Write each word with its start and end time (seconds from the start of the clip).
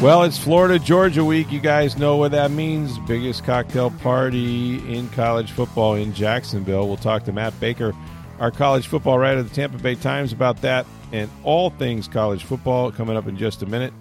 Well, 0.00 0.22
it's 0.22 0.38
Florida 0.38 0.78
Georgia 0.78 1.22
week. 1.22 1.52
You 1.52 1.60
guys 1.60 1.98
know 1.98 2.16
what 2.16 2.30
that 2.30 2.50
means. 2.52 2.98
Biggest 3.00 3.44
cocktail 3.44 3.90
party 3.90 4.76
in 4.96 5.10
college 5.10 5.52
football 5.52 5.94
in 5.94 6.14
Jacksonville. 6.14 6.88
We'll 6.88 6.96
talk 6.96 7.24
to 7.24 7.32
Matt 7.32 7.60
Baker, 7.60 7.94
our 8.38 8.50
college 8.50 8.86
football 8.86 9.18
writer 9.18 9.40
at 9.40 9.48
the 9.50 9.54
Tampa 9.54 9.76
Bay 9.76 9.96
Times, 9.96 10.32
about 10.32 10.62
that 10.62 10.86
and 11.12 11.30
all 11.44 11.68
things 11.68 12.08
college 12.08 12.44
football 12.44 12.90
coming 12.90 13.14
up 13.14 13.26
in 13.26 13.36
just 13.36 13.62
a 13.62 13.66
minute. 13.66 13.92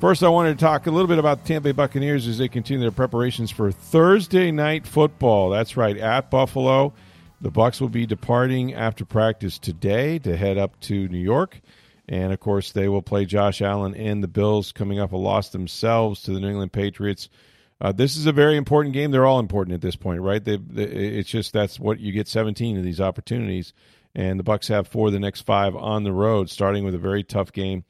First, 0.00 0.22
I 0.22 0.28
wanted 0.28 0.58
to 0.58 0.64
talk 0.64 0.86
a 0.86 0.90
little 0.90 1.08
bit 1.08 1.18
about 1.18 1.42
the 1.42 1.48
Tampa 1.48 1.68
Bay 1.68 1.72
Buccaneers 1.72 2.26
as 2.26 2.38
they 2.38 2.48
continue 2.48 2.80
their 2.80 2.90
preparations 2.90 3.50
for 3.50 3.70
Thursday 3.70 4.50
night 4.50 4.86
football. 4.86 5.50
That's 5.50 5.76
right, 5.76 5.98
at 5.98 6.30
Buffalo. 6.30 6.94
The 7.42 7.50
Bucs 7.50 7.82
will 7.82 7.90
be 7.90 8.06
departing 8.06 8.72
after 8.72 9.04
practice 9.04 9.58
today 9.58 10.18
to 10.20 10.38
head 10.38 10.56
up 10.56 10.80
to 10.80 11.06
New 11.08 11.18
York. 11.18 11.60
And 12.08 12.32
of 12.32 12.40
course, 12.40 12.72
they 12.72 12.88
will 12.88 13.02
play 13.02 13.24
Josh 13.24 13.62
Allen 13.62 13.94
and 13.94 14.22
the 14.22 14.28
Bills 14.28 14.72
coming 14.72 14.98
up 14.98 15.12
a 15.12 15.16
loss 15.16 15.48
themselves 15.48 16.22
to 16.22 16.32
the 16.32 16.40
New 16.40 16.50
England 16.50 16.72
Patriots. 16.72 17.28
Uh, 17.80 17.92
this 17.92 18.16
is 18.16 18.26
a 18.26 18.32
very 18.32 18.56
important 18.56 18.92
game. 18.92 19.10
They're 19.10 19.26
all 19.26 19.40
important 19.40 19.74
at 19.74 19.80
this 19.80 19.96
point, 19.96 20.20
right? 20.20 20.44
They, 20.44 20.56
they, 20.56 20.84
it's 20.84 21.28
just 21.28 21.52
that's 21.52 21.80
what 21.80 22.00
you 22.00 22.12
get 22.12 22.28
17 22.28 22.78
of 22.78 22.84
these 22.84 23.00
opportunities, 23.00 23.72
and 24.14 24.38
the 24.38 24.44
Bucs 24.44 24.68
have 24.68 24.86
four 24.86 25.10
the 25.10 25.18
next 25.18 25.42
five 25.42 25.74
on 25.74 26.04
the 26.04 26.12
road, 26.12 26.50
starting 26.50 26.84
with 26.84 26.94
a 26.94 26.98
very 26.98 27.24
tough 27.24 27.52
game 27.52 27.84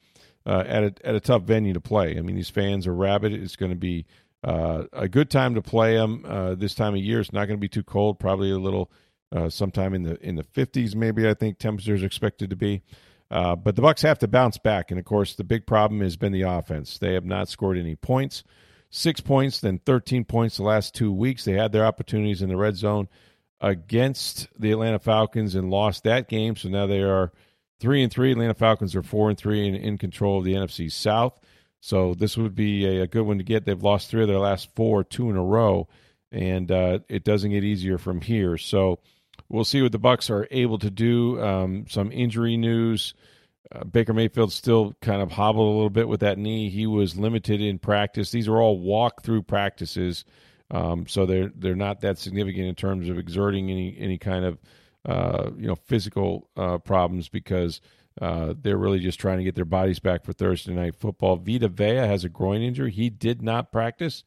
uh, 0.45 0.63
at 0.65 0.83
a 0.83 0.93
at 1.03 1.15
a 1.15 1.19
tough 1.19 1.43
venue 1.43 1.73
to 1.73 1.81
play. 1.81 2.17
I 2.17 2.21
mean, 2.21 2.35
these 2.35 2.49
fans 2.49 2.87
are 2.87 2.95
rabid. 2.95 3.33
It's 3.33 3.55
going 3.55 3.71
to 3.71 3.77
be 3.77 4.05
uh, 4.43 4.83
a 4.93 5.07
good 5.07 5.29
time 5.29 5.55
to 5.55 5.61
play 5.61 5.95
them 5.95 6.25
uh, 6.27 6.55
this 6.55 6.75
time 6.75 6.93
of 6.93 7.01
year. 7.01 7.19
It's 7.19 7.33
not 7.33 7.45
going 7.45 7.57
to 7.57 7.61
be 7.61 7.69
too 7.69 7.83
cold. 7.83 8.19
Probably 8.19 8.51
a 8.51 8.59
little 8.59 8.91
uh, 9.31 9.49
sometime 9.49 9.93
in 9.93 10.03
the 10.03 10.19
in 10.25 10.35
the 10.35 10.43
50s, 10.43 10.95
maybe. 10.95 11.27
I 11.27 11.33
think 11.33 11.57
temperatures 11.57 12.03
expected 12.03 12.49
to 12.49 12.55
be. 12.55 12.81
Uh, 13.31 13.55
but 13.55 13.75
the 13.75 13.81
Bucs 13.81 14.03
have 14.03 14.19
to 14.19 14.27
bounce 14.27 14.57
back, 14.57 14.91
and 14.91 14.99
of 14.99 15.05
course, 15.05 15.35
the 15.35 15.43
big 15.43 15.65
problem 15.65 16.01
has 16.01 16.15
been 16.15 16.31
the 16.31 16.43
offense. 16.43 16.97
They 16.97 17.13
have 17.13 17.25
not 17.25 17.49
scored 17.49 17.77
any 17.77 17.95
points. 17.95 18.43
Six 18.91 19.19
points, 19.19 19.59
then 19.59 19.79
13 19.79 20.25
points 20.25 20.57
the 20.57 20.63
last 20.63 20.93
two 20.93 21.11
weeks. 21.11 21.43
They 21.43 21.53
had 21.53 21.71
their 21.71 21.85
opportunities 21.85 22.41
in 22.41 22.49
the 22.49 22.55
red 22.55 22.75
zone 22.75 23.07
against 23.59 24.47
the 24.59 24.71
Atlanta 24.71 24.99
Falcons 24.99 25.55
and 25.55 25.69
lost 25.69 26.03
that 26.03 26.29
game. 26.29 26.55
So 26.55 26.69
now 26.69 26.85
they 26.85 27.01
are 27.01 27.31
three 27.79 28.03
and 28.03 28.11
three. 28.11 28.31
Atlanta 28.31 28.53
Falcons 28.53 28.95
are 28.95 29.03
four 29.03 29.29
and 29.29 29.37
three 29.37 29.67
and 29.67 29.75
in 29.75 29.97
control 29.97 30.37
of 30.37 30.45
the 30.45 30.53
NFC 30.53 30.91
South. 30.91 31.39
So 31.81 32.13
this 32.13 32.37
would 32.37 32.55
be 32.55 32.85
a, 32.85 33.07
good 33.07 33.23
one 33.23 33.37
to 33.37 33.43
get. 33.43 33.65
They've 33.65 33.81
lost 33.81 34.09
three 34.09 34.23
of 34.23 34.27
their 34.27 34.39
last 34.39 34.73
four, 34.75 35.03
two 35.03 35.29
in 35.29 35.35
a 35.35 35.43
row, 35.43 35.87
and 36.31 36.71
uh, 36.71 36.99
it 37.07 37.23
doesn't 37.23 37.51
get 37.51 37.63
easier 37.63 37.97
from 37.97 38.21
here. 38.21 38.57
So 38.57 38.99
we'll 39.55 39.65
see 39.65 39.81
what 39.81 39.91
the 39.91 39.99
Bucs 39.99 40.29
are 40.29 40.47
able 40.51 40.77
to 40.79 40.91
do. 40.91 41.41
Um, 41.41 41.85
some 41.89 42.11
injury 42.11 42.57
news. 42.57 43.13
Uh, 43.71 43.83
Baker 43.83 44.13
Mayfield 44.13 44.51
still 44.51 44.95
kind 45.01 45.21
of 45.21 45.31
hobbled 45.31 45.67
a 45.67 45.75
little 45.75 45.89
bit 45.89 46.07
with 46.07 46.19
that 46.19 46.37
knee. 46.37 46.69
He 46.69 46.85
was 46.85 47.17
limited 47.17 47.61
in 47.61 47.79
practice. 47.79 48.29
These 48.29 48.47
are 48.47 48.57
all 48.57 48.79
walk-through 48.79 49.43
practices, 49.43 50.23
um, 50.69 51.07
so 51.07 51.25
they're 51.25 51.51
they're 51.55 51.75
not 51.75 52.01
that 52.01 52.19
significant 52.19 52.67
in 52.67 52.75
terms 52.75 53.09
of 53.09 53.17
exerting 53.17 53.71
any 53.71 53.97
any 53.97 54.19
kind 54.19 54.45
of 54.45 54.59
uh, 55.05 55.49
you 55.57 55.67
know 55.67 55.75
physical 55.75 56.47
uh, 56.55 56.77
problems 56.77 57.27
because 57.27 57.81
uh, 58.21 58.53
they're 58.61 58.77
really 58.77 58.99
just 58.99 59.19
trying 59.19 59.39
to 59.39 59.43
get 59.43 59.55
their 59.55 59.65
bodies 59.65 59.99
back 59.99 60.23
for 60.23 60.33
Thursday 60.33 60.73
night 60.73 60.95
football. 60.95 61.35
Vita 61.37 61.67
Vea 61.67 61.95
has 61.95 62.23
a 62.23 62.29
groin 62.29 62.61
injury; 62.61 62.91
he 62.91 63.09
did 63.09 63.41
not 63.41 63.71
practice, 63.71 64.23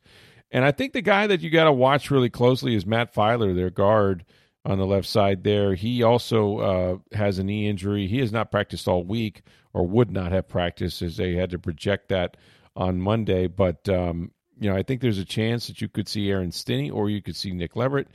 and 0.50 0.64
I 0.64 0.72
think 0.72 0.94
the 0.94 1.00
guy 1.00 1.28
that 1.28 1.42
you 1.42 1.50
got 1.50 1.64
to 1.64 1.72
watch 1.72 2.10
really 2.10 2.30
closely 2.30 2.74
is 2.74 2.84
Matt 2.84 3.14
Feiler, 3.14 3.54
their 3.54 3.70
guard 3.70 4.24
on 4.68 4.76
the 4.76 4.86
left 4.86 5.08
side 5.08 5.44
there. 5.44 5.74
He 5.74 6.02
also 6.02 6.58
uh, 6.58 7.16
has 7.16 7.38
a 7.38 7.44
knee 7.44 7.68
injury. 7.68 8.06
He 8.06 8.18
has 8.18 8.30
not 8.30 8.50
practiced 8.50 8.86
all 8.86 9.02
week, 9.02 9.42
or 9.72 9.86
would 9.86 10.10
not 10.10 10.30
have 10.30 10.46
practiced, 10.46 11.00
as 11.00 11.16
they 11.16 11.34
had 11.34 11.50
to 11.50 11.58
project 11.58 12.10
that 12.10 12.36
on 12.76 13.00
Monday. 13.00 13.46
But 13.46 13.88
um, 13.88 14.30
you 14.60 14.68
know, 14.68 14.76
I 14.76 14.82
think 14.82 15.00
there's 15.00 15.18
a 15.18 15.24
chance 15.24 15.68
that 15.68 15.80
you 15.80 15.88
could 15.88 16.06
see 16.06 16.30
Aaron 16.30 16.52
Stinnie 16.52 16.90
or 16.90 17.08
you 17.08 17.22
could 17.22 17.34
see 17.34 17.50
Nick 17.50 17.76
Leverett 17.76 18.08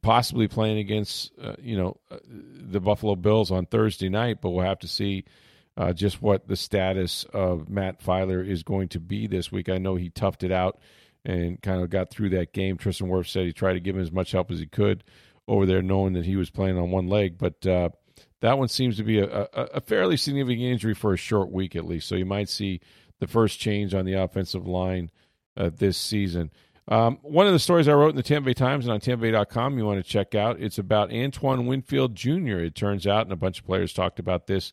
possibly 0.00 0.48
playing 0.48 0.78
against 0.78 1.32
uh, 1.38 1.56
you 1.60 1.76
know 1.76 1.98
uh, 2.10 2.16
the 2.24 2.80
Buffalo 2.80 3.14
Bills 3.14 3.50
on 3.50 3.66
Thursday 3.66 4.08
night, 4.08 4.40
but 4.40 4.50
we'll 4.50 4.64
have 4.64 4.78
to 4.78 4.88
see 4.88 5.26
uh, 5.76 5.92
just 5.92 6.22
what 6.22 6.48
the 6.48 6.56
status 6.56 7.24
of 7.34 7.68
Matt 7.68 8.02
Feiler 8.02 8.46
is 8.46 8.62
going 8.62 8.88
to 8.88 9.00
be 9.00 9.26
this 9.26 9.52
week. 9.52 9.68
I 9.68 9.76
know 9.76 9.96
he 9.96 10.08
toughed 10.08 10.44
it 10.44 10.52
out 10.52 10.80
and 11.26 11.60
kind 11.60 11.82
of 11.82 11.90
got 11.90 12.08
through 12.08 12.30
that 12.30 12.54
game. 12.54 12.78
Tristan 12.78 13.08
Wirfs 13.08 13.28
said 13.28 13.44
he 13.44 13.52
tried 13.52 13.74
to 13.74 13.80
give 13.80 13.96
him 13.96 14.02
as 14.02 14.10
much 14.10 14.32
help 14.32 14.50
as 14.50 14.58
he 14.58 14.66
could 14.66 15.04
over 15.50 15.66
there, 15.66 15.82
knowing 15.82 16.14
that 16.14 16.24
he 16.24 16.36
was 16.36 16.50
playing 16.50 16.78
on 16.78 16.90
one 16.90 17.08
leg, 17.08 17.36
but. 17.38 17.66
Uh, 17.66 17.90
that 18.40 18.56
one 18.56 18.68
seems 18.68 18.96
to 18.96 19.02
be 19.02 19.18
a, 19.18 19.26
a, 19.52 19.64
a 19.74 19.80
fairly 19.82 20.16
significant 20.16 20.62
injury 20.62 20.94
for 20.94 21.12
a 21.12 21.18
short 21.18 21.50
week, 21.50 21.76
at 21.76 21.84
least. 21.84 22.08
So 22.08 22.14
you 22.14 22.24
might 22.24 22.48
see 22.48 22.80
the 23.18 23.26
first 23.26 23.60
change 23.60 23.94
on 23.94 24.06
the 24.06 24.14
offensive 24.14 24.66
line 24.66 25.10
uh, 25.56 25.70
this 25.76 25.98
season. 25.98 26.50
Um, 26.88 27.18
one 27.22 27.46
of 27.46 27.52
the 27.52 27.58
stories 27.58 27.86
I 27.86 27.92
wrote 27.92 28.10
in 28.10 28.16
the 28.16 28.22
Tampa 28.22 28.46
Bay 28.46 28.54
Times 28.54 28.86
and 28.86 28.92
on 28.92 29.00
TampaBay.com 29.00 29.78
you 29.78 29.84
want 29.84 30.04
to 30.04 30.10
check 30.10 30.34
out, 30.34 30.58
it's 30.58 30.78
about 30.78 31.12
Antoine 31.12 31.66
Winfield 31.66 32.16
Jr., 32.16 32.58
it 32.58 32.74
turns 32.74 33.06
out, 33.06 33.22
and 33.22 33.32
a 33.32 33.36
bunch 33.36 33.60
of 33.60 33.66
players 33.66 33.92
talked 33.92 34.18
about 34.18 34.46
this 34.46 34.72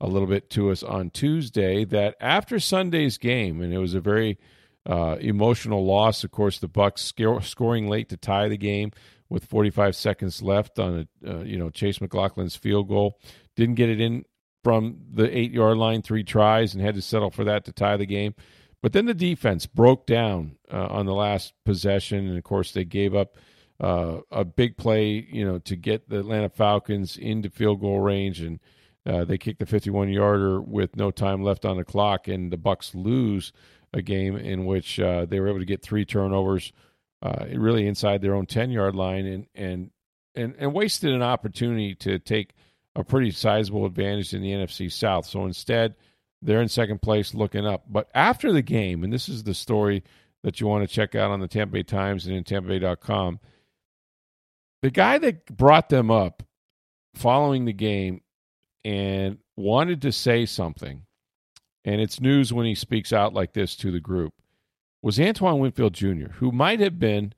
a 0.00 0.06
little 0.06 0.28
bit 0.28 0.50
to 0.50 0.70
us 0.70 0.82
on 0.82 1.10
Tuesday, 1.10 1.84
that 1.84 2.14
after 2.20 2.60
Sunday's 2.60 3.18
game, 3.18 3.62
and 3.62 3.72
it 3.72 3.78
was 3.78 3.94
a 3.94 4.00
very 4.00 4.38
uh, 4.84 5.16
emotional 5.18 5.84
loss, 5.84 6.22
of 6.22 6.30
course, 6.30 6.58
the 6.58 6.68
Bucs 6.68 6.98
sc- 6.98 7.44
scoring 7.44 7.88
late 7.88 8.10
to 8.10 8.16
tie 8.16 8.48
the 8.48 8.58
game 8.58 8.92
with 9.28 9.44
45 9.44 9.96
seconds 9.96 10.42
left 10.42 10.78
on 10.78 11.08
a, 11.24 11.30
uh, 11.30 11.42
you 11.42 11.58
know, 11.58 11.70
Chase 11.70 11.98
McLaughlin's 11.98 12.56
field 12.56 12.88
goal. 12.88 13.18
Didn't 13.56 13.74
get 13.74 13.88
it 13.88 14.00
in 14.00 14.24
from 14.62 14.98
the 15.12 15.36
eight-yard 15.36 15.76
line 15.76 16.02
three 16.02 16.24
tries 16.24 16.74
and 16.74 16.82
had 16.82 16.94
to 16.94 17.02
settle 17.02 17.30
for 17.30 17.44
that 17.44 17.64
to 17.64 17.72
tie 17.72 17.96
the 17.96 18.06
game. 18.06 18.34
But 18.82 18.92
then 18.92 19.06
the 19.06 19.14
defense 19.14 19.66
broke 19.66 20.06
down 20.06 20.56
uh, 20.72 20.86
on 20.86 21.06
the 21.06 21.14
last 21.14 21.54
possession, 21.64 22.28
and 22.28 22.38
of 22.38 22.44
course 22.44 22.72
they 22.72 22.84
gave 22.84 23.14
up 23.14 23.36
uh, 23.80 24.18
a 24.30 24.44
big 24.44 24.76
play, 24.76 25.26
you 25.30 25.44
know, 25.44 25.58
to 25.60 25.76
get 25.76 26.08
the 26.08 26.18
Atlanta 26.20 26.48
Falcons 26.48 27.16
into 27.16 27.50
field 27.50 27.80
goal 27.80 28.00
range, 28.00 28.40
and 28.40 28.60
uh, 29.04 29.24
they 29.24 29.38
kicked 29.38 29.58
the 29.58 29.66
51 29.66 30.08
yarder 30.08 30.60
with 30.60 30.96
no 30.96 31.10
time 31.10 31.42
left 31.42 31.64
on 31.64 31.76
the 31.76 31.84
clock, 31.84 32.28
and 32.28 32.52
the 32.52 32.58
Bucs 32.58 32.94
lose 32.94 33.52
a 33.92 34.02
game 34.02 34.36
in 34.36 34.66
which 34.66 34.98
uh, 35.00 35.26
they 35.26 35.40
were 35.40 35.48
able 35.48 35.58
to 35.58 35.64
get 35.64 35.82
three 35.82 36.04
turnovers, 36.04 36.72
uh, 37.26 37.46
really 37.54 37.86
inside 37.86 38.22
their 38.22 38.34
own 38.34 38.46
10 38.46 38.70
yard 38.70 38.94
line, 38.94 39.26
and 39.26 39.46
and 39.54 39.90
and 40.34 40.54
and 40.58 40.72
wasted 40.72 41.12
an 41.12 41.22
opportunity 41.22 41.94
to 41.96 42.18
take 42.18 42.54
a 42.94 43.04
pretty 43.04 43.30
sizable 43.30 43.86
advantage 43.86 44.32
in 44.32 44.42
the 44.42 44.50
NFC 44.50 44.90
South. 44.90 45.26
So 45.26 45.44
instead 45.44 45.94
they're 46.42 46.62
in 46.62 46.68
second 46.68 47.02
place 47.02 47.34
looking 47.34 47.66
up. 47.66 47.84
But 47.88 48.08
after 48.14 48.52
the 48.52 48.62
game, 48.62 49.04
and 49.04 49.12
this 49.12 49.28
is 49.28 49.42
the 49.42 49.54
story 49.54 50.02
that 50.42 50.60
you 50.60 50.66
want 50.66 50.88
to 50.88 50.94
check 50.94 51.14
out 51.14 51.30
on 51.30 51.40
the 51.40 51.48
Tampa 51.48 51.72
Bay 51.72 51.82
Times 51.82 52.26
and 52.26 52.36
in 52.36 52.44
TampaBay.com, 52.44 53.40
the 54.82 54.90
guy 54.90 55.18
that 55.18 55.46
brought 55.46 55.88
them 55.88 56.10
up 56.10 56.42
following 57.14 57.64
the 57.64 57.72
game 57.72 58.20
and 58.84 59.38
wanted 59.56 60.02
to 60.02 60.12
say 60.12 60.46
something, 60.46 61.02
and 61.84 62.00
it's 62.00 62.20
news 62.20 62.52
when 62.52 62.66
he 62.66 62.74
speaks 62.74 63.12
out 63.12 63.34
like 63.34 63.52
this 63.52 63.74
to 63.76 63.90
the 63.90 64.00
group, 64.00 64.34
was 65.06 65.20
Antoine 65.20 65.60
Winfield 65.60 65.94
Jr., 65.94 66.32
who 66.34 66.50
might 66.50 66.80
have 66.80 66.98
been 66.98 67.32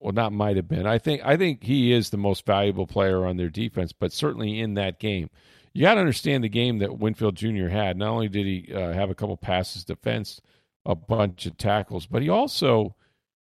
well 0.00 0.12
not 0.12 0.32
might 0.32 0.56
have 0.56 0.68
been. 0.68 0.86
I 0.86 0.98
think 0.98 1.22
I 1.24 1.36
think 1.36 1.62
he 1.62 1.92
is 1.92 2.10
the 2.10 2.16
most 2.16 2.44
valuable 2.44 2.86
player 2.86 3.24
on 3.24 3.36
their 3.36 3.48
defense, 3.48 3.92
but 3.92 4.12
certainly 4.12 4.58
in 4.58 4.74
that 4.74 4.98
game 4.98 5.30
you 5.72 5.82
got 5.82 5.94
to 5.94 6.00
understand 6.00 6.42
the 6.42 6.48
game 6.48 6.78
that 6.78 6.98
Winfield 6.98 7.36
Jr. 7.36 7.68
had. 7.68 7.96
Not 7.96 8.08
only 8.10 8.28
did 8.28 8.46
he 8.46 8.74
uh, 8.74 8.92
have 8.92 9.10
a 9.10 9.14
couple 9.14 9.36
passes 9.36 9.84
defense, 9.84 10.40
a 10.84 10.94
bunch 10.94 11.46
of 11.46 11.56
tackles, 11.56 12.06
but 12.06 12.22
he 12.22 12.28
also 12.28 12.96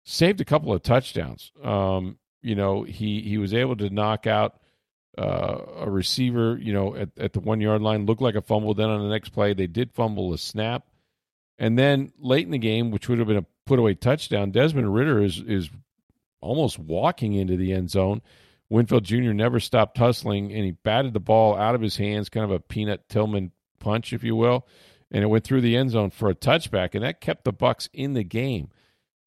saved 0.04 0.42
a 0.42 0.46
couple 0.46 0.74
of 0.74 0.84
touchdowns. 0.84 1.52
Um, 1.64 2.18
you 2.42 2.56
know, 2.56 2.84
he 2.84 3.22
he 3.22 3.38
was 3.38 3.54
able 3.54 3.78
to 3.78 3.90
knock 3.90 4.28
out 4.28 4.60
uh, 5.18 5.58
a 5.80 5.90
receiver. 5.90 6.58
You 6.58 6.74
know, 6.74 6.96
at, 6.96 7.10
at 7.18 7.34
the 7.34 7.40
one 7.40 7.62
yard 7.62 7.82
line, 7.82 8.06
looked 8.06 8.22
like 8.22 8.36
a 8.36 8.42
fumble. 8.42 8.74
Then 8.74 8.90
on 8.90 9.02
the 9.02 9.10
next 9.10 9.30
play, 9.30 9.54
they 9.54 9.68
did 9.68 9.94
fumble 9.94 10.34
a 10.34 10.38
snap, 10.38 10.86
and 11.58 11.78
then 11.78 12.14
late 12.20 12.46
in 12.46 12.52
the 12.52 12.58
game, 12.58 12.92
which 12.92 13.10
would 13.10 13.20
have 13.20 13.28
been 13.28 13.38
a 13.38 13.46
put 13.66 13.80
away 13.80 13.94
touchdown, 13.94 14.52
Desmond 14.52 14.94
Ridder 14.94 15.22
is 15.22 15.40
is 15.40 15.70
almost 16.42 16.80
walking 16.80 17.34
into 17.34 17.56
the 17.56 17.72
end 17.74 17.90
zone 17.90 18.22
Winfield 18.72 19.04
Jr. 19.04 19.34
never 19.34 19.60
stopped 19.60 19.98
hustling, 19.98 20.54
and 20.54 20.64
he 20.64 20.72
batted 20.72 21.12
the 21.12 21.20
ball 21.20 21.58
out 21.58 21.76
of 21.76 21.82
his 21.82 21.98
hands, 21.98 22.30
kind 22.30 22.46
of 22.46 22.52
a 22.52 22.60
Peanut 22.62 23.10
Tillman 23.10 23.52
punch, 23.80 24.14
if 24.14 24.24
you 24.24 24.34
will, 24.34 24.66
and 25.12 25.22
it 25.22 25.28
went 25.28 25.44
through 25.44 25.60
the 25.60 25.76
end 25.76 25.90
zone 25.90 26.10
for 26.10 26.30
a 26.30 26.36
touchback, 26.36 26.96
and 26.96 27.04
that 27.04 27.20
kept 27.20 27.44
the 27.44 27.52
Bucs 27.52 27.90
in 27.92 28.14
the 28.14 28.24
game. 28.24 28.70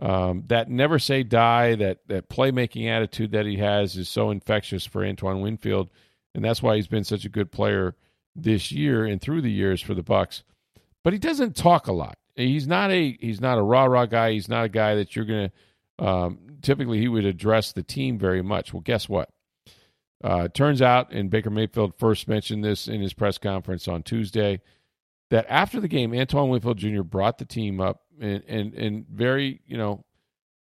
Um, 0.00 0.44
that 0.46 0.70
never 0.70 0.98
say 0.98 1.24
die, 1.24 1.74
that 1.74 1.98
that 2.08 2.30
playmaking 2.30 2.88
attitude 2.88 3.32
that 3.32 3.44
he 3.44 3.58
has 3.58 3.96
is 3.96 4.08
so 4.08 4.30
infectious 4.30 4.86
for 4.86 5.04
Antoine 5.04 5.42
Winfield, 5.42 5.90
and 6.34 6.42
that's 6.42 6.62
why 6.62 6.76
he's 6.76 6.88
been 6.88 7.04
such 7.04 7.26
a 7.26 7.30
good 7.30 7.52
player 7.52 7.94
this 8.34 8.72
year 8.72 9.04
and 9.04 9.20
through 9.20 9.42
the 9.42 9.52
years 9.52 9.82
for 9.82 9.92
the 9.92 10.02
Bucs. 10.02 10.42
But 11.04 11.12
he 11.12 11.18
doesn't 11.18 11.54
talk 11.54 11.86
a 11.86 11.92
lot. 11.92 12.16
He's 12.34 12.66
not 12.66 12.90
a 12.90 13.16
he's 13.20 13.40
not 13.40 13.58
a 13.58 13.62
rah 13.62 13.84
rah 13.84 14.06
guy. 14.06 14.32
He's 14.32 14.48
not 14.48 14.64
a 14.64 14.68
guy 14.68 14.96
that 14.96 15.14
you're 15.14 15.26
gonna. 15.26 15.52
Um, 15.98 16.38
typically, 16.62 16.98
he 16.98 17.06
would 17.06 17.26
address 17.26 17.72
the 17.72 17.84
team 17.84 18.18
very 18.18 18.42
much. 18.42 18.72
Well, 18.72 18.80
guess 18.80 19.08
what? 19.08 19.30
Uh, 20.24 20.48
turns 20.48 20.82
out, 20.82 21.12
and 21.12 21.30
Baker 21.30 21.50
Mayfield 21.50 21.94
first 21.98 22.26
mentioned 22.26 22.64
this 22.64 22.88
in 22.88 23.00
his 23.00 23.12
press 23.12 23.38
conference 23.38 23.86
on 23.86 24.02
Tuesday, 24.02 24.60
that 25.30 25.46
after 25.48 25.80
the 25.80 25.88
game, 25.88 26.14
Antoine 26.14 26.48
Winfield 26.48 26.78
Jr. 26.78 27.02
brought 27.02 27.38
the 27.38 27.44
team 27.44 27.80
up 27.80 28.02
and 28.20 28.42
and, 28.48 28.74
and 28.74 29.06
very 29.08 29.60
you 29.66 29.76
know 29.76 30.04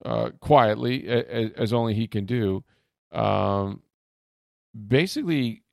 uh, 0.05 0.29
quietly 0.39 1.07
as, 1.07 1.51
as, 1.57 1.73
only 1.73 1.95
he 1.95 2.07
can 2.07 2.25
do. 2.25 2.63
Um, 3.11 3.81
basically, 4.87 5.63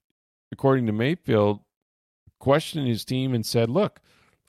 according 0.51 0.87
to 0.87 0.93
Mayfield, 0.93 1.61
questioned 2.41 2.89
his 2.89 3.05
team 3.05 3.35
and 3.35 3.45
said, 3.45 3.69
"Look, 3.69 4.01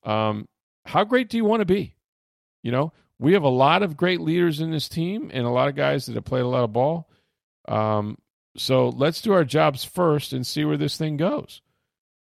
um, 0.06 0.48
how 0.86 1.04
great 1.04 1.30
do 1.30 1.38
you 1.38 1.46
want 1.46 1.62
to 1.62 1.66
be? 1.66 1.96
You 2.64 2.72
know, 2.72 2.94
we 3.20 3.34
have 3.34 3.44
a 3.44 3.50
lot 3.50 3.84
of 3.84 3.98
great 3.98 4.22
leaders 4.22 4.60
in 4.60 4.72
this 4.72 4.90
team 4.90 5.30
and 5.34 5.46
a 5.46 5.50
lot 5.50 5.68
of 5.68 5.76
guys 5.76 6.06
that 6.06 6.16
have 6.16 6.26
played 6.26 6.44
a 6.44 6.48
lot 6.48 6.64
of 6.64 6.74
ball. 6.74 7.10
Um, 7.68 8.18
so 8.58 8.90
let's 8.90 9.22
do 9.22 9.34
our 9.34 9.44
jobs 9.44 9.84
first 9.84 10.34
and 10.34 10.46
see 10.46 10.66
where 10.66 10.78
this 10.78 10.98
thing 10.98 11.18
goes. 11.18 11.62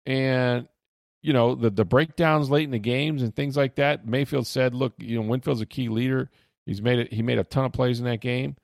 And 0.05 0.67
you 1.21 1.33
know 1.33 1.55
the 1.55 1.69
the 1.69 1.85
breakdowns 1.85 2.49
late 2.49 2.63
in 2.63 2.71
the 2.71 2.79
games 2.79 3.21
and 3.21 3.35
things 3.35 3.55
like 3.55 3.75
that. 3.75 4.07
Mayfield 4.07 4.47
said, 4.47 4.73
"Look, 4.73 4.93
you 4.97 5.21
know 5.21 5.27
Winfield's 5.27 5.61
a 5.61 5.65
key 5.65 5.89
leader. 5.89 6.29
He's 6.65 6.81
made 6.81 6.99
it. 6.99 7.13
He 7.13 7.21
made 7.21 7.37
a 7.37 7.43
ton 7.43 7.65
of 7.65 7.73
plays 7.73 7.99
in 7.99 8.05
that 8.05 8.21
game, 8.21 8.55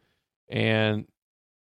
and 0.50 1.06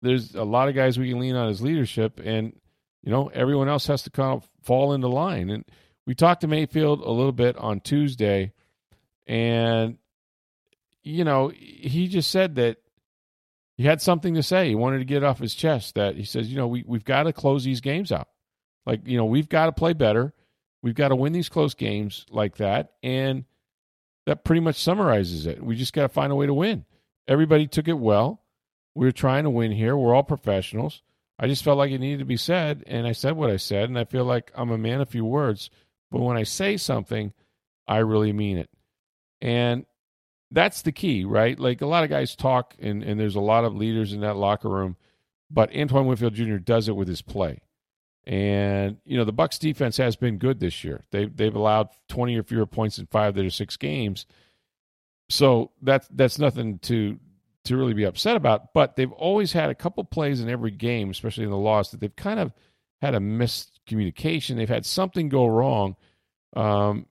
there's 0.03 0.35
a 0.35 0.45
lot 0.45 0.69
of 0.69 0.75
guys 0.75 0.99
we 0.99 1.09
can 1.11 1.19
lean 1.19 1.35
on 1.35 1.49
his 1.49 1.63
leadership. 1.63 2.21
And 2.23 2.55
you 3.03 3.11
know 3.11 3.29
everyone 3.35 3.69
else 3.69 3.87
has 3.89 4.03
to 4.03 4.11
kind 4.11 4.37
of 4.37 4.49
fall 4.63 4.93
into 4.93 5.09
line. 5.09 5.51
And 5.51 5.65
we 6.07 6.15
talked 6.15 6.43
to 6.43 6.49
Mayfield 6.49 7.01
a 7.01 7.11
little 7.11 7.33
bit 7.33 7.57
on 7.57 7.81
Tuesday, 7.81 8.53
and 9.27 9.99
you 11.03 11.25
know 11.25 11.49
he 11.49 12.09
just 12.09 12.31
said 12.31 12.57
that 12.57 12.79
he 13.77 13.85
had 13.85 14.01
something 14.01 14.35
to 14.35 14.43
say. 14.43 14.69
He 14.69 14.75
wanted 14.75 14.99
to 14.99 15.05
get 15.05 15.25
off 15.25 15.39
his 15.39 15.55
chest. 15.55 15.95
That 15.95 16.17
he 16.17 16.25
says, 16.25 16.51
you 16.51 16.57
know, 16.57 16.69
we 16.69 16.85
we've 16.87 17.05
got 17.05 17.25
to 17.25 17.33
close 17.33 17.65
these 17.65 17.81
games 17.81 18.13
out. 18.13 18.29
Like 18.87 19.07
you 19.07 19.17
know, 19.17 19.25
we've 19.25 19.49
got 19.49 19.67
to 19.67 19.73
play 19.73 19.93
better 19.93 20.35
We've 20.85 20.95
got 20.95 21.09
to 21.09 21.17
win 21.17 21.33
these 21.33 21.49
close 21.49 21.73
games 21.73 22.27
like 22.29 22.59
that. 22.59 22.93
And 23.03 23.47
that 24.27 24.45
pretty 24.45 24.61
much 24.61 24.77
summarizes 24.77 25.47
it. 25.47 25.65
We 25.65 25.77
just 25.77 25.95
got 25.95 26.03
to 26.03 26.11
find 26.11 26.31
a 26.31 26.35
way 26.35 26.45
to 26.45 26.53
win. 26.53 26.85
Everybody 27.27 27.67
took 27.67 27.89
it 27.89 27.95
well. 27.95 28.43
We 28.95 29.09
are 29.09 29.13
trying 29.13 29.45
to 29.45 29.51
win 29.51 29.73
here. 29.73 29.97
We're 29.97 30.15
all 30.15 30.23
professionals. 30.23 31.01
I 31.39 31.47
just 31.47 31.65
felt 31.65 31.79
like 31.79 31.91
it 31.91 32.01
needed 32.01 32.19
to 32.19 32.27
be 32.27 32.37
said, 32.37 32.85
and 32.87 33.07
I 33.07 33.13
said 33.13 33.35
what 33.35 33.49
I 33.49 33.57
said, 33.57 33.89
and 33.89 33.99
I 33.99 34.05
feel 34.05 34.27
like 34.27 34.53
I'm 34.55 34.71
a 34.71 34.79
man 34.79 35.01
of 35.01 35.09
few 35.09 35.25
words. 35.25 35.71
But 36.15 36.23
when 36.23 36.37
I 36.37 36.45
say 36.45 36.77
something, 36.77 37.33
I 37.89 37.97
really 37.97 38.33
mean 38.33 38.57
it. 38.57 38.71
And 39.43 39.85
that's 40.53 40.83
the 40.83 40.93
key, 40.93 41.25
right? 41.25 41.59
Like 41.59 41.81
a 41.81 41.87
lot 41.87 42.05
of 42.05 42.11
guys 42.11 42.37
talk, 42.37 42.77
and, 42.79 43.03
and 43.03 43.19
there's 43.19 43.35
a 43.35 43.41
lot 43.41 43.65
of 43.65 43.75
leaders 43.75 44.13
in 44.13 44.21
that 44.21 44.37
locker 44.37 44.69
room, 44.69 44.97
but 45.51 45.75
Antoine 45.75 46.07
Winfield 46.07 46.35
Jr. 46.35 46.59
does 46.59 46.89
it 46.89 46.95
with 46.95 47.09
his 47.09 47.21
play. 47.21 47.63
And 48.29 48.99
you 49.05 49.19
know 49.19 49.25
the 49.25 49.33
Bucs 49.33 49.59
defense 49.59 49.97
has 49.97 50.15
been 50.15 50.39
good 50.39 50.61
this 50.61 50.85
year. 50.85 51.03
They 51.11 51.27
they've 51.27 51.55
allowed 51.55 51.89
20 52.09 52.39
or 52.39 52.45
fewer 52.45 52.65
points 52.65 52.99
in 52.99 53.07
five 53.07 53.31
of 53.31 53.35
their 53.35 53.51
six 53.51 53.77
games. 53.77 54.25
So 55.29 55.73
that's 55.83 56.09
that's 56.13 56.39
nothing 56.39 56.79
to 56.79 57.19
to 57.65 57.77
really 57.77 57.93
be 57.93 58.05
upset 58.05 58.37
about. 58.37 58.73
But 58.73 58.95
they've 58.95 59.13
always 59.13 59.53
had 59.53 59.69
a 59.69 59.75
couple 59.75 60.05
plays 60.05 60.41
in 60.41 60.49
every 60.49 60.71
game, 60.71 61.11
especially 61.11 61.45
in 61.45 61.51
the 61.51 61.57
loss, 61.59 61.91
that 61.91 62.01
they've 62.01 62.17
kind 62.17 62.39
of 62.39 62.53
had 63.03 63.15
a 63.15 63.21
miscommunication. 63.87 64.57
They've 64.57 64.69
had 64.69 64.87
something 64.87 65.29
go 65.29 65.47
wrong, 65.47 65.97
um, 66.55 67.07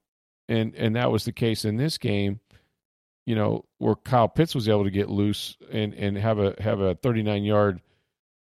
and 0.47 0.75
and 0.75 0.95
that 0.95 1.11
was 1.11 1.25
the 1.25 1.31
case 1.31 1.65
in 1.65 1.77
this 1.77 1.97
game. 1.97 2.39
You 3.25 3.35
know 3.35 3.65
where 3.77 3.95
Kyle 3.95 4.27
Pitts 4.27 4.55
was 4.55 4.67
able 4.67 4.83
to 4.83 4.91
get 4.91 5.09
loose 5.09 5.57
and 5.71 5.93
and 5.93 6.17
have 6.17 6.39
a 6.39 6.55
have 6.59 6.79
a 6.79 6.95
39 6.95 7.43
yard 7.43 7.81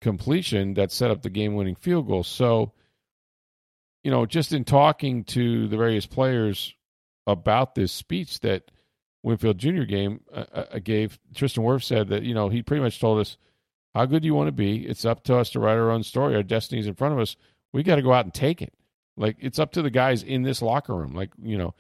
completion 0.05 0.75
that 0.75 0.93
set 0.93 1.11
up 1.11 1.23
the 1.23 1.31
game 1.31 1.55
winning 1.55 1.75
field 1.75 2.07
goal. 2.07 2.23
So, 2.23 2.73
you 4.05 4.11
know, 4.11 4.27
just 4.27 4.53
in 4.53 4.65
talking 4.65 5.25
to 5.25 5.67
the 5.67 5.79
various 5.79 6.05
players 6.05 6.75
about 7.27 7.75
this 7.75 7.91
speech 7.91 8.41
that 8.41 8.71
Winfield 9.23 9.57
Jr. 9.57 9.85
game 9.85 10.21
uh, 10.31 10.45
uh, 10.53 10.79
gave, 10.79 11.19
Tristan 11.35 11.65
Wirfs 11.65 11.85
said 11.85 12.09
that, 12.09 12.23
you 12.23 12.35
know, 12.35 12.51
he 12.51 12.63
pretty 12.63 12.83
much 12.83 13.01
told 13.01 13.19
us, 13.19 13.39
how 13.95 14.05
good 14.05 14.21
do 14.21 14.27
you 14.27 14.35
want 14.35 14.49
to 14.49 14.53
be? 14.53 14.87
It's 14.87 15.07
up 15.07 15.25
to 15.25 15.39
us 15.39 15.51
to 15.51 15.61
write 15.61 15.79
our 15.79 15.91
own 15.91 16.03
story. 16.03 16.37
Our 16.37 16.43
destiny's 16.43 16.87
in 16.87 16.95
front 16.95 17.15
of 17.15 17.21
us. 17.21 17.37
We 17.75 17.83
got 17.83 17.97
to 17.97 18.03
go 18.03 18.13
out 18.13 18.25
and 18.25 18.33
take 18.33 18.63
it. 18.63 18.73
Like, 19.17 19.37
it's 19.41 19.59
up 19.59 19.73
to 19.73 19.83
the 19.83 19.91
guys 19.91 20.23
in 20.23 20.43
this 20.43 20.63
locker 20.63 20.95
room. 20.95 21.13
Like, 21.15 21.31
you 21.43 21.59
know, 21.59 21.75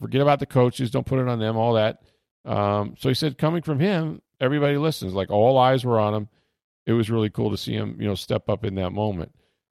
forget 0.00 0.20
about 0.20 0.38
the 0.38 0.46
coaches. 0.46 0.92
Don't 0.92 1.06
put 1.06 1.18
it 1.18 1.28
on 1.28 1.40
them, 1.40 1.56
all 1.56 1.74
that. 1.74 2.02
Um, 2.44 2.94
so 2.98 3.08
he 3.08 3.14
said, 3.14 3.36
coming 3.36 3.62
from 3.62 3.80
him, 3.80 4.22
everybody 4.40 4.76
listens. 4.76 5.12
Like, 5.12 5.30
all 5.30 5.58
eyes 5.58 5.84
were 5.84 5.98
on 5.98 6.14
him 6.14 6.28
it 6.86 6.92
was 6.92 7.10
really 7.10 7.30
cool 7.30 7.50
to 7.50 7.56
see 7.56 7.72
him, 7.72 7.96
you 8.00 8.08
know, 8.08 8.14
step 8.14 8.48
up 8.48 8.64
in 8.64 8.74
that 8.76 8.90
moment. 8.90 9.32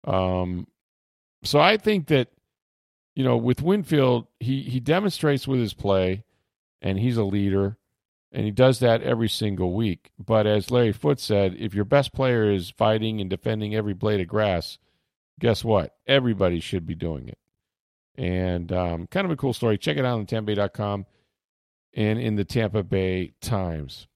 Um, 0.06 0.68
so 1.44 1.60
I 1.60 1.78
think 1.78 2.08
that, 2.08 2.30
you 3.16 3.24
know, 3.24 3.38
with 3.38 3.62
Winfield, 3.62 4.28
he 4.40 4.64
he 4.64 4.80
demonstrates 4.80 5.48
with 5.48 5.60
his 5.60 5.74
play, 5.74 6.24
and 6.82 6.98
he's 6.98 7.18
a 7.18 7.24
leader, 7.24 7.78
and 8.32 8.46
he 8.46 8.52
does 8.52 8.80
that 8.80 9.04
every 9.04 9.30
single 9.30 9.74
week. 9.74 10.12
But 10.18 10.48
as 10.48 10.72
Larry 10.72 10.94
Foote 10.94 11.20
said, 11.20 11.56
if 11.60 11.76
your 11.76 11.86
best 11.86 12.14
player 12.14 12.50
is 12.50 12.72
fighting 12.72 13.22
and 13.22 13.30
defending 13.30 13.76
every 13.76 13.94
blade 13.94 14.22
of 14.22 14.28
grass, 14.28 14.80
guess 15.40 15.64
what? 15.64 15.96
Everybody 16.08 16.60
should 16.60 16.86
be 16.86 16.96
doing 16.96 17.28
it. 17.30 17.38
And 18.16 18.72
um, 18.72 19.08
kind 19.08 19.26
of 19.26 19.32
a 19.32 19.36
cool 19.36 19.54
story. 19.54 19.78
Check 19.78 19.98
it 19.98 20.06
out 20.06 20.20
on 20.20 20.26
TampaBay.com 20.26 21.06
and 21.96 22.20
in 22.20 22.36
the 22.36 22.46
Tampa 22.46 22.84
Bay 22.84 23.34
Times. 23.42 24.08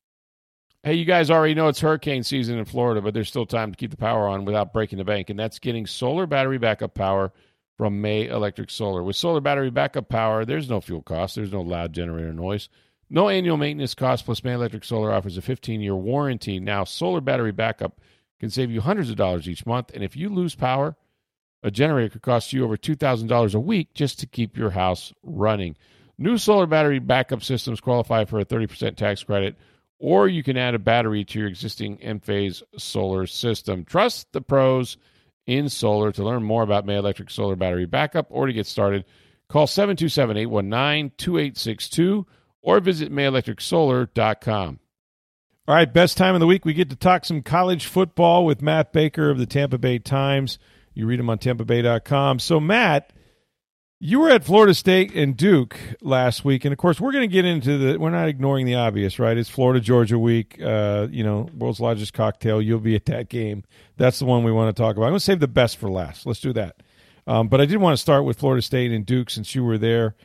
Hey, 0.84 0.94
you 0.94 1.06
guys 1.06 1.30
already 1.30 1.54
know 1.54 1.68
it's 1.68 1.82
hurricane 1.82 2.24
season 2.24 2.58
in 2.58 2.66
Florida, 2.66 3.02
but 3.02 3.14
there's 3.14 3.28
still 3.28 3.46
time 3.46 3.72
to 3.72 3.78
keep 3.78 3.92
the 3.92 3.98
power 3.98 4.28
on 4.28 4.46
without 4.46 4.72
breaking 4.72 5.00
the 5.00 5.04
bank, 5.04 5.30
and 5.30 5.38
that's 5.38 5.60
getting 5.60 5.86
solar 5.86 6.26
battery 6.26 6.60
backup 6.60 6.94
power 6.94 7.34
from 7.78 8.02
May 8.02 8.28
Electric 8.28 8.70
Solar. 8.70 9.04
With 9.04 9.16
solar 9.16 9.42
battery 9.42 9.70
backup 9.70 10.08
power, 10.08 10.46
there's 10.46 10.70
no 10.70 10.80
fuel 10.80 11.02
cost, 11.02 11.36
there's 11.36 11.52
no 11.52 11.62
loud 11.62 11.94
generator 11.94 12.34
noise, 12.34 12.70
no 13.10 13.28
annual 13.28 13.58
maintenance 13.58 13.96
cost, 13.96 14.26
plus 14.26 14.44
May 14.44 14.54
Electric 14.54 14.84
Solar 14.84 15.12
offers 15.12 15.38
a 15.38 15.42
15 15.42 15.82
year 15.82 15.96
warranty. 15.96 16.60
Now, 16.60 16.84
solar 16.84 17.22
battery 17.22 17.52
backup 17.52 18.00
can 18.40 18.50
save 18.50 18.72
you 18.72 18.82
hundreds 18.82 19.10
of 19.10 19.16
dollars 19.16 19.50
each 19.50 19.66
month, 19.66 19.92
and 19.94 20.04
if 20.04 20.16
you 20.16 20.30
lose 20.30 20.56
power, 20.56 20.96
a 21.64 21.72
generator 21.72 22.10
could 22.10 22.22
cost 22.22 22.54
you 22.54 22.64
over 22.64 22.78
$2,000 22.78 23.56
a 23.56 23.60
week 23.60 23.94
just 23.94 24.20
to 24.20 24.28
keep 24.28 24.58
your 24.58 24.72
house 24.72 25.14
running. 25.24 25.76
New 26.18 26.38
solar 26.38 26.66
battery 26.66 27.00
backup 27.00 27.44
systems 27.44 27.80
qualify 27.80 28.26
for 28.26 28.40
a 28.40 28.46
30% 28.46 28.96
tax 28.96 29.24
credit 29.24 29.56
or 30.00 30.28
you 30.28 30.44
can 30.44 30.58
add 30.58 30.76
a 30.76 30.80
battery 30.80 31.24
to 31.26 31.40
your 31.40 31.48
existing 31.48 31.98
Enphase 31.98 32.62
solar 32.78 33.26
system. 33.26 33.84
Trust 33.84 34.32
the 34.32 34.42
pros 34.42 34.98
in 35.46 35.70
solar. 35.70 36.12
To 36.12 36.24
learn 36.24 36.44
more 36.44 36.64
about 36.64 36.86
May 36.86 36.98
Electric 36.98 37.30
Solar 37.30 37.56
Battery 37.56 37.86
Backup 37.86 38.28
or 38.30 38.46
to 38.46 38.54
get 38.54 38.68
started, 38.68 39.06
call 39.50 39.66
727 39.68 40.38
819 40.38 41.12
2862 41.18 42.26
or 42.62 42.80
visit 42.80 43.12
mayelectricsolar.com. 43.12 44.80
All 45.68 45.76
right, 45.76 45.94
best 45.94 46.16
time 46.16 46.34
of 46.34 46.40
the 46.40 46.48
week. 46.48 46.64
We 46.64 46.74
get 46.74 46.90
to 46.92 46.96
talk 46.96 47.26
some 47.26 47.42
college 47.42 47.88
football 47.88 48.46
with 48.46 48.62
Matt 48.62 48.94
Baker 48.94 49.30
of 49.30 49.38
the 49.38 49.46
Tampa 49.46 49.78
Bay 49.78 50.00
Times. 50.00 50.60
You 50.98 51.06
read 51.06 51.20
them 51.20 51.30
on 51.30 51.38
tampabay.com. 51.38 52.40
So, 52.40 52.60
Matt, 52.60 53.14
you 54.00 54.20
were 54.20 54.30
at 54.30 54.44
Florida 54.44 54.74
State 54.74 55.14
and 55.16 55.38
Duke 55.38 55.78
last 56.02 56.44
week, 56.44 56.66
and 56.66 56.72
of 56.74 56.80
course, 56.80 57.00
we're 57.00 57.12
going 57.12 57.28
to 57.28 57.34
get 57.34 57.46
into 57.46 57.78
the. 57.78 58.00
We're 58.00 58.10
not 58.10 58.28
ignoring 58.28 58.66
the 58.66 58.76
obvious, 58.76 59.20
right? 59.20 59.38
It's 59.38 59.50
Florida 59.50 59.80
Georgia 59.80 60.18
week. 60.18 60.60
Uh, 60.62 61.08
you 61.12 61.24
know, 61.24 61.50
world's 61.56 61.80
largest 61.80 62.14
cocktail. 62.14 62.62
You'll 62.62 62.80
be 62.80 62.96
at 62.96 63.06
that 63.06 63.30
game. 63.30 63.64
That's 63.98 64.18
the 64.18 64.26
one 64.26 64.44
we 64.44 64.52
want 64.52 64.76
to 64.76 64.82
talk 64.82 64.98
about. 64.98 65.06
I'm 65.06 65.12
going 65.12 65.20
to 65.20 65.26
save 65.26 65.40
the 65.40 65.48
best 65.48 65.78
for 65.78 65.90
last. 65.90 66.26
Let's 66.26 66.40
do 66.40 66.54
that. 66.54 66.82
Um, 67.28 67.48
but 67.48 67.62
I 67.62 67.66
did 67.66 67.78
want 67.78 67.94
to 67.94 68.02
start 68.02 68.24
with 68.24 68.40
Florida 68.40 68.62
State 68.64 68.92
and 68.92 69.06
Duke 69.06 69.30
since 69.30 69.54
you 69.54 69.64
were 69.64 69.78
there. 69.78 70.16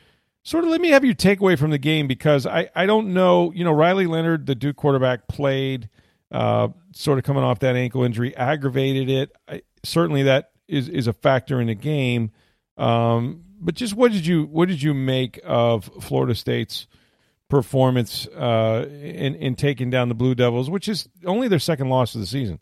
Sort 0.43 0.63
of 0.63 0.71
let 0.71 0.81
me 0.81 0.89
have 0.89 1.05
your 1.05 1.13
takeaway 1.15 1.57
from 1.57 1.69
the 1.69 1.77
game 1.77 2.07
because 2.07 2.45
I, 2.47 2.69
I 2.75 2.85
don't 2.85 3.13
know. 3.13 3.51
You 3.53 3.63
know, 3.63 3.73
Riley 3.73 4.07
Leonard, 4.07 4.45
the 4.47 4.55
Duke 4.55 4.77
quarterback, 4.77 5.27
played 5.27 5.89
uh, 6.31 6.69
sort 6.93 7.19
of 7.19 7.25
coming 7.25 7.43
off 7.43 7.59
that 7.59 7.75
ankle 7.75 8.03
injury, 8.03 8.35
aggravated 8.35 9.09
it. 9.09 9.31
I, 9.47 9.61
certainly, 9.83 10.23
that 10.23 10.52
is 10.67 10.89
is 10.89 11.07
a 11.07 11.13
factor 11.13 11.59
in 11.61 11.67
the 11.67 11.75
game. 11.75 12.31
Um, 12.77 13.43
but 13.59 13.75
just 13.75 13.95
what 13.95 14.11
did 14.11 14.25
you 14.25 14.43
what 14.43 14.67
did 14.67 14.81
you 14.81 14.93
make 14.93 15.39
of 15.43 15.89
Florida 16.01 16.35
State's 16.35 16.87
performance 17.49 18.27
uh, 18.27 18.87
in 18.89 19.35
in 19.35 19.55
taking 19.55 19.89
down 19.89 20.09
the 20.09 20.15
Blue 20.15 20.35
Devils, 20.35 20.69
which 20.69 20.87
is 20.87 21.07
only 21.25 21.47
their 21.47 21.59
second 21.59 21.89
loss 21.89 22.15
of 22.15 22.21
the 22.21 22.27
season? 22.27 22.59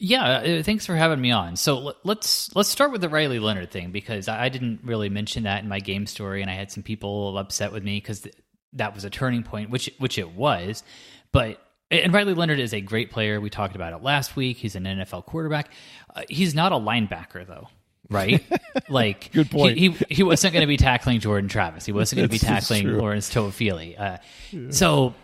Yeah, 0.00 0.24
uh, 0.24 0.62
thanks 0.62 0.86
for 0.86 0.94
having 0.94 1.20
me 1.20 1.32
on. 1.32 1.56
So 1.56 1.94
let's 2.04 2.54
let's 2.54 2.68
start 2.68 2.92
with 2.92 3.00
the 3.00 3.08
Riley 3.08 3.40
Leonard 3.40 3.70
thing 3.70 3.90
because 3.90 4.28
I 4.28 4.48
didn't 4.48 4.80
really 4.84 5.08
mention 5.08 5.42
that 5.42 5.62
in 5.62 5.68
my 5.68 5.80
game 5.80 6.06
story, 6.06 6.40
and 6.40 6.50
I 6.50 6.54
had 6.54 6.70
some 6.70 6.84
people 6.84 7.36
upset 7.36 7.72
with 7.72 7.82
me 7.82 7.98
because 7.98 8.20
th- 8.20 8.34
that 8.74 8.94
was 8.94 9.04
a 9.04 9.10
turning 9.10 9.42
point, 9.42 9.70
which 9.70 9.90
which 9.98 10.16
it 10.18 10.32
was. 10.32 10.84
But 11.32 11.60
and 11.90 12.12
Riley 12.12 12.34
Leonard 12.34 12.60
is 12.60 12.74
a 12.74 12.80
great 12.80 13.10
player. 13.10 13.40
We 13.40 13.50
talked 13.50 13.74
about 13.74 13.92
it 13.92 14.02
last 14.02 14.36
week. 14.36 14.58
He's 14.58 14.76
an 14.76 14.84
NFL 14.84 15.24
quarterback. 15.26 15.70
Uh, 16.14 16.22
he's 16.28 16.54
not 16.54 16.72
a 16.72 16.76
linebacker 16.76 17.46
though, 17.46 17.68
right? 18.10 18.44
like 18.88 19.32
good 19.32 19.50
point. 19.50 19.78
He 19.78 19.90
he, 19.90 20.04
he 20.16 20.22
wasn't 20.22 20.52
going 20.52 20.62
to 20.62 20.66
be 20.66 20.76
tackling 20.76 21.20
Jordan 21.20 21.48
Travis. 21.48 21.86
He 21.86 21.92
wasn't 21.92 22.18
going 22.18 22.28
to 22.28 22.32
be 22.32 22.38
tackling 22.38 22.98
Lawrence 22.98 23.32
Toafili. 23.32 23.98
Uh, 23.98 24.18
yeah. 24.50 24.70
So 24.70 25.14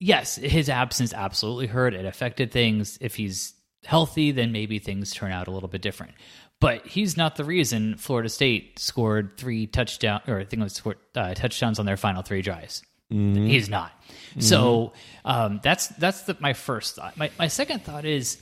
yes, 0.00 0.36
his 0.36 0.68
absence 0.68 1.12
absolutely 1.12 1.66
hurt. 1.66 1.94
It 1.94 2.06
affected 2.06 2.50
things. 2.50 2.98
If 3.00 3.14
he's 3.14 3.54
healthy, 3.84 4.32
then 4.32 4.52
maybe 4.52 4.78
things 4.78 5.12
turn 5.12 5.32
out 5.32 5.48
a 5.48 5.50
little 5.50 5.68
bit 5.68 5.82
different. 5.82 6.14
But 6.60 6.86
he's 6.86 7.16
not 7.16 7.36
the 7.36 7.44
reason 7.44 7.96
Florida 7.96 8.28
State 8.28 8.78
scored 8.78 9.36
three 9.36 9.66
touchdown 9.66 10.22
or 10.26 10.40
I 10.40 10.44
think 10.44 10.60
it 10.60 10.64
was 10.64 10.82
uh, 11.14 11.34
touchdowns 11.34 11.78
on 11.78 11.86
their 11.86 11.96
final 11.96 12.22
three 12.22 12.42
drives. 12.42 12.82
Mm-hmm. 13.12 13.46
He's 13.46 13.68
not. 13.68 13.92
Mm-hmm. 14.08 14.40
So 14.40 14.92
um, 15.24 15.60
that's 15.62 15.88
that's 15.88 16.22
the, 16.22 16.36
my 16.40 16.52
first 16.52 16.96
thought. 16.96 17.16
My 17.16 17.30
my 17.38 17.48
second 17.48 17.82
thought 17.82 18.04
is 18.04 18.40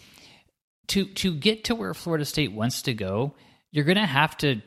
to 0.89 1.07
to 1.07 1.35
get 1.35 1.65
to 1.65 1.75
where 1.75 1.95
Florida 1.95 2.25
State 2.25 2.53
wants 2.53 2.83
to 2.83 2.95
go. 2.95 3.35
You're 3.71 3.85
going 3.85 3.99
to 3.99 4.07
have 4.07 4.37
to 4.39 4.61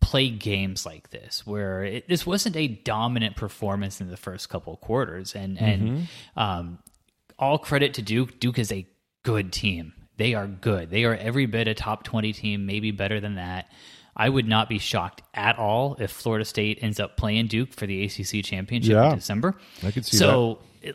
play 0.00 0.28
games 0.28 0.84
like 0.84 1.08
this 1.08 1.46
where 1.46 1.82
it, 1.82 2.08
this 2.08 2.26
wasn't 2.26 2.54
a 2.56 2.68
dominant 2.68 3.36
performance 3.36 4.02
in 4.02 4.10
the 4.10 4.18
first 4.18 4.50
couple 4.50 4.76
quarters 4.76 5.34
and 5.34 5.56
mm-hmm. 5.56 5.64
and 5.64 6.08
um, 6.36 6.78
all 7.38 7.58
credit 7.58 7.94
to 7.94 8.02
Duke. 8.02 8.38
Duke 8.38 8.58
is 8.58 8.70
a 8.70 8.86
good 9.24 9.52
team. 9.52 9.94
They 10.16 10.34
are 10.34 10.46
good. 10.46 10.90
They 10.90 11.04
are 11.04 11.14
every 11.14 11.46
bit 11.46 11.66
a 11.66 11.74
top 11.74 12.04
20 12.04 12.32
team, 12.34 12.66
maybe 12.66 12.90
better 12.92 13.18
than 13.18 13.36
that. 13.36 13.68
I 14.16 14.28
would 14.28 14.46
not 14.46 14.68
be 14.68 14.78
shocked 14.78 15.22
at 15.34 15.58
all 15.58 15.96
if 15.98 16.10
Florida 16.10 16.44
State 16.44 16.78
ends 16.82 17.00
up 17.00 17.16
playing 17.16 17.48
Duke 17.48 17.72
for 17.72 17.86
the 17.86 18.04
ACC 18.04 18.44
championship 18.44 18.92
yeah, 18.92 19.10
in 19.10 19.16
December. 19.16 19.56
I 19.82 19.90
could 19.90 20.06
see 20.06 20.16
so 20.16 20.60
that. 20.82 20.94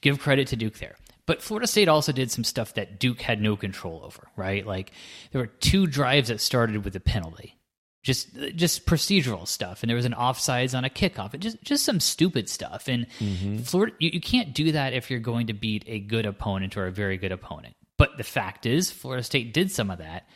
give 0.00 0.18
credit 0.20 0.48
to 0.48 0.56
Duke 0.56 0.78
there. 0.78 0.96
But 1.26 1.42
Florida 1.42 1.66
State 1.66 1.88
also 1.88 2.12
did 2.12 2.30
some 2.30 2.44
stuff 2.44 2.74
that 2.74 2.98
Duke 2.98 3.20
had 3.20 3.40
no 3.40 3.56
control 3.56 4.02
over, 4.04 4.28
right? 4.36 4.66
Like 4.66 4.92
there 5.30 5.40
were 5.40 5.46
two 5.46 5.86
drives 5.86 6.28
that 6.28 6.40
started 6.40 6.84
with 6.84 6.96
a 6.96 7.00
penalty. 7.00 7.56
Just 8.02 8.34
just 8.56 8.86
procedural 8.86 9.46
stuff. 9.46 9.82
And 9.82 9.90
there 9.90 9.96
was 9.96 10.06
an 10.06 10.14
offsides 10.14 10.76
on 10.76 10.84
a 10.84 10.90
kickoff. 10.90 11.34
And 11.34 11.42
just 11.42 11.62
just 11.62 11.84
some 11.84 12.00
stupid 12.00 12.48
stuff. 12.48 12.88
And 12.88 13.06
mm-hmm. 13.18 13.58
Florida 13.58 13.94
you, 13.98 14.10
you 14.14 14.20
can't 14.20 14.54
do 14.54 14.72
that 14.72 14.94
if 14.94 15.10
you're 15.10 15.20
going 15.20 15.48
to 15.48 15.52
beat 15.52 15.84
a 15.86 16.00
good 16.00 16.24
opponent 16.24 16.76
or 16.76 16.86
a 16.86 16.92
very 16.92 17.18
good 17.18 17.32
opponent. 17.32 17.76
But 17.98 18.16
the 18.16 18.24
fact 18.24 18.64
is, 18.64 18.90
Florida 18.90 19.22
State 19.22 19.52
did 19.52 19.70
some 19.70 19.90
of 19.90 19.98
that 19.98 20.26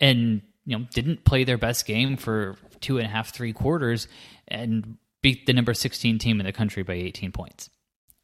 and 0.00 0.42
you 0.68 0.78
know 0.78 0.84
didn't 0.92 1.24
play 1.24 1.44
their 1.44 1.56
best 1.56 1.86
game 1.86 2.18
for 2.18 2.56
two 2.80 2.98
and 2.98 3.06
a 3.06 3.08
half, 3.08 3.34
three 3.34 3.54
quarters, 3.54 4.06
and 4.46 4.98
beat 5.22 5.46
the 5.46 5.54
number 5.54 5.72
sixteen 5.72 6.18
team 6.18 6.40
in 6.40 6.46
the 6.46 6.52
country 6.52 6.82
by 6.82 6.92
eighteen 6.92 7.32
points. 7.32 7.70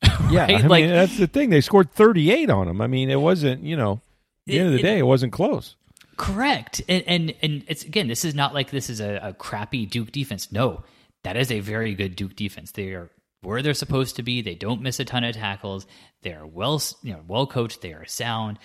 yeah, 0.31 0.47
I 0.47 0.67
like 0.67 0.85
mean, 0.85 0.93
that's 0.93 1.17
the 1.17 1.27
thing. 1.27 1.49
They 1.49 1.63
scored 1.63 1.91
thirty 1.93 2.31
eight 2.31 2.51
on 2.51 2.67
them. 2.67 2.83
I 2.83 2.87
mean, 2.87 3.09
it 3.09 3.21
wasn't 3.21 3.63
you 3.63 3.77
know. 3.77 4.03
At 4.47 4.53
the 4.53 4.59
end 4.59 4.67
of 4.67 4.73
the 4.75 4.81
it, 4.81 4.83
day, 4.83 4.99
it 4.99 5.07
wasn't 5.07 5.33
close. 5.33 5.75
Correct, 6.19 6.83
and 6.87 7.03
and 7.07 7.35
and 7.41 7.65
it's 7.67 7.83
again, 7.83 8.09
this 8.09 8.27
is 8.27 8.35
not 8.35 8.53
like 8.53 8.71
this 8.71 8.91
is 8.91 9.01
a, 9.01 9.19
a 9.23 9.33
crappy 9.33 9.87
Duke 9.87 10.13
defense. 10.13 10.53
No, 10.53 10.85
that 11.23 11.39
is 11.39 11.51
a 11.51 11.61
very 11.61 11.95
good 11.95 12.15
Duke 12.15 12.37
defense. 12.37 12.73
They 12.73 12.89
are 12.89 13.11
where 13.41 13.63
they're 13.63 13.73
supposed 13.73 14.17
to 14.17 14.23
be. 14.23 14.43
They 14.43 14.55
don't 14.55 14.83
miss 14.83 15.01
a 15.01 15.07
ton 15.07 15.25
of 15.25 15.35
tackles. 15.35 15.87
They 16.21 16.35
are 16.35 16.47
well, 16.47 16.83
you 17.03 17.15
know, 17.15 17.23
well 17.27 17.47
coached. 17.47 17.81
They 17.81 17.95
are 17.95 18.05
sound. 18.05 18.59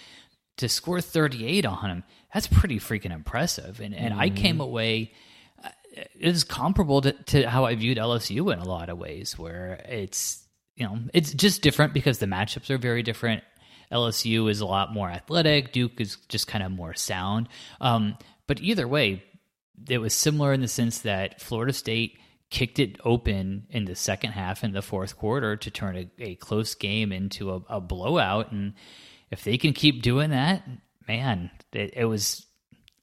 To 0.57 0.67
score 0.67 0.99
38 0.99 1.65
on 1.65 1.87
them, 1.87 2.03
that's 2.33 2.47
pretty 2.47 2.79
freaking 2.79 3.11
impressive. 3.11 3.79
And 3.79 3.95
and 3.95 4.13
mm. 4.13 4.17
I 4.17 4.29
came 4.29 4.55
mm-hmm. 4.55 4.61
away. 4.61 5.13
Uh, 5.63 5.69
it 5.95 6.35
is 6.35 6.43
comparable 6.43 7.01
to, 7.01 7.11
to 7.11 7.49
how 7.49 7.65
I 7.65 7.75
viewed 7.75 7.97
LSU 7.97 8.53
in 8.53 8.59
a 8.59 8.67
lot 8.67 8.89
of 8.89 8.97
ways, 8.97 9.37
where 9.37 9.83
it's 9.87 10.45
you 10.75 10.85
know 10.85 10.99
it's 11.13 11.33
just 11.33 11.61
different 11.61 11.93
because 11.93 12.19
the 12.19 12.25
matchups 12.25 12.69
are 12.69 12.77
very 12.77 13.03
different. 13.03 13.43
LSU 13.91 14.49
is 14.49 14.61
a 14.61 14.65
lot 14.65 14.93
more 14.93 15.09
athletic. 15.09 15.71
Duke 15.71 15.99
is 15.99 16.17
just 16.27 16.47
kind 16.47 16.63
of 16.63 16.71
more 16.71 16.93
sound. 16.93 17.49
Um, 17.81 18.17
but 18.45 18.59
either 18.59 18.87
way, 18.87 19.23
it 19.87 19.97
was 19.97 20.13
similar 20.13 20.53
in 20.53 20.61
the 20.61 20.67
sense 20.67 20.99
that 20.99 21.41
Florida 21.41 21.73
State 21.73 22.19
kicked 22.49 22.79
it 22.79 22.97
open 23.05 23.67
in 23.69 23.85
the 23.85 23.95
second 23.95 24.31
half 24.31 24.63
in 24.63 24.71
the 24.71 24.81
fourth 24.81 25.17
quarter 25.17 25.55
to 25.55 25.71
turn 25.71 25.95
a, 25.95 26.09
a 26.19 26.35
close 26.35 26.73
game 26.75 27.11
into 27.11 27.51
a, 27.51 27.61
a, 27.69 27.81
blowout. 27.81 28.51
And 28.51 28.73
if 29.29 29.43
they 29.43 29.57
can 29.57 29.73
keep 29.73 30.01
doing 30.01 30.31
that, 30.31 30.67
man, 31.09 31.49
it, 31.73 31.93
it 31.95 32.05
was. 32.05 32.45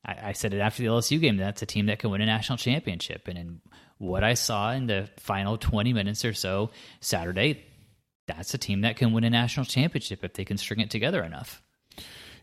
I, 0.05 0.29
I, 0.29 0.33
said 0.33 0.55
it 0.55 0.61
after 0.61 0.83
the 0.83 0.89
LSU 0.89 1.21
game. 1.21 1.37
That's 1.37 1.61
a 1.61 1.67
team 1.67 1.87
that 1.87 1.99
can 1.99 2.11
win 2.11 2.21
a 2.21 2.27
national 2.27 2.57
championship. 2.57 3.27
And 3.27 3.37
in 3.37 3.61
what 3.99 4.23
I 4.23 4.35
saw 4.35 4.71
in 4.71 4.87
the 4.87 5.11
final 5.19 5.59
twenty 5.59 5.93
minutes 5.93 6.25
or 6.25 6.33
so 6.33 6.71
Saturday, 7.01 7.65
that's 8.29 8.55
a 8.55 8.59
team 8.59 8.83
that 8.83 8.97
can 8.97 9.13
win 9.13 9.25
a 9.25 9.31
national 9.31 9.67
championship 9.67 10.25
if 10.25 10.35
they 10.35 10.45
can 10.45 10.57
string 10.57 10.81
it 10.81 10.91
together 10.91 11.23
enough. 11.23 11.61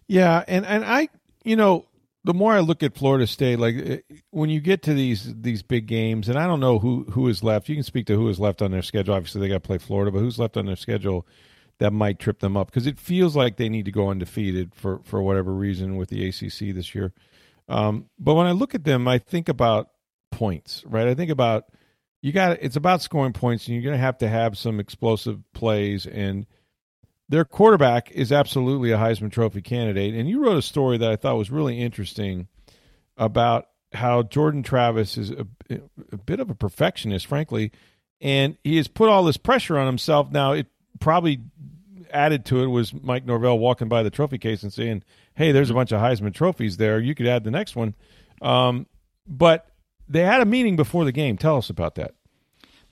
Yeah, 0.07 0.43
and 0.47 0.65
and 0.65 0.83
I, 0.83 1.07
you 1.45 1.55
know, 1.55 1.85
the 2.25 2.33
more 2.33 2.51
I 2.51 2.59
look 2.59 2.83
at 2.83 2.97
Florida 2.97 3.25
State, 3.25 3.57
like 3.57 3.75
eh, 3.77 3.97
when 4.31 4.49
you 4.49 4.59
get 4.59 4.83
to 4.83 4.93
these 4.93 5.33
these 5.41 5.63
big 5.63 5.87
games, 5.87 6.27
and 6.27 6.37
I 6.37 6.45
don't 6.45 6.59
know 6.59 6.79
who 6.79 7.05
who 7.05 7.29
is 7.29 7.41
left. 7.41 7.69
You 7.69 7.75
can 7.75 7.85
speak 7.85 8.07
to 8.07 8.15
who 8.15 8.27
is 8.27 8.39
left 8.41 8.61
on 8.61 8.71
their 8.71 8.81
schedule. 8.81 9.15
Obviously, 9.15 9.39
they 9.39 9.47
got 9.47 9.63
to 9.63 9.67
play 9.67 9.77
Florida, 9.77 10.11
but 10.11 10.19
who's 10.19 10.39
left 10.39 10.57
on 10.57 10.65
their 10.65 10.75
schedule 10.75 11.25
that 11.79 11.91
might 11.91 12.19
trip 12.19 12.39
them 12.39 12.55
up 12.55 12.67
because 12.67 12.87
it 12.87 12.99
feels 12.99 13.35
like 13.35 13.57
they 13.57 13.69
need 13.69 13.85
to 13.85 13.91
go 13.91 14.09
undefeated 14.09 14.73
for 14.75 14.99
for 15.03 15.21
whatever 15.21 15.53
reason 15.53 15.97
with 15.97 16.09
the 16.09 16.27
ACC 16.27 16.73
this 16.73 16.93
year. 16.93 17.13
Um, 17.67 18.09
but 18.19 18.35
when 18.35 18.47
I 18.47 18.51
look 18.51 18.75
at 18.75 18.83
them, 18.83 19.07
I 19.07 19.17
think 19.17 19.49
about 19.49 19.89
points, 20.31 20.83
right? 20.85 21.07
I 21.07 21.15
think 21.15 21.31
about 21.31 21.65
you 22.21 22.31
got 22.31 22.57
it's 22.61 22.75
about 22.75 23.01
scoring 23.01 23.33
points, 23.33 23.67
and 23.67 23.75
you're 23.75 23.83
going 23.83 23.97
to 23.97 24.05
have 24.05 24.17
to 24.19 24.29
have 24.29 24.57
some 24.57 24.79
explosive 24.79 25.39
plays 25.53 26.05
and 26.05 26.45
their 27.29 27.45
quarterback 27.45 28.11
is 28.11 28.31
absolutely 28.31 28.91
a 28.91 28.97
Heisman 28.97 29.31
Trophy 29.31 29.61
candidate. 29.61 30.13
And 30.13 30.29
you 30.29 30.43
wrote 30.43 30.57
a 30.57 30.61
story 30.61 30.97
that 30.99 31.09
I 31.09 31.15
thought 31.15 31.37
was 31.37 31.49
really 31.49 31.79
interesting 31.79 32.47
about 33.17 33.69
how 33.93 34.23
Jordan 34.23 34.61
Travis 34.61 35.17
is 35.17 35.31
a, 35.31 35.47
a 36.11 36.17
bit 36.17 36.39
of 36.39 36.49
a 36.49 36.55
perfectionist, 36.55 37.25
frankly, 37.25 37.71
and 38.21 38.57
he 38.63 38.77
has 38.77 38.87
put 38.87 39.09
all 39.09 39.23
this 39.23 39.37
pressure 39.37 39.77
on 39.77 39.87
himself. 39.87 40.31
Now, 40.31 40.51
it 40.51 40.67
probably 40.99 41.41
added 42.13 42.45
to 42.45 42.63
it 42.63 42.67
was 42.67 42.93
Mike 42.93 43.25
Norvell 43.25 43.59
walking 43.59 43.89
by 43.89 44.03
the 44.03 44.09
trophy 44.09 44.37
case 44.37 44.63
and 44.63 44.71
saying, 44.71 45.03
"Hey, 45.35 45.51
there's 45.51 45.69
a 45.69 45.73
bunch 45.73 45.91
of 45.91 45.99
Heisman 45.99 46.33
trophies 46.33 46.77
there. 46.77 46.99
You 46.99 47.15
could 47.15 47.27
add 47.27 47.43
the 47.43 47.51
next 47.51 47.75
one." 47.75 47.95
Um, 48.41 48.87
but 49.27 49.67
they 50.07 50.21
had 50.21 50.41
a 50.41 50.45
meeting 50.45 50.75
before 50.75 51.05
the 51.05 51.11
game. 51.11 51.37
Tell 51.37 51.57
us 51.57 51.69
about 51.69 51.95
that. 51.95 52.13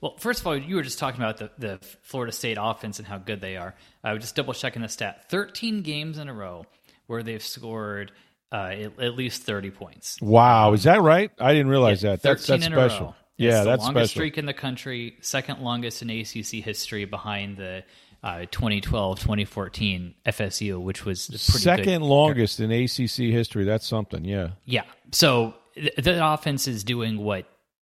Well, 0.00 0.16
first 0.18 0.40
of 0.40 0.46
all, 0.48 0.56
you 0.56 0.74
were 0.74 0.82
just 0.82 0.98
talking 0.98 1.20
about 1.20 1.36
the, 1.36 1.50
the 1.58 1.78
Florida 2.02 2.32
State 2.32 2.58
offense 2.60 2.98
and 2.98 3.06
how 3.06 3.18
good 3.18 3.40
they 3.40 3.56
are. 3.56 3.74
I 4.02 4.12
was 4.12 4.22
just 4.22 4.34
double 4.34 4.52
checking 4.52 4.82
the 4.82 4.88
stat 4.88 5.30
13 5.30 5.82
games 5.82 6.18
in 6.18 6.28
a 6.28 6.34
row 6.34 6.66
where 7.06 7.22
they've 7.22 7.42
scored 7.42 8.10
uh, 8.50 8.72
at, 8.72 9.00
at, 9.00 9.14
least 9.14 9.44
30 9.44 9.70
points. 9.70 10.20
Wow. 10.20 10.72
Is 10.72 10.82
that 10.84 11.02
right? 11.02 11.30
I 11.38 11.52
didn't 11.52 11.68
realize 11.68 12.02
yeah, 12.02 12.12
that. 12.12 12.22
That's, 12.22 12.46
that's 12.46 12.64
special. 12.64 13.14
Yeah, 13.36 13.58
it's 13.58 13.64
that's 13.64 13.80
the 13.82 13.86
longest 13.86 13.92
special. 13.92 14.08
streak 14.08 14.38
in 14.38 14.46
the 14.46 14.52
country, 14.52 15.16
second 15.20 15.60
longest 15.60 16.02
in 16.02 16.10
ACC 16.10 16.64
history 16.64 17.04
behind 17.04 17.56
the 17.56 17.84
uh, 18.22 18.40
2012 18.50 19.18
2014 19.18 20.14
FSU, 20.26 20.80
which 20.80 21.04
was 21.04 21.22
second 21.22 22.02
longest 22.02 22.60
in 22.60 22.70
ACC 22.70 23.32
history. 23.32 23.64
That's 23.64 23.86
something, 23.86 24.24
yeah. 24.24 24.50
Yeah. 24.64 24.84
So 25.10 25.54
th- 25.74 25.96
the 25.96 26.32
offense 26.32 26.68
is 26.68 26.84
doing 26.84 27.18
what 27.18 27.46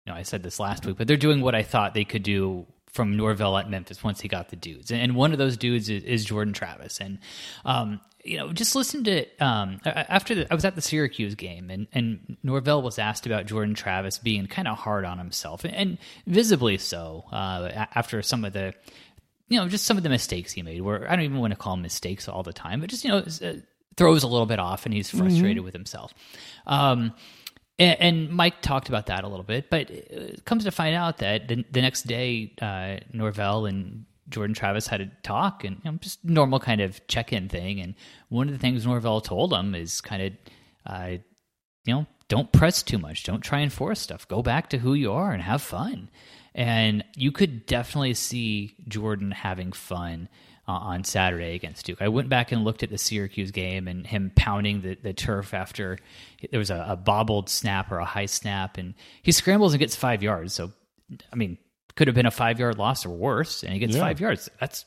know, 0.06 0.14
I 0.14 0.22
said 0.22 0.42
this 0.42 0.58
last 0.58 0.86
week, 0.86 0.96
but 0.96 1.06
they're 1.06 1.16
doing 1.16 1.40
what 1.40 1.54
I 1.54 1.62
thought 1.62 1.94
they 1.94 2.04
could 2.04 2.22
do 2.22 2.66
from 2.90 3.16
Norvell 3.16 3.56
at 3.58 3.68
Memphis 3.68 4.02
once 4.02 4.20
he 4.20 4.28
got 4.28 4.48
the 4.48 4.56
dudes. 4.56 4.90
And 4.90 5.16
one 5.16 5.32
of 5.32 5.38
those 5.38 5.56
dudes 5.56 5.90
is, 5.90 6.02
is 6.04 6.24
Jordan 6.24 6.54
Travis. 6.54 6.98
And, 6.98 7.18
um, 7.64 8.00
you 8.24 8.38
know, 8.38 8.52
just 8.52 8.74
listen 8.74 9.04
to, 9.04 9.26
um, 9.44 9.80
after 9.84 10.34
the, 10.34 10.50
I 10.50 10.54
was 10.54 10.64
at 10.64 10.76
the 10.76 10.80
Syracuse 10.80 11.34
game 11.34 11.70
and, 11.70 11.86
and 11.92 12.36
Norvell 12.42 12.80
was 12.80 12.98
asked 12.98 13.26
about 13.26 13.46
Jordan 13.46 13.74
Travis 13.74 14.18
being 14.18 14.46
kind 14.46 14.66
of 14.66 14.78
hard 14.78 15.04
on 15.04 15.18
himself 15.18 15.64
and, 15.64 15.74
and 15.74 15.98
visibly 16.26 16.78
so, 16.78 17.24
uh, 17.30 17.86
after 17.94 18.22
some 18.22 18.44
of 18.44 18.52
the, 18.54 18.72
you 19.48 19.58
know, 19.58 19.68
just 19.68 19.84
some 19.84 19.96
of 19.96 20.02
the 20.02 20.08
mistakes 20.08 20.52
he 20.52 20.62
made 20.62 20.80
where 20.80 21.10
I 21.10 21.16
don't 21.16 21.24
even 21.24 21.38
want 21.38 21.52
to 21.52 21.56
call 21.56 21.74
them 21.74 21.82
mistakes 21.82 22.28
all 22.28 22.42
the 22.42 22.52
time, 22.52 22.80
but 22.80 22.90
just, 22.90 23.04
you 23.04 23.10
know, 23.10 23.18
uh, 23.18 23.54
throws 23.96 24.22
a 24.22 24.26
little 24.26 24.46
bit 24.46 24.58
off 24.58 24.84
and 24.84 24.94
he's 24.94 25.10
frustrated 25.10 25.58
mm-hmm. 25.58 25.64
with 25.64 25.74
himself. 25.74 26.12
Um, 26.66 27.14
and, 27.78 28.00
and, 28.00 28.30
Mike 28.30 28.62
talked 28.62 28.88
about 28.88 29.06
that 29.06 29.24
a 29.24 29.28
little 29.28 29.44
bit, 29.44 29.70
but 29.70 29.90
it 29.90 30.44
comes 30.44 30.64
to 30.64 30.70
find 30.70 30.94
out 30.94 31.18
that 31.18 31.48
the, 31.48 31.64
the 31.70 31.82
next 31.82 32.06
day, 32.06 32.52
uh, 32.60 32.96
Norvell 33.12 33.66
and 33.66 34.06
Jordan 34.28 34.54
Travis 34.54 34.86
had 34.86 35.00
a 35.00 35.10
talk 35.22 35.64
and 35.64 35.76
you 35.84 35.90
know, 35.90 35.98
just 35.98 36.24
normal 36.24 36.58
kind 36.58 36.80
of 36.80 37.06
check 37.06 37.32
in 37.32 37.48
thing. 37.48 37.80
And 37.80 37.94
one 38.28 38.48
of 38.48 38.54
the 38.54 38.58
things 38.58 38.86
Norvell 38.86 39.20
told 39.20 39.52
him 39.52 39.74
is 39.74 40.00
kind 40.00 40.22
of, 40.22 40.32
uh, 40.86 41.16
you 41.84 41.94
know, 41.94 42.06
don't 42.28 42.50
press 42.50 42.82
too 42.82 42.98
much. 42.98 43.24
Don't 43.24 43.42
try 43.42 43.60
and 43.60 43.72
force 43.72 44.00
stuff. 44.00 44.26
Go 44.26 44.42
back 44.42 44.70
to 44.70 44.78
who 44.78 44.94
you 44.94 45.12
are 45.12 45.32
and 45.32 45.42
have 45.42 45.62
fun. 45.62 46.10
And 46.56 47.04
you 47.14 47.30
could 47.32 47.66
definitely 47.66 48.14
see 48.14 48.74
Jordan 48.88 49.30
having 49.30 49.72
fun 49.72 50.28
uh, 50.66 50.72
on 50.72 51.04
Saturday 51.04 51.54
against 51.54 51.84
Duke. 51.84 52.00
I 52.00 52.08
went 52.08 52.28
back 52.30 52.50
and 52.50 52.64
looked 52.64 52.82
at 52.82 52.88
the 52.90 52.96
Syracuse 52.98 53.50
game 53.50 53.86
and 53.86 54.06
him 54.06 54.32
pounding 54.34 54.80
the, 54.80 54.94
the 54.94 55.12
turf 55.12 55.52
after 55.52 55.98
there 56.50 56.58
was 56.58 56.70
a, 56.70 56.84
a 56.88 56.96
bobbled 56.96 57.50
snap 57.50 57.92
or 57.92 57.98
a 57.98 58.04
high 58.06 58.26
snap, 58.26 58.78
and 58.78 58.94
he 59.22 59.30
scrambles 59.32 59.74
and 59.74 59.80
gets 59.80 59.94
five 59.94 60.22
yards. 60.22 60.54
So, 60.54 60.72
I 61.32 61.36
mean, 61.36 61.58
could 61.94 62.08
have 62.08 62.16
been 62.16 62.26
a 62.26 62.30
five 62.30 62.58
yard 62.58 62.78
loss 62.78 63.04
or 63.06 63.10
worse, 63.10 63.62
and 63.62 63.72
he 63.74 63.78
gets 63.78 63.94
Yeah. 63.94 64.00
five 64.00 64.18
yards. 64.18 64.50
That's 64.58 64.86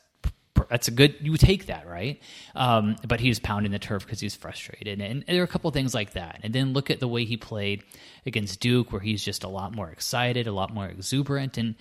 that's 0.70 0.88
a 0.88 0.92
good 0.92 1.16
you 1.22 1.38
take 1.38 1.68
that 1.68 1.88
right 1.88 2.22
um, 2.56 2.96
but 3.08 3.20
he 3.20 3.30
was 3.30 3.40
pounding 3.40 3.72
the 3.72 3.80
turf 3.80 4.06
because 4.06 4.20
he 4.20 4.26
was 4.26 4.36
frustrated 4.36 5.00
and, 5.02 5.24
there 5.28 5.42
are 5.42 5.44
a 5.44 5.48
couple 5.48 5.70
things 5.72 5.94
like 5.94 6.14
that 6.14 6.40
and 6.44 6.54
then 6.54 6.74
look 6.74 6.90
at 6.90 7.00
the 7.00 7.08
way 7.08 7.26
he 7.26 7.38
played 7.38 7.84
against 8.26 8.60
duke 8.60 8.92
where 8.92 9.02
he's 9.02 9.24
just 9.24 9.44
a 9.44 9.48
lot 9.48 9.76
more 9.76 9.90
excited 9.90 10.48
a 10.48 10.52
lot 10.52 10.74
more 10.74 10.88
exuberant 10.88 11.58
and 11.58 11.76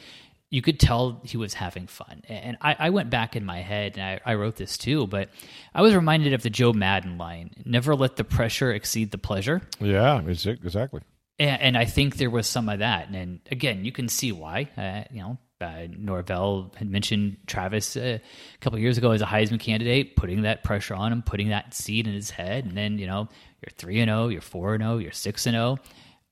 you 0.50 0.62
could 0.62 0.80
tell 0.80 1.20
he 1.24 1.36
was 1.36 1.54
having 1.54 1.86
fun 1.86 2.22
and 2.28 2.56
i, 2.60 2.76
I 2.78 2.90
went 2.90 3.10
back 3.10 3.36
in 3.36 3.44
my 3.44 3.58
head 3.60 3.96
and 3.98 4.02
I, 4.02 4.32
I 4.32 4.34
wrote 4.34 4.56
this 4.56 4.78
too 4.78 5.06
but 5.06 5.28
i 5.74 5.82
was 5.82 5.94
reminded 5.94 6.32
of 6.32 6.42
the 6.42 6.50
joe 6.50 6.72
Maddon 6.72 7.18
line 7.18 7.50
never 7.64 7.94
let 7.94 8.16
the 8.16 8.24
pressure 8.24 8.72
exceed 8.72 9.10
the 9.10 9.18
pleasure 9.18 9.62
Yeah, 9.80 10.20
exactly. 10.20 11.00
and, 11.38 11.60
and 11.60 11.76
I 11.76 11.84
think 11.84 12.16
there 12.16 12.30
was 12.30 12.46
some 12.46 12.68
of 12.68 12.80
that. 12.80 13.10
And 13.10 13.40
again, 13.50 13.84
you 13.84 13.92
can 13.92 14.08
see 14.08 14.32
why. 14.32 14.68
Uh, 14.76 15.04
you 15.12 15.20
know, 15.22 15.38
uh, 15.60 15.86
Norvell 15.96 16.72
had 16.76 16.88
mentioned 16.88 17.36
Travis 17.46 17.96
uh, 17.96 18.18
a 18.20 18.58
couple 18.60 18.78
years 18.78 18.98
ago 18.98 19.10
as 19.10 19.22
a 19.22 19.26
Heisman 19.26 19.58
candidate, 19.58 20.16
putting 20.16 20.42
that 20.42 20.62
pressure 20.62 20.94
on 20.94 21.12
him, 21.12 21.22
putting 21.22 21.48
that 21.48 21.74
seed 21.74 22.06
in 22.06 22.14
his 22.14 22.30
head. 22.30 22.64
And 22.64 22.76
then, 22.76 22.98
you 22.98 23.06
know, 23.06 23.28
you're 23.60 23.72
3 23.76 24.00
and 24.00 24.08
0, 24.08 24.28
you're 24.28 24.40
4 24.40 24.74
and 24.74 24.82
0, 24.82 24.98
you're 24.98 25.12
6 25.12 25.46
and 25.46 25.54
0. 25.54 25.78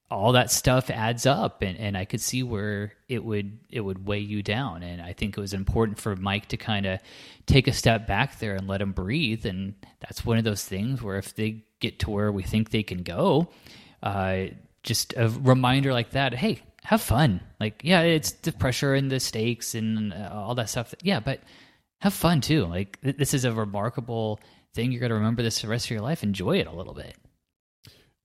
All 0.09 0.33
that 0.33 0.52
stuff 0.52 0.88
adds 0.88 1.26
up, 1.26 1.62
and, 1.62 1.76
and 1.78 1.97
I 1.97 2.04
could 2.04 2.21
see 2.21 2.45
where 2.45 2.92
it 3.09 3.25
would 3.25 3.59
it 3.68 3.80
would 3.80 4.06
weigh 4.06 4.21
you 4.21 4.40
down. 4.40 4.85
And 4.85 5.02
I 5.02 5.12
think 5.12 5.37
it 5.37 5.40
was 5.40 5.52
important 5.52 5.99
for 5.99 6.14
Mike 6.14 6.47
to 6.50 6.56
kind 6.56 6.87
of 6.87 7.00
take 7.47 7.66
a 7.66 7.73
step 7.73 8.06
back 8.06 8.38
there 8.38 8.54
and 8.54 8.68
let 8.68 8.80
him 8.80 8.92
breathe. 8.92 9.45
And 9.45 9.75
that's 9.99 10.25
one 10.25 10.38
of 10.38 10.45
those 10.45 10.64
things 10.64 11.02
where 11.02 11.16
if 11.16 11.35
they 11.35 11.64
get 11.80 11.99
to 12.00 12.11
where 12.11 12.30
we 12.30 12.45
think 12.45 12.71
they 12.71 12.85
can 12.85 13.02
go, 13.02 13.49
uh, 14.00 14.45
just 14.85 15.14
a 15.16 15.28
reminder 15.28 15.92
like 15.92 16.11
that 16.11 16.33
hey 16.33 16.61
have 16.87 17.02
fun 17.02 17.40
like 17.59 17.81
yeah 17.85 18.02
it's 18.02 18.31
the 18.31 18.52
pressure 18.52 18.95
and 18.95 19.11
the 19.11 19.19
stakes 19.19 19.75
and 19.75 20.12
uh, 20.12 20.31
all 20.33 20.55
that 20.55 20.69
stuff 20.69 20.95
yeah 21.02 21.19
but 21.19 21.40
have 22.00 22.14
fun 22.14 22.40
too 22.40 22.64
like 22.66 23.00
th- 23.02 23.16
this 23.16 23.35
is 23.35 23.45
a 23.45 23.52
remarkable 23.52 24.38
thing 24.73 24.93
you're 24.93 25.00
going 25.00 25.11
to 25.11 25.16
remember 25.16 25.43
this 25.43 25.62
the 25.62 25.69
rest 25.69 25.87
of 25.87 25.90
your 25.90 26.00
life 26.00 26.23
enjoy 26.23 26.59
it 26.59 26.66
a 26.66 26.73
little 26.73 26.95
bit 26.95 27.16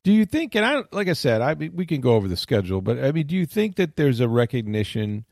Do 0.04 0.12
you 0.12 0.26
think? 0.26 0.56
And 0.56 0.66
I, 0.66 0.84
like 0.92 1.08
I 1.08 1.14
said, 1.14 1.42
I 1.42 1.54
we 1.54 1.86
can 1.86 2.02
go 2.02 2.16
over 2.16 2.28
the 2.28 2.38
schedule, 2.38 2.82
but 2.82 3.04
I 3.04 3.12
mean, 3.12 3.28
do 3.28 3.36
you 3.36 3.46
think 3.46 3.76
that 3.76 3.98
there's 3.98 4.20
a 4.20 4.28
recognition, 4.28 5.26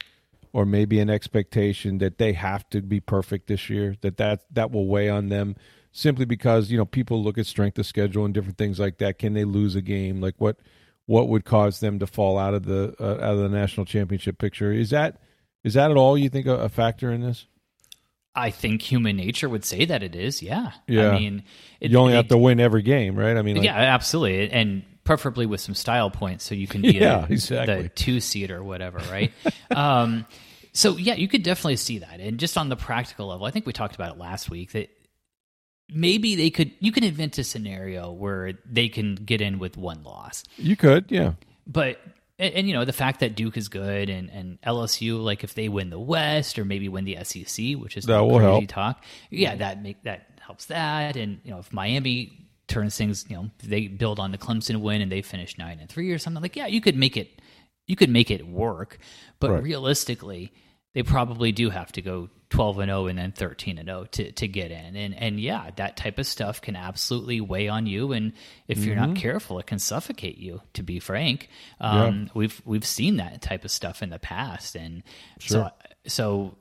or 0.54 0.66
maybe 0.66 1.00
an 1.00 1.10
expectation 1.10 1.98
that 2.00 2.18
they 2.18 2.34
have 2.34 2.70
to 2.70 2.82
be 2.82 3.00
perfect 3.00 3.48
this 3.48 3.70
year? 3.70 3.96
That 4.02 4.18
that 4.18 4.42
that 4.54 4.72
will 4.72 4.88
weigh 4.88 5.10
on 5.10 5.30
them 5.30 5.56
simply 5.92 6.26
because 6.26 6.70
you 6.70 6.78
know 6.78 6.86
people 6.86 7.24
look 7.24 7.38
at 7.38 7.48
strength 7.48 7.80
of 7.80 7.86
schedule 7.86 8.26
and 8.26 8.34
different 8.34 8.58
things 8.58 8.80
like 8.80 9.00
that. 9.00 9.18
Can 9.18 9.34
they 9.34 9.44
lose 9.44 9.76
a 9.76 9.82
game? 9.82 10.22
Like 10.22 10.36
what 10.38 10.58
what 11.10 11.28
would 11.28 11.44
cause 11.44 11.80
them 11.80 11.98
to 11.98 12.06
fall 12.06 12.38
out 12.38 12.54
of 12.54 12.66
the 12.66 12.94
uh, 13.00 13.14
out 13.16 13.34
of 13.34 13.40
the 13.40 13.50
national 13.50 13.86
championship 13.88 14.38
picture? 14.38 14.72
Is 14.72 14.92
that 14.92 15.20
is 15.64 15.74
that 15.74 15.90
at 15.90 15.98
all 15.98 16.16
you 16.16 16.30
think 16.30 16.46
a, 16.46 16.56
a 16.56 16.70
factor 16.70 17.12
in 17.12 17.22
this? 17.22 17.48
i 18.36 18.52
think 18.52 18.84
human 18.84 19.18
nature 19.18 19.50
would 19.50 19.66
say 19.66 19.86
that 19.86 20.04
it 20.04 20.16
is 20.16 20.44
yeah 20.44 20.72
Yeah. 20.88 21.10
i 21.10 21.20
mean 21.20 21.44
it, 21.82 21.90
You 21.90 21.98
only 21.98 22.12
they- 22.14 22.18
have 22.18 22.28
to 22.28 22.38
win 22.38 22.60
every 22.60 22.84
game, 22.84 23.16
right? 23.18 23.36
I 23.36 23.42
mean, 23.42 23.56
like, 23.58 23.66
yeah 23.66 23.76
absolutely 23.76 24.52
and 24.52 24.84
preferably 25.04 25.48
with 25.48 25.60
some 25.60 25.74
style 25.74 26.12
points 26.12 26.46
so 26.46 26.54
you 26.54 26.68
can 26.68 26.82
be 26.84 26.90
Yeah, 27.00 27.26
a, 27.28 27.34
exactly. 27.34 27.82
the 27.82 27.90
two 27.90 28.20
seat 28.20 28.52
or 28.52 28.64
whatever 28.64 29.00
right 29.12 29.34
um, 29.76 30.28
so 30.74 30.96
yeah 30.98 31.16
you 31.16 31.28
could 31.28 31.42
definitely 31.42 31.78
see 31.78 31.98
that 32.00 32.20
and 32.20 32.40
just 32.40 32.56
on 32.56 32.70
the 32.70 32.76
practical 32.76 33.28
level 33.28 33.48
i 33.48 33.52
think 33.52 33.66
we 33.66 33.74
talked 33.74 33.96
about 33.96 34.14
it 34.16 34.20
last 34.20 34.52
week 34.52 34.74
that 34.74 34.90
maybe 35.94 36.36
they 36.36 36.50
could 36.50 36.72
you 36.80 36.92
can 36.92 37.04
invent 37.04 37.38
a 37.38 37.44
scenario 37.44 38.12
where 38.12 38.54
they 38.66 38.88
can 38.90 39.16
get 39.16 39.42
in 39.42 39.60
with 39.60 39.78
one 39.78 40.04
loss 40.04 40.44
you 40.58 40.76
could, 40.76 41.06
yeah. 41.10 41.34
but 41.68 42.00
and, 42.38 42.54
and, 42.54 42.68
you 42.68 42.74
know 42.74 42.86
the 42.86 42.94
fact 42.94 43.20
that 43.20 43.36
Duke 43.36 43.58
is 43.58 43.68
good 43.68 44.10
and 44.10 44.30
and 44.30 44.62
LSU 44.62 45.22
like 45.22 45.44
if 45.44 45.54
they 45.56 45.68
win 45.70 45.90
the 45.90 46.00
West 46.00 46.58
or 46.58 46.64
maybe 46.66 46.88
win 46.88 47.04
the 47.06 47.18
SEC, 47.24 47.76
which 47.78 47.98
is 47.98 48.06
That 48.06 48.22
will 48.22 48.40
help. 48.40 48.68
talk. 48.68 49.04
Yeah, 49.30 49.56
that 49.56 49.84
make 49.84 50.04
that 50.04 50.40
helps 50.40 50.66
that. 50.68 51.16
And 51.18 51.40
you 51.44 51.52
know 51.52 51.60
if 51.60 51.74
Miami 51.74 52.48
turns 52.68 52.96
things, 52.98 53.26
you 53.30 53.36
know 53.36 53.50
they 53.64 53.88
build 53.88 54.20
on 54.20 54.32
the 54.32 54.38
Clemson 54.38 54.78
win 54.82 55.02
and 55.02 55.12
they 55.12 55.22
finish 55.22 55.58
nine 55.58 55.80
and 55.80 55.90
three 55.90 56.12
or 56.12 56.18
something 56.18 56.42
like 56.42 56.56
yeah, 56.56 56.68
you 56.68 56.80
could 56.82 56.96
make 56.96 57.18
it 57.18 57.42
you 57.88 57.96
could 57.96 58.10
make 58.10 58.30
it 58.32 58.48
work, 58.48 59.00
but 59.40 59.50
Right. 59.52 59.64
realistically. 59.64 60.54
They 60.96 61.04
probably 61.04 61.52
do 61.52 61.70
have 61.70 61.92
to 61.94 62.02
go 62.02 62.30
12 62.50 62.80
and 62.80 62.90
0 62.90 63.06
and 63.08 63.20
then 63.20 63.32
13 63.32 63.78
and 63.78 63.88
0 63.88 64.06
to, 64.12 64.32
to 64.32 64.48
get 64.48 64.72
in. 64.72 64.96
And 64.96 65.14
and 65.14 65.40
yeah, 65.40 65.70
that 65.76 65.98
type 65.98 66.18
of 66.18 66.26
stuff 66.26 66.62
can 66.62 66.76
absolutely 66.76 67.42
weigh 67.42 67.68
on 67.68 67.86
you 67.86 68.12
and 68.12 68.34
if 68.68 68.80
you're 68.80 68.96
Mm-hmm. 68.96 69.14
not 69.14 69.16
careful, 69.22 69.60
it 69.60 69.68
can 69.68 69.78
suffocate 69.78 70.40
you, 70.40 70.62
to 70.74 70.82
be 70.82 71.00
frank. 71.00 71.48
Um, 71.80 72.32
we've 72.34 72.60
we've 72.66 72.86
seen 72.86 73.18
that 73.18 73.42
type 73.44 73.66
of 73.66 73.72
stuff 73.72 74.02
in 74.02 74.10
the 74.10 74.18
past 74.20 74.76
and 74.76 75.04
so 75.40 75.70
so 76.08 76.56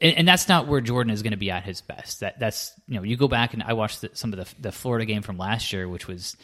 and, 0.00 0.16
and 0.18 0.28
that's 0.28 0.48
not 0.48 0.66
where 0.66 0.80
Jordan 0.80 1.12
is 1.12 1.22
going 1.22 1.32
to 1.32 1.36
be 1.36 1.50
at 1.50 1.62
his 1.64 1.80
best. 1.80 2.20
That 2.20 2.38
that's 2.40 2.72
you 2.88 2.96
know, 2.96 3.02
you 3.02 3.16
go 3.16 3.28
back 3.28 3.54
and 3.54 3.62
I 3.62 3.74
watched 3.74 4.00
the, 4.00 4.10
some 4.14 4.32
of 4.32 4.38
the 4.38 4.62
the 4.62 4.72
Florida 4.72 5.04
game 5.04 5.22
from 5.22 5.36
last 5.38 5.72
year 5.72 5.88
which 5.88 6.08
was 6.08 6.36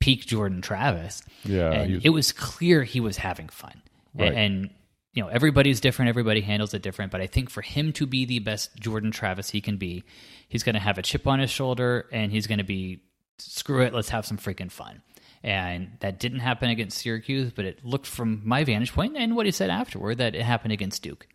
peak 0.00 0.26
Jordan 0.26 0.60
Travis. 0.60 1.22
Yeah, 1.44 1.70
And 1.70 1.94
was- 1.94 2.04
it 2.04 2.10
was 2.10 2.32
clear 2.32 2.82
he 2.82 3.00
was 3.00 3.16
having 3.16 3.48
fun. 3.48 3.80
Right. 4.14 4.32
And 4.34 4.70
you 5.12 5.22
know, 5.22 5.28
everybody's 5.28 5.80
different, 5.80 6.08
everybody 6.08 6.40
handles 6.40 6.72
it 6.72 6.82
different, 6.82 7.10
but 7.10 7.20
I 7.20 7.26
think 7.26 7.50
for 7.50 7.62
him 7.62 7.92
to 7.94 8.06
be 8.06 8.24
the 8.24 8.38
best 8.38 8.76
Jordan 8.78 9.10
Travis 9.10 9.50
he 9.50 9.60
can 9.60 9.76
be, 9.76 10.04
he's 10.48 10.62
going 10.62 10.74
to 10.74 10.80
have 10.80 10.98
a 10.98 11.02
chip 11.02 11.26
on 11.26 11.40
his 11.40 11.50
shoulder 11.50 12.06
and 12.12 12.30
he's 12.30 12.46
going 12.46 12.58
to 12.58 12.64
be 12.64 13.00
screw 13.38 13.82
it, 13.82 13.94
let's 13.94 14.10
have 14.10 14.26
some 14.26 14.38
freaking 14.38 14.70
fun. 14.70 15.02
And 15.42 15.92
that 16.00 16.20
didn't 16.20 16.40
happen 16.40 16.68
against 16.68 16.98
Syracuse, 16.98 17.50
but 17.50 17.64
it 17.64 17.84
looked 17.84 18.06
from 18.06 18.42
my 18.44 18.62
vantage 18.64 18.92
point 18.92 19.16
and 19.16 19.34
what 19.34 19.46
he 19.46 19.52
said 19.52 19.70
afterward 19.70 20.18
that 20.18 20.34
it 20.34 20.42
happened 20.42 20.72
against 20.72 21.02
Duke. 21.02 21.26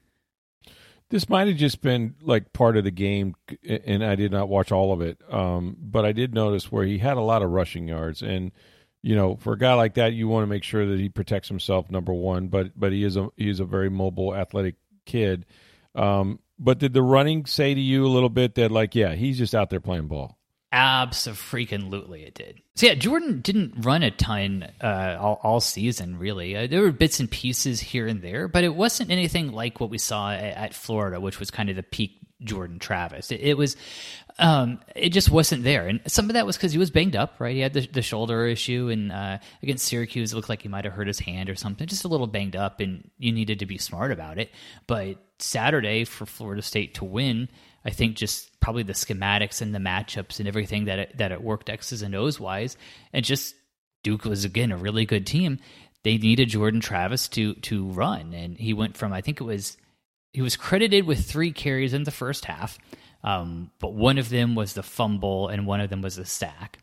This 1.09 1.27
might 1.27 1.47
have 1.47 1.57
just 1.57 1.81
been 1.81 2.15
like 2.21 2.53
part 2.53 2.77
of 2.77 2.83
the 2.83 2.91
game, 2.91 3.35
and 3.67 4.03
I 4.03 4.15
did 4.15 4.31
not 4.31 4.49
watch 4.49 4.71
all 4.71 4.91
of 4.91 5.01
it. 5.01 5.19
Um, 5.31 5.75
but 5.79 6.05
I 6.05 6.11
did 6.11 6.33
notice 6.33 6.71
where 6.71 6.85
he 6.85 6.97
had 6.97 7.17
a 7.17 7.21
lot 7.21 7.43
of 7.43 7.51
rushing 7.51 7.87
yards, 7.87 8.21
and 8.21 8.51
you 9.05 9.15
know, 9.15 9.35
for 9.35 9.53
a 9.53 9.57
guy 9.57 9.75
like 9.75 9.93
that, 9.93 10.13
you 10.13 10.27
want 10.27 10.41
to 10.41 10.47
make 10.47 10.63
sure 10.63 10.83
that 10.83 10.99
he 10.99 11.09
protects 11.09 11.47
himself. 11.47 11.91
Number 11.91 12.11
one, 12.11 12.47
but 12.47 12.71
but 12.75 12.91
he 12.91 13.03
is 13.03 13.15
a 13.15 13.29
he 13.37 13.47
is 13.47 13.59
a 13.59 13.65
very 13.65 13.87
mobile, 13.87 14.35
athletic 14.35 14.77
kid. 15.05 15.45
Um, 15.93 16.39
but 16.57 16.79
did 16.79 16.93
the 16.93 17.03
running 17.03 17.45
say 17.45 17.75
to 17.75 17.79
you 17.79 18.07
a 18.07 18.09
little 18.09 18.29
bit 18.29 18.55
that 18.55 18.71
like, 18.71 18.95
yeah, 18.95 19.13
he's 19.13 19.37
just 19.37 19.53
out 19.53 19.69
there 19.69 19.79
playing 19.79 20.07
ball? 20.07 20.39
Absolutely, 20.71 22.23
it 22.23 22.33
did. 22.33 22.61
So 22.73 22.87
yeah, 22.87 22.95
Jordan 22.95 23.41
didn't 23.41 23.85
run 23.85 24.01
a 24.01 24.09
ton 24.09 24.67
uh, 24.81 25.17
all, 25.19 25.39
all 25.43 25.59
season. 25.59 26.17
Really, 26.17 26.57
uh, 26.57 26.65
there 26.65 26.81
were 26.81 26.91
bits 26.91 27.19
and 27.19 27.29
pieces 27.29 27.79
here 27.79 28.07
and 28.07 28.23
there, 28.23 28.47
but 28.47 28.63
it 28.63 28.73
wasn't 28.73 29.11
anything 29.11 29.51
like 29.51 29.79
what 29.79 29.91
we 29.91 29.99
saw 29.99 30.31
at, 30.31 30.41
at 30.41 30.73
Florida, 30.73 31.21
which 31.21 31.39
was 31.39 31.51
kind 31.51 31.69
of 31.69 31.75
the 31.75 31.83
peak 31.83 32.17
Jordan 32.43 32.79
Travis. 32.79 33.31
It, 33.31 33.41
it 33.41 33.57
was, 33.57 33.77
um, 34.37 34.79
it 34.95 35.09
just 35.09 35.29
wasn't 35.29 35.63
there, 35.63 35.87
and 35.87 36.01
some 36.07 36.29
of 36.29 36.33
that 36.33 36.45
was 36.45 36.57
because 36.57 36.71
he 36.71 36.77
was 36.77 36.91
banged 36.91 37.15
up. 37.15 37.35
Right, 37.39 37.55
he 37.55 37.61
had 37.61 37.73
the, 37.73 37.87
the 37.87 38.01
shoulder 38.01 38.45
issue, 38.47 38.89
and 38.91 39.11
uh, 39.11 39.37
against 39.63 39.85
Syracuse, 39.85 40.33
it 40.33 40.35
looked 40.35 40.49
like 40.49 40.61
he 40.61 40.69
might 40.69 40.85
have 40.85 40.93
hurt 40.93 41.07
his 41.07 41.19
hand 41.19 41.49
or 41.49 41.55
something, 41.55 41.87
just 41.87 42.03
a 42.03 42.09
little 42.09 42.27
banged 42.27 42.55
up, 42.55 42.79
and 42.79 43.09
you 43.17 43.31
needed 43.31 43.59
to 43.59 43.65
be 43.65 43.77
smart 43.77 44.11
about 44.11 44.37
it. 44.37 44.51
But 44.87 45.17
Saturday 45.39 46.05
for 46.05 46.25
Florida 46.25 46.61
State 46.61 46.95
to 46.95 47.05
win. 47.05 47.49
I 47.83 47.91
think 47.91 48.15
just 48.15 48.59
probably 48.59 48.83
the 48.83 48.93
schematics 48.93 49.61
and 49.61 49.73
the 49.73 49.79
matchups 49.79 50.39
and 50.39 50.47
everything 50.47 50.85
that 50.85 50.99
it, 50.99 51.17
that 51.17 51.31
it 51.31 51.43
worked 51.43 51.69
X's 51.69 52.01
and 52.01 52.15
O's 52.15 52.39
wise, 52.39 52.77
and 53.13 53.23
just 53.23 53.55
Duke 54.03 54.25
was 54.25 54.43
again 54.43 54.71
a 54.71 54.77
really 54.77 55.05
good 55.05 55.25
team. 55.27 55.59
They 56.03 56.17
needed 56.17 56.49
Jordan 56.49 56.81
Travis 56.81 57.27
to 57.29 57.53
to 57.55 57.85
run, 57.89 58.33
and 58.33 58.57
he 58.57 58.73
went 58.73 58.97
from 58.97 59.13
I 59.13 59.21
think 59.21 59.39
it 59.39 59.45
was 59.45 59.77
he 60.33 60.41
was 60.41 60.57
credited 60.57 61.05
with 61.05 61.25
three 61.25 61.51
carries 61.51 61.93
in 61.93 62.03
the 62.03 62.11
first 62.11 62.45
half, 62.45 62.77
um, 63.25 63.71
but 63.79 63.93
one 63.93 64.17
of 64.17 64.29
them 64.29 64.55
was 64.55 64.73
the 64.73 64.83
fumble 64.83 65.49
and 65.49 65.65
one 65.65 65.81
of 65.81 65.89
them 65.89 66.01
was 66.01 66.15
the 66.15 66.25
sack, 66.25 66.77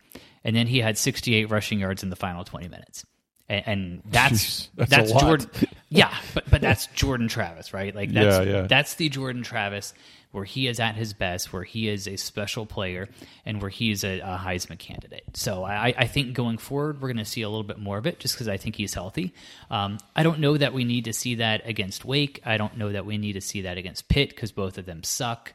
and 0.44 0.55
then 0.55 0.66
he 0.66 0.81
had 0.81 0.98
68 0.98 1.48
rushing 1.48 1.78
yards 1.78 2.02
in 2.02 2.11
the 2.11 2.16
final 2.16 2.44
20 2.44 2.68
minutes. 2.68 3.07
And, 3.48 3.62
and 3.66 4.02
that's 4.11 4.33
Jeez, 4.35 4.68
that's 4.74 4.90
that's. 4.90 5.12
Jordan. 5.12 5.50
Yeah, 5.88 6.14
but 6.35 6.50
but 6.50 6.61
that's 6.61 6.87
Jordan 6.88 7.28
Travis, 7.28 7.72
right? 7.72 7.94
Like 7.94 8.12
that's 8.12 8.46
Yeah, 8.46 8.52
yeah. 8.52 8.66
that's 8.66 8.94
the 8.96 9.09
Jordan 9.09 9.42
Travis 9.42 9.94
where 10.33 10.44
he 10.44 10.66
is 10.66 10.81
at 10.81 10.96
his 10.96 11.12
best, 11.12 11.52
where 11.52 11.62
he 11.62 11.88
is 11.88 12.09
a 12.09 12.16
special 12.16 12.64
player, 12.64 13.09
and 13.44 13.61
where 13.61 13.70
he 13.70 13.90
is 13.90 14.02
a, 14.02 14.20
a 14.20 14.40
Heisman 14.42 14.78
candidate. 14.78 15.24
So 15.35 15.62
I, 15.62 15.94
I 15.96 16.07
think 16.07 16.33
going 16.33 16.57
forward, 16.57 17.00
we're 17.00 17.09
going 17.09 17.18
to 17.18 17.31
see 17.31 17.42
a 17.42 17.48
little 17.48 17.62
bit 17.62 17.78
more 17.78 17.98
of 17.98 18.07
it, 18.07 18.18
just 18.18 18.35
because 18.35 18.48
I 18.48 18.57
think 18.57 18.74
he's 18.74 18.94
healthy. 18.94 19.35
Um, 19.70 19.98
I 20.16 20.22
don't 20.22 20.40
know 20.40 20.57
that 20.57 20.72
we 20.72 20.85
need 20.85 21.05
to 21.05 21.12
see 21.12 21.37
that 21.37 21.68
against 21.68 22.07
Wake. 22.07 22.40
I 22.46 22.57
don't 22.57 22.78
know 22.78 22.90
that 22.90 23.05
we 23.05 23.18
need 23.18 23.35
to 23.35 23.42
see 23.42 23.61
that 23.62 23.76
against 23.76 24.09
Pitt, 24.09 24.31
because 24.31 24.52
both 24.52 24.78
of 24.78 24.87
them 24.87 25.02
suck. 25.02 25.52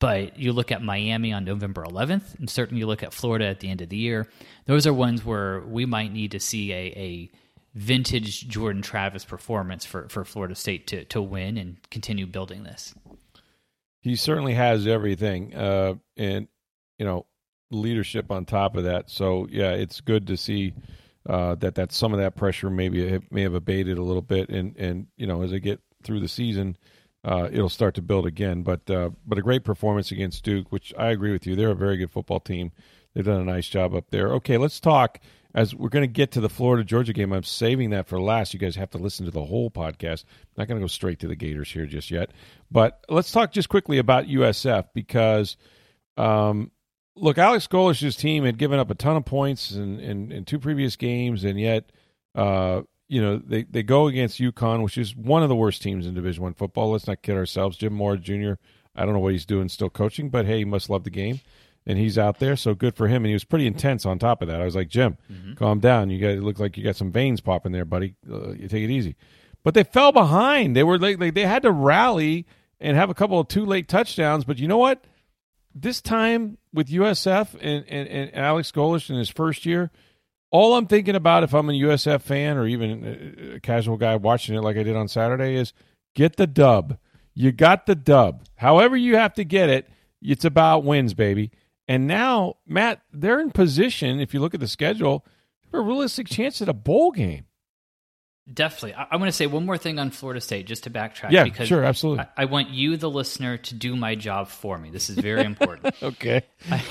But 0.00 0.38
you 0.38 0.52
look 0.52 0.72
at 0.72 0.82
Miami 0.82 1.32
on 1.32 1.44
November 1.44 1.84
11th, 1.84 2.38
and 2.38 2.48
certainly 2.48 2.80
you 2.80 2.86
look 2.86 3.02
at 3.02 3.12
Florida 3.12 3.46
at 3.46 3.60
the 3.60 3.68
end 3.68 3.82
of 3.82 3.90
the 3.90 3.98
year. 3.98 4.26
Those 4.64 4.86
are 4.86 4.94
ones 4.94 5.24
where 5.24 5.60
we 5.60 5.84
might 5.84 6.10
need 6.12 6.30
to 6.32 6.40
see 6.40 6.72
a, 6.72 6.86
a 6.96 7.30
vintage 7.74 8.48
Jordan 8.48 8.82
Travis 8.82 9.26
performance 9.26 9.84
for, 9.84 10.08
for 10.08 10.24
Florida 10.24 10.54
State 10.54 10.86
to, 10.88 11.04
to 11.04 11.20
win 11.20 11.58
and 11.58 11.76
continue 11.90 12.26
building 12.26 12.64
this. 12.64 12.94
he 14.00 14.16
certainly 14.16 14.54
has 14.54 14.86
everything, 14.86 15.54
uh, 15.54 15.94
and 16.16 16.48
you 16.98 17.04
know, 17.04 17.26
leadership 17.70 18.30
on 18.30 18.46
top 18.46 18.76
of 18.76 18.84
that. 18.84 19.10
So 19.10 19.46
yeah, 19.50 19.72
it's 19.72 20.00
good 20.00 20.26
to 20.28 20.36
see 20.36 20.72
uh, 21.28 21.56
that 21.56 21.74
that 21.74 21.92
some 21.92 22.14
of 22.14 22.20
that 22.20 22.36
pressure 22.36 22.70
maybe 22.70 23.20
may 23.30 23.42
have 23.42 23.54
abated 23.54 23.98
a 23.98 24.02
little 24.02 24.22
bit, 24.22 24.48
and 24.48 24.74
and 24.78 25.08
you 25.18 25.26
know, 25.26 25.42
as 25.42 25.50
they 25.50 25.60
get 25.60 25.80
through 26.02 26.20
the 26.20 26.28
season, 26.28 26.76
uh, 27.24 27.48
it'll 27.52 27.68
start 27.68 27.94
to 27.94 28.02
build 28.02 28.26
again. 28.26 28.62
But 28.62 28.88
uh, 28.90 29.10
but 29.26 29.38
a 29.38 29.42
great 29.42 29.64
performance 29.64 30.10
against 30.10 30.44
Duke, 30.44 30.70
which 30.70 30.92
I 30.98 31.08
agree 31.08 31.32
with 31.32 31.46
you. 31.46 31.56
They're 31.56 31.70
a 31.70 31.76
very 31.76 31.96
good 31.96 32.10
football 32.10 32.40
team. 32.40 32.72
They've 33.14 33.24
done 33.24 33.40
a 33.40 33.44
nice 33.44 33.68
job 33.68 33.94
up 33.94 34.10
there. 34.10 34.28
Okay, 34.34 34.56
let's 34.56 34.80
talk 34.80 35.18
as 35.54 35.74
we're 35.74 35.88
going 35.88 36.02
to 36.02 36.12
get 36.12 36.30
to 36.32 36.40
the 36.40 36.48
Florida 36.48 36.84
Georgia 36.84 37.12
game. 37.12 37.32
I'm 37.32 37.42
saving 37.42 37.90
that 37.90 38.06
for 38.06 38.20
last. 38.20 38.54
You 38.54 38.60
guys 38.60 38.76
have 38.76 38.90
to 38.90 38.98
listen 38.98 39.26
to 39.26 39.32
the 39.32 39.44
whole 39.44 39.70
podcast. 39.70 40.24
I'm 40.24 40.58
not 40.58 40.68
going 40.68 40.80
to 40.80 40.84
go 40.84 40.88
straight 40.88 41.18
to 41.20 41.28
the 41.28 41.36
Gators 41.36 41.70
here 41.70 41.86
just 41.86 42.10
yet. 42.10 42.30
But 42.70 43.04
let's 43.08 43.32
talk 43.32 43.52
just 43.52 43.68
quickly 43.68 43.98
about 43.98 44.26
USF 44.26 44.86
because, 44.94 45.56
um, 46.16 46.70
look, 47.16 47.36
Alex 47.36 47.66
Golesh's 47.66 48.16
team 48.16 48.44
had 48.44 48.58
given 48.58 48.78
up 48.78 48.90
a 48.90 48.94
ton 48.94 49.16
of 49.16 49.24
points 49.24 49.72
in, 49.72 49.98
in, 49.98 50.30
in 50.30 50.44
two 50.44 50.60
previous 50.60 50.96
games, 50.96 51.42
and 51.42 51.58
yet, 51.58 51.90
uh, 52.34 52.82
you 53.10 53.20
know, 53.20 53.38
they, 53.38 53.64
they 53.64 53.82
go 53.82 54.06
against 54.06 54.40
UConn, 54.40 54.84
which 54.84 54.96
is 54.96 55.16
one 55.16 55.42
of 55.42 55.48
the 55.48 55.56
worst 55.56 55.82
teams 55.82 56.06
in 56.06 56.14
Division 56.14 56.44
One 56.44 56.54
football. 56.54 56.92
Let's 56.92 57.08
not 57.08 57.22
kid 57.22 57.34
ourselves. 57.34 57.76
Jim 57.76 57.92
Mora 57.92 58.16
Jr. 58.16 58.52
I 58.94 59.04
don't 59.04 59.14
know 59.14 59.20
what 59.20 59.32
he's 59.32 59.46
doing, 59.46 59.68
still 59.68 59.90
coaching, 59.90 60.30
but 60.30 60.46
hey, 60.46 60.58
he 60.58 60.64
must 60.64 60.88
love 60.88 61.04
the 61.04 61.10
game 61.10 61.40
and 61.86 61.98
he's 61.98 62.18
out 62.18 62.38
there, 62.38 62.56
so 62.56 62.74
good 62.74 62.94
for 62.94 63.08
him. 63.08 63.24
And 63.24 63.26
he 63.26 63.32
was 63.32 63.44
pretty 63.44 63.66
intense 63.66 64.06
on 64.06 64.18
top 64.18 64.42
of 64.42 64.48
that. 64.48 64.60
I 64.60 64.64
was 64.64 64.76
like, 64.76 64.88
Jim, 64.88 65.16
mm-hmm. 65.30 65.54
calm 65.54 65.80
down. 65.80 66.10
You 66.10 66.20
got 66.20 66.30
it 66.30 66.42
look 66.42 66.58
like 66.58 66.76
you 66.76 66.84
got 66.84 66.96
some 66.96 67.10
veins 67.10 67.40
popping 67.40 67.72
there, 67.72 67.84
buddy. 67.84 68.14
Uh, 68.30 68.52
you 68.52 68.68
take 68.68 68.84
it 68.84 68.90
easy. 68.90 69.16
But 69.62 69.74
they 69.74 69.84
fell 69.84 70.12
behind. 70.12 70.76
They 70.76 70.84
were 70.84 70.98
like, 70.98 71.18
like 71.18 71.34
they 71.34 71.46
had 71.46 71.62
to 71.62 71.72
rally 71.72 72.46
and 72.80 72.96
have 72.96 73.10
a 73.10 73.14
couple 73.14 73.40
of 73.40 73.48
two 73.48 73.66
late 73.66 73.88
touchdowns. 73.88 74.44
But 74.44 74.58
you 74.58 74.68
know 74.68 74.78
what? 74.78 75.04
This 75.74 76.00
time 76.00 76.58
with 76.72 76.88
USF 76.88 77.54
and, 77.60 77.84
and, 77.88 78.08
and 78.08 78.34
Alex 78.34 78.72
Golesh 78.72 79.10
in 79.10 79.16
his 79.16 79.28
first 79.28 79.66
year, 79.66 79.90
all 80.50 80.74
I'm 80.74 80.86
thinking 80.86 81.14
about 81.14 81.44
if 81.44 81.54
I'm 81.54 81.68
a 81.68 81.72
USF 81.72 82.22
fan 82.22 82.56
or 82.56 82.66
even 82.66 83.52
a 83.54 83.60
casual 83.60 83.96
guy 83.96 84.16
watching 84.16 84.54
it 84.54 84.62
like 84.62 84.76
I 84.76 84.82
did 84.82 84.96
on 84.96 85.08
Saturday 85.08 85.54
is 85.54 85.72
get 86.14 86.36
the 86.36 86.46
dub. 86.46 86.98
You 87.34 87.52
got 87.52 87.86
the 87.86 87.94
dub. 87.94 88.44
However 88.56 88.96
you 88.96 89.16
have 89.16 89.34
to 89.34 89.44
get 89.44 89.70
it, 89.70 89.88
it's 90.20 90.44
about 90.44 90.84
wins, 90.84 91.14
baby. 91.14 91.50
And 91.88 92.06
now, 92.06 92.56
Matt, 92.66 93.00
they're 93.12 93.40
in 93.40 93.50
position, 93.50 94.20
if 94.20 94.34
you 94.34 94.40
look 94.40 94.54
at 94.54 94.60
the 94.60 94.68
schedule, 94.68 95.24
for 95.70 95.80
a 95.80 95.82
realistic 95.82 96.28
chance 96.28 96.60
at 96.60 96.68
a 96.68 96.74
bowl 96.74 97.12
game. 97.12 97.46
Definitely. 98.52 98.94
I, 98.94 99.08
I 99.12 99.16
want 99.16 99.28
to 99.28 99.32
say 99.32 99.46
one 99.46 99.64
more 99.66 99.78
thing 99.78 99.98
on 99.98 100.10
Florida 100.10 100.40
State 100.40 100.66
just 100.66 100.84
to 100.84 100.90
backtrack. 100.90 101.30
Yeah, 101.30 101.44
because 101.44 101.68
sure, 101.68 101.84
absolutely. 101.84 102.24
I, 102.36 102.42
I, 102.42 102.44
want 102.46 102.70
you, 102.70 102.96
the 102.96 103.10
listener, 103.10 103.58
to 103.58 103.74
do 103.74 103.94
my 103.94 104.14
job 104.14 104.48
for 104.48 104.76
me. 104.78 104.90
This 104.90 105.10
is 105.10 105.18
very 105.18 105.44
important. 105.44 105.94
okay. 106.02 106.42
I, 106.70 106.82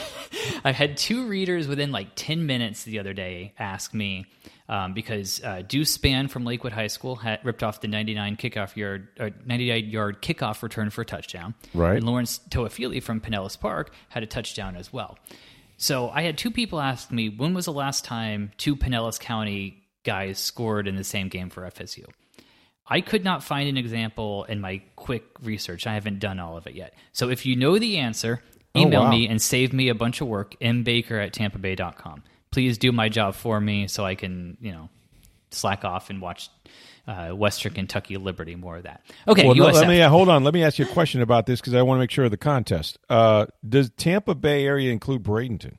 I 0.63 0.71
had 0.71 0.95
two 0.95 1.27
readers 1.27 1.67
within 1.67 1.91
like 1.91 2.09
10 2.15 2.45
minutes 2.45 2.83
the 2.83 2.99
other 2.99 3.13
day 3.13 3.53
ask 3.57 3.93
me, 3.93 4.25
um, 4.69 4.93
because 4.93 5.43
uh, 5.43 5.63
Deuce 5.67 5.97
Spann 5.97 6.29
from 6.29 6.45
Lakewood 6.45 6.71
High 6.71 6.87
School 6.87 7.15
had 7.15 7.43
ripped 7.43 7.63
off 7.63 7.81
the 7.81 7.87
99 7.87 8.37
kickoff 8.37 8.75
yard, 8.75 9.07
or 9.19 9.31
99 9.45 9.89
yard 9.89 10.21
kickoff 10.21 10.61
return 10.61 10.89
for 10.91 11.01
a 11.01 11.05
touchdown. 11.05 11.55
Right. 11.73 11.97
And 11.97 12.05
Lawrence 12.05 12.39
Toafili 12.49 13.01
from 13.01 13.19
Pinellas 13.19 13.59
Park 13.59 13.91
had 14.09 14.23
a 14.23 14.27
touchdown 14.27 14.75
as 14.75 14.93
well. 14.93 15.17
So 15.77 16.09
I 16.09 16.21
had 16.21 16.37
two 16.37 16.51
people 16.51 16.79
ask 16.79 17.11
me, 17.11 17.29
when 17.29 17.53
was 17.53 17.65
the 17.65 17.73
last 17.73 18.05
time 18.05 18.51
two 18.57 18.75
Pinellas 18.75 19.19
County 19.19 19.83
guys 20.09 20.39
scored 20.39 20.87
in 20.87 20.95
the 20.95 21.03
same 21.03 21.27
game 21.27 21.49
for 21.49 21.61
FSU? 21.61 22.05
I 22.87 23.01
could 23.01 23.23
not 23.23 23.43
find 23.43 23.69
an 23.69 23.77
example 23.77 24.45
in 24.45 24.59
my 24.61 24.81
quick 24.95 25.23
research. 25.43 25.85
I 25.85 25.93
haven't 25.93 26.19
done 26.19 26.39
all 26.39 26.57
of 26.57 26.65
it 26.65 26.73
yet. 26.73 26.93
So 27.11 27.29
if 27.29 27.45
you 27.45 27.55
know 27.55 27.77
the 27.77 27.97
answer, 27.97 28.41
email 28.75 29.01
oh, 29.01 29.03
wow. 29.05 29.11
me 29.11 29.27
and 29.27 29.41
save 29.41 29.73
me 29.73 29.89
a 29.89 29.95
bunch 29.95 30.21
of 30.21 30.27
work, 30.27 30.55
mbaker 30.59 31.23
at 31.23 31.33
tampabay.com 31.33 32.23
please 32.51 32.77
do 32.77 32.91
my 32.91 33.09
job 33.09 33.35
for 33.35 33.59
me 33.59 33.87
so 33.87 34.05
I 34.05 34.15
can, 34.15 34.57
you 34.61 34.71
know, 34.71 34.89
slack 35.51 35.83
off 35.83 36.09
and 36.09 36.21
watch 36.21 36.49
uh, 37.07 37.29
Western 37.29 37.73
Kentucky 37.73 38.17
Liberty 38.17 38.55
more 38.55 38.77
of 38.77 38.83
that. 38.83 39.03
Okay, 39.27 39.45
well, 39.45 39.55
USF. 39.55 39.73
let 39.73 39.87
me 39.87 40.01
uh, 40.01 40.09
hold 40.09 40.29
on. 40.29 40.43
Let 40.43 40.53
me 40.53 40.63
ask 40.63 40.79
you 40.79 40.85
a 40.85 40.89
question 40.89 41.21
about 41.21 41.45
this 41.45 41.59
because 41.59 41.73
I 41.73 41.81
want 41.81 41.97
to 41.97 42.01
make 42.01 42.11
sure 42.11 42.25
of 42.25 42.31
the 42.31 42.37
contest. 42.37 42.97
Uh, 43.09 43.47
does 43.67 43.89
Tampa 43.91 44.35
Bay 44.35 44.65
area 44.65 44.91
include 44.91 45.23
Bradenton? 45.23 45.75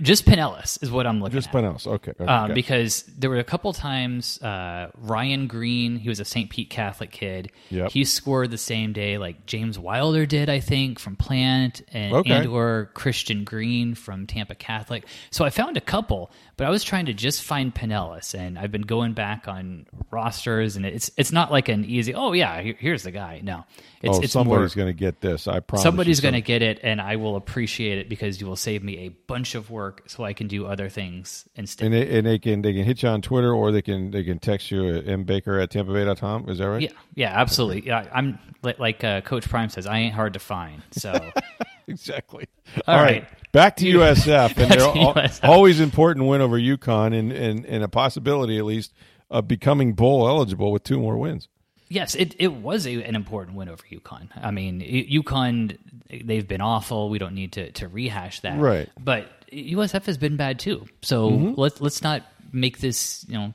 Just 0.00 0.26
Pinellas 0.26 0.82
is 0.82 0.90
what 0.90 1.06
I'm 1.06 1.20
looking 1.20 1.38
just 1.38 1.48
at. 1.48 1.52
Just 1.52 1.86
Pinellas, 1.86 1.92
okay. 1.94 2.12
okay. 2.18 2.24
Um, 2.24 2.54
because 2.54 3.02
there 3.18 3.30
were 3.30 3.38
a 3.38 3.44
couple 3.44 3.72
times 3.72 4.40
uh, 4.42 4.90
Ryan 4.96 5.46
Green, 5.46 5.96
he 5.96 6.08
was 6.08 6.20
a 6.20 6.24
St. 6.24 6.50
Pete 6.50 6.70
Catholic 6.70 7.10
kid. 7.10 7.50
Yep. 7.70 7.92
He 7.92 8.04
scored 8.04 8.50
the 8.50 8.58
same 8.58 8.92
day 8.92 9.18
like 9.18 9.46
James 9.46 9.78
Wilder 9.78 10.26
did, 10.26 10.48
I 10.48 10.60
think, 10.60 10.98
from 10.98 11.16
Plant, 11.16 11.82
and, 11.92 12.14
okay. 12.14 12.30
and 12.32 12.46
or 12.46 12.90
Christian 12.94 13.44
Green 13.44 13.94
from 13.94 14.26
Tampa 14.26 14.54
Catholic. 14.54 15.06
So 15.30 15.44
I 15.44 15.50
found 15.50 15.76
a 15.76 15.80
couple, 15.80 16.30
but 16.56 16.66
I 16.66 16.70
was 16.70 16.82
trying 16.82 17.06
to 17.06 17.12
just 17.12 17.42
find 17.42 17.74
Pinellas, 17.74 18.34
and 18.34 18.58
I've 18.58 18.72
been 18.72 18.82
going 18.82 19.12
back 19.12 19.46
on 19.46 19.86
rosters, 20.10 20.76
and 20.76 20.86
it's 20.86 21.10
it's 21.18 21.30
not 21.30 21.52
like 21.52 21.68
an 21.68 21.84
easy. 21.84 22.14
Oh 22.14 22.32
yeah, 22.32 22.62
here's 22.62 23.02
the 23.02 23.10
guy. 23.10 23.40
No, 23.42 23.64
it's, 24.00 24.16
oh, 24.16 24.22
it's 24.22 24.32
somebody's 24.32 24.74
going 24.74 24.88
to 24.88 24.98
get 24.98 25.20
this. 25.20 25.46
I 25.46 25.60
promise. 25.60 25.82
Somebody's 25.82 26.20
going 26.20 26.34
to 26.34 26.40
get 26.40 26.62
it, 26.62 26.80
and 26.82 26.98
I 26.98 27.16
will 27.16 27.36
appreciate 27.36 27.98
it 27.98 28.08
because 28.08 28.40
you 28.40 28.46
will 28.46 28.56
save 28.56 28.82
me 28.82 28.98
a 29.00 29.08
bunch 29.08 29.54
of 29.54 29.70
work, 29.70 30.04
so 30.06 30.24
I 30.24 30.32
can 30.32 30.48
do 30.48 30.66
other 30.66 30.88
things 30.88 31.46
instead. 31.56 31.86
And 31.86 31.94
they, 31.94 32.18
and 32.18 32.26
they 32.26 32.38
can 32.38 32.62
they 32.62 32.72
can 32.72 32.84
hit 32.84 33.02
you 33.02 33.10
on 33.10 33.20
Twitter, 33.20 33.52
or 33.52 33.70
they 33.70 33.82
can 33.82 34.10
they 34.10 34.24
can 34.24 34.38
text 34.38 34.70
you 34.70 34.96
at 34.96 35.04
mbaker 35.04 35.62
at 35.62 35.70
tampabay.com. 35.70 36.48
Is 36.48 36.58
that 36.58 36.68
right? 36.68 36.82
Yeah, 36.82 36.92
yeah, 37.14 37.38
absolutely. 37.38 37.82
Okay. 37.82 37.88
Yeah, 37.88 38.08
I'm 38.12 38.38
like 38.62 39.04
uh, 39.04 39.20
Coach 39.20 39.48
Prime 39.48 39.68
says, 39.68 39.86
I 39.86 39.98
ain't 39.98 40.14
hard 40.14 40.32
to 40.32 40.38
find. 40.38 40.82
So 40.92 41.32
exactly. 41.88 42.46
All, 42.86 42.96
right. 42.96 43.22
right. 43.22 43.52
Back 43.52 43.76
to 43.76 43.84
USF, 43.84 44.56
and 44.58 44.70
they're 44.70 44.80
USF. 44.80 45.48
always 45.48 45.80
important 45.80 46.26
win 46.26 46.40
over 46.40 46.58
UConn, 46.58 47.18
and, 47.18 47.32
and 47.32 47.64
and 47.64 47.84
a 47.84 47.88
possibility 47.88 48.58
at 48.58 48.64
least 48.64 48.92
of 49.30 49.48
becoming 49.48 49.94
bowl 49.94 50.28
eligible 50.28 50.72
with 50.72 50.84
two 50.84 50.98
more 50.98 51.16
wins. 51.16 51.48
Yes, 51.88 52.14
it, 52.16 52.34
it 52.38 52.52
was 52.52 52.86
a, 52.86 53.02
an 53.02 53.14
important 53.14 53.56
win 53.56 53.68
over 53.68 53.82
UConn. 53.90 54.28
I 54.36 54.50
mean, 54.50 54.80
UConn, 54.80 55.78
they've 56.24 56.46
been 56.46 56.60
awful. 56.60 57.10
We 57.10 57.18
don't 57.18 57.34
need 57.34 57.52
to, 57.52 57.70
to 57.72 57.86
rehash 57.86 58.40
that. 58.40 58.58
Right. 58.58 58.88
But 58.98 59.28
USF 59.52 60.04
has 60.06 60.18
been 60.18 60.36
bad 60.36 60.58
too. 60.58 60.86
So 61.02 61.30
mm-hmm. 61.30 61.60
let's 61.60 61.80
let's 61.80 62.02
not 62.02 62.24
make 62.52 62.78
this, 62.78 63.24
you 63.28 63.34
know, 63.34 63.52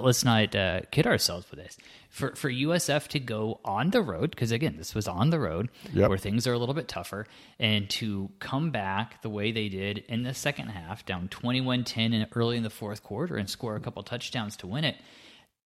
let's 0.00 0.24
not 0.24 0.54
uh, 0.56 0.80
kid 0.90 1.06
ourselves 1.06 1.48
with 1.50 1.60
this. 1.60 1.76
For 2.12 2.36
for 2.36 2.50
USF 2.50 3.08
to 3.08 3.18
go 3.18 3.58
on 3.64 3.90
the 3.90 4.02
road, 4.02 4.30
because 4.30 4.52
again, 4.52 4.76
this 4.76 4.94
was 4.94 5.08
on 5.08 5.30
the 5.30 5.40
road 5.40 5.70
yep. 5.92 6.08
where 6.10 6.18
things 6.18 6.46
are 6.46 6.52
a 6.52 6.58
little 6.58 6.74
bit 6.74 6.86
tougher, 6.86 7.26
and 7.58 7.88
to 7.90 8.30
come 8.38 8.70
back 8.70 9.22
the 9.22 9.30
way 9.30 9.50
they 9.50 9.68
did 9.68 10.04
in 10.08 10.22
the 10.22 10.34
second 10.34 10.68
half, 10.68 11.04
down 11.06 11.28
21 11.28 11.84
10 11.84 12.26
early 12.34 12.58
in 12.58 12.62
the 12.62 12.70
fourth 12.70 13.02
quarter, 13.02 13.36
and 13.36 13.48
score 13.48 13.76
a 13.76 13.80
couple 13.80 14.02
touchdowns 14.02 14.56
to 14.58 14.66
win 14.66 14.84
it 14.84 14.96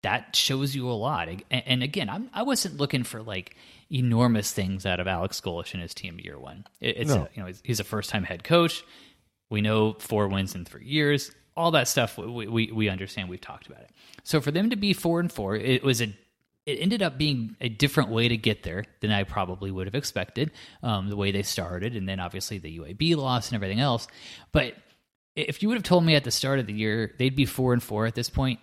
that 0.04 0.36
shows 0.36 0.76
you 0.76 0.90
a 0.90 0.94
lot. 0.94 1.30
And, 1.50 1.84
again, 1.84 2.10
I'm, 2.10 2.30
I 2.34 2.44
wasn't 2.44 2.78
looking 2.78 3.04
for 3.04 3.22
like 3.22 3.56
enormous 3.92 4.52
things 4.52 4.86
out 4.86 5.00
of 5.00 5.08
Alex 5.08 5.40
Golesh 5.42 5.74
and 5.74 5.82
his 5.82 5.94
team 5.94 6.20
year 6.20 6.40
one. 6.40 6.66
it's 6.80 7.10
no. 7.10 7.24
a, 7.24 7.30
you 7.36 7.44
know 7.44 7.52
he's 7.64 7.80
a 7.80 7.84
first 7.84 8.10
time 8.10 8.24
head 8.24 8.44
coach. 8.44 8.84
We 9.50 9.62
know 9.62 9.94
four 9.94 10.28
wins 10.28 10.56
in 10.56 10.66
three 10.66 10.86
years. 10.86 11.32
All 11.56 11.72
that 11.72 11.88
stuff 11.88 12.18
we, 12.18 12.48
we 12.48 12.72
we 12.72 12.90
understand. 12.90 13.30
We've 13.30 13.42
talked 13.42 13.68
about 13.68 13.82
it. 13.82 13.92
So 14.24 14.42
for 14.42 14.52
them 14.52 14.70
to 14.70 14.76
be 14.76 14.94
four 14.94 15.20
and 15.20 15.32
four, 15.32 15.56
it 15.56 15.84
was 15.84 16.02
a 16.02 16.14
it 16.66 16.78
ended 16.80 17.02
up 17.02 17.18
being 17.18 17.56
a 17.60 17.70
different 17.70 18.10
way 18.10 18.28
to 18.28 18.38
get 18.38 18.64
there 18.64 18.86
than 19.00 19.12
I 19.12 19.24
probably 19.24 19.72
would 19.72 19.88
have 19.88 19.96
expected. 19.96 20.52
Um, 20.84 21.10
the 21.10 21.16
way 21.16 21.32
they 21.32 21.44
started, 21.44 21.96
and 21.96 22.08
then 22.08 22.20
obviously 22.20 22.60
the 22.60 22.80
UAB 22.80 23.16
loss 23.16 23.50
and 23.50 23.56
everything 23.56 23.80
else. 23.80 24.08
But 24.52 24.76
if 25.36 25.64
you 25.64 25.70
would 25.70 25.76
have 25.76 25.84
told 25.84 26.06
me 26.06 26.16
at 26.16 26.24
the 26.24 26.32
start 26.32 26.60
of 26.60 26.68
the 26.68 26.74
year 26.74 27.14
they'd 27.18 27.36
be 27.36 27.46
four 27.46 27.74
and 27.74 27.82
four 27.82 28.06
at 28.06 28.16
this 28.16 28.30
point, 28.30 28.60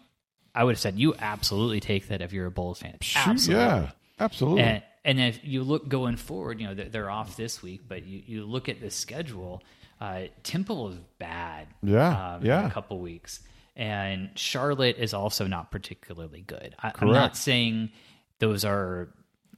I 0.55 0.65
would 0.65 0.73
have 0.73 0.81
said 0.81 0.99
you 0.99 1.15
absolutely 1.19 1.81
take 1.81 2.09
that 2.09 2.21
if 2.21 2.33
you're 2.33 2.47
a 2.47 2.51
Bulls 2.51 2.81
fan. 2.81 2.97
Absolutely. 3.15 3.65
Yeah, 3.65 3.91
absolutely. 4.19 4.63
And, 4.63 4.83
and 5.05 5.21
if 5.21 5.41
you 5.43 5.63
look 5.63 5.89
going 5.89 6.17
forward, 6.17 6.61
you 6.61 6.67
know 6.67 6.75
they're 6.75 7.11
off 7.11 7.37
this 7.37 7.63
week, 7.63 7.83
but 7.89 8.05
you, 8.05 8.23
you 8.27 8.45
look 8.45 8.69
at 8.69 8.81
the 8.81 8.91
schedule. 8.91 9.63
Uh, 10.01 10.25
Temple 10.43 10.91
is 10.91 10.99
bad. 11.19 11.67
Yeah, 11.83 12.35
um, 12.35 12.45
yeah. 12.45 12.61
In 12.61 12.67
a 12.67 12.71
couple 12.71 13.01
weeks, 13.01 13.41
and 13.79 14.31
Charlotte 14.35 14.97
is 14.99 15.15
also 15.15 15.47
not 15.47 15.71
particularly 15.71 16.43
good. 16.43 16.75
I, 16.83 16.93
am 17.01 17.13
not 17.13 17.37
saying 17.37 17.91
those 18.41 18.65
are, 18.65 19.09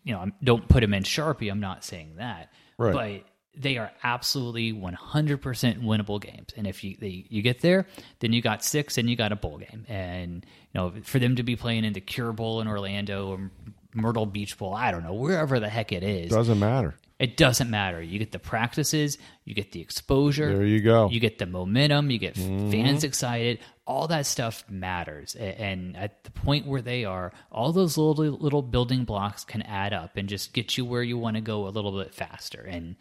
you 0.04 0.12
know, 0.12 0.30
don't 0.44 0.68
put 0.68 0.82
them 0.82 0.92
in 0.92 1.04
Sharpie. 1.04 1.50
I'm 1.50 1.60
not 1.60 1.84
saying 1.84 2.16
that, 2.16 2.52
right. 2.76 2.92
but 2.92 3.60
they 3.60 3.78
are 3.78 3.90
absolutely 4.04 4.74
100% 4.74 5.82
winnable 5.82 6.20
games. 6.20 6.50
And 6.54 6.66
if 6.66 6.84
you 6.84 6.96
they, 7.00 7.24
you 7.30 7.40
get 7.40 7.62
there, 7.62 7.86
then 8.20 8.34
you 8.34 8.42
got 8.42 8.62
six 8.62 8.98
and 8.98 9.08
you 9.08 9.16
got 9.16 9.32
a 9.32 9.36
bowl 9.36 9.56
game. 9.56 9.86
And 9.88 10.44
you 10.44 10.80
know, 10.80 10.92
for 11.02 11.18
them 11.18 11.36
to 11.36 11.42
be 11.42 11.56
playing 11.56 11.84
in 11.84 11.94
the 11.94 12.00
Cure 12.00 12.32
Bowl 12.32 12.60
in 12.60 12.68
Orlando 12.68 13.30
or 13.30 13.50
Myrtle 13.94 14.26
Beach 14.26 14.58
Bowl, 14.58 14.74
I 14.74 14.90
don't 14.90 15.02
know, 15.02 15.14
wherever 15.14 15.58
the 15.58 15.68
heck 15.68 15.92
it 15.92 16.02
is. 16.02 16.30
Doesn't 16.30 16.58
matter. 16.58 16.94
It 17.18 17.36
doesn't 17.36 17.68
matter. 17.68 18.00
You 18.00 18.18
get 18.18 18.32
the 18.32 18.38
practices, 18.38 19.18
you 19.44 19.54
get 19.54 19.72
the 19.72 19.80
exposure. 19.82 20.56
There 20.56 20.64
you 20.64 20.80
go. 20.80 21.10
You 21.10 21.20
get 21.20 21.38
the 21.38 21.44
momentum, 21.44 22.10
you 22.10 22.18
get 22.18 22.34
mm-hmm. 22.34 22.70
fans 22.70 23.04
excited. 23.04 23.58
All 23.90 24.06
that 24.06 24.24
stuff 24.24 24.64
matters. 24.70 25.34
And 25.34 25.96
at 25.96 26.22
the 26.22 26.30
point 26.30 26.64
where 26.64 26.80
they 26.80 27.04
are, 27.04 27.32
all 27.50 27.72
those 27.72 27.98
little 27.98 28.24
little 28.24 28.62
building 28.62 29.04
blocks 29.04 29.44
can 29.44 29.62
add 29.62 29.92
up 29.92 30.16
and 30.16 30.28
just 30.28 30.52
get 30.52 30.78
you 30.78 30.84
where 30.84 31.02
you 31.02 31.18
want 31.18 31.34
to 31.34 31.40
go 31.40 31.66
a 31.66 31.70
little 31.70 31.98
bit 31.98 32.14
faster. 32.14 32.60
And 32.62 32.94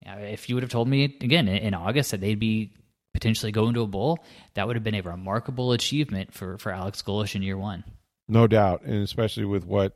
if 0.00 0.48
you 0.48 0.56
would 0.56 0.62
have 0.62 0.70
told 0.70 0.88
me 0.88 1.04
again 1.04 1.48
in 1.48 1.74
August 1.74 2.12
that 2.12 2.22
they'd 2.22 2.40
be 2.40 2.72
potentially 3.12 3.52
going 3.52 3.74
to 3.74 3.82
a 3.82 3.86
bowl, 3.86 4.24
that 4.54 4.66
would 4.66 4.74
have 4.74 4.82
been 4.82 4.94
a 4.94 5.02
remarkable 5.02 5.72
achievement 5.72 6.32
for 6.32 6.56
for 6.56 6.72
Alex 6.72 7.02
Golesh 7.02 7.36
in 7.36 7.42
year 7.42 7.58
one. 7.58 7.84
No 8.26 8.46
doubt, 8.46 8.82
and 8.84 9.02
especially 9.02 9.44
with 9.44 9.66
what 9.66 9.92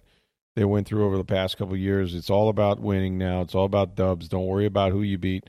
they 0.55 0.67
went 0.67 0.87
through 0.87 1.07
over 1.07 1.17
the 1.17 1.25
past 1.25 1.57
couple 1.57 1.77
years, 1.77 2.15
it's 2.15 2.29
all 2.29 2.51
about 2.51 2.79
winning 2.79 3.17
now. 3.17 3.41
It's 3.41 3.55
all 3.55 3.65
about 3.65 3.95
dubs. 3.95 4.29
Don't 4.29 4.47
worry 4.47 4.67
about 4.67 4.93
who 4.93 5.01
you 5.01 5.17
beat; 5.17 5.45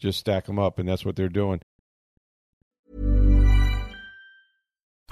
just 0.00 0.18
stack 0.18 0.46
them 0.46 0.58
up, 0.58 0.80
and 0.80 0.88
that's 0.88 1.04
what 1.04 1.14
they're 1.14 1.28
doing. 1.28 1.60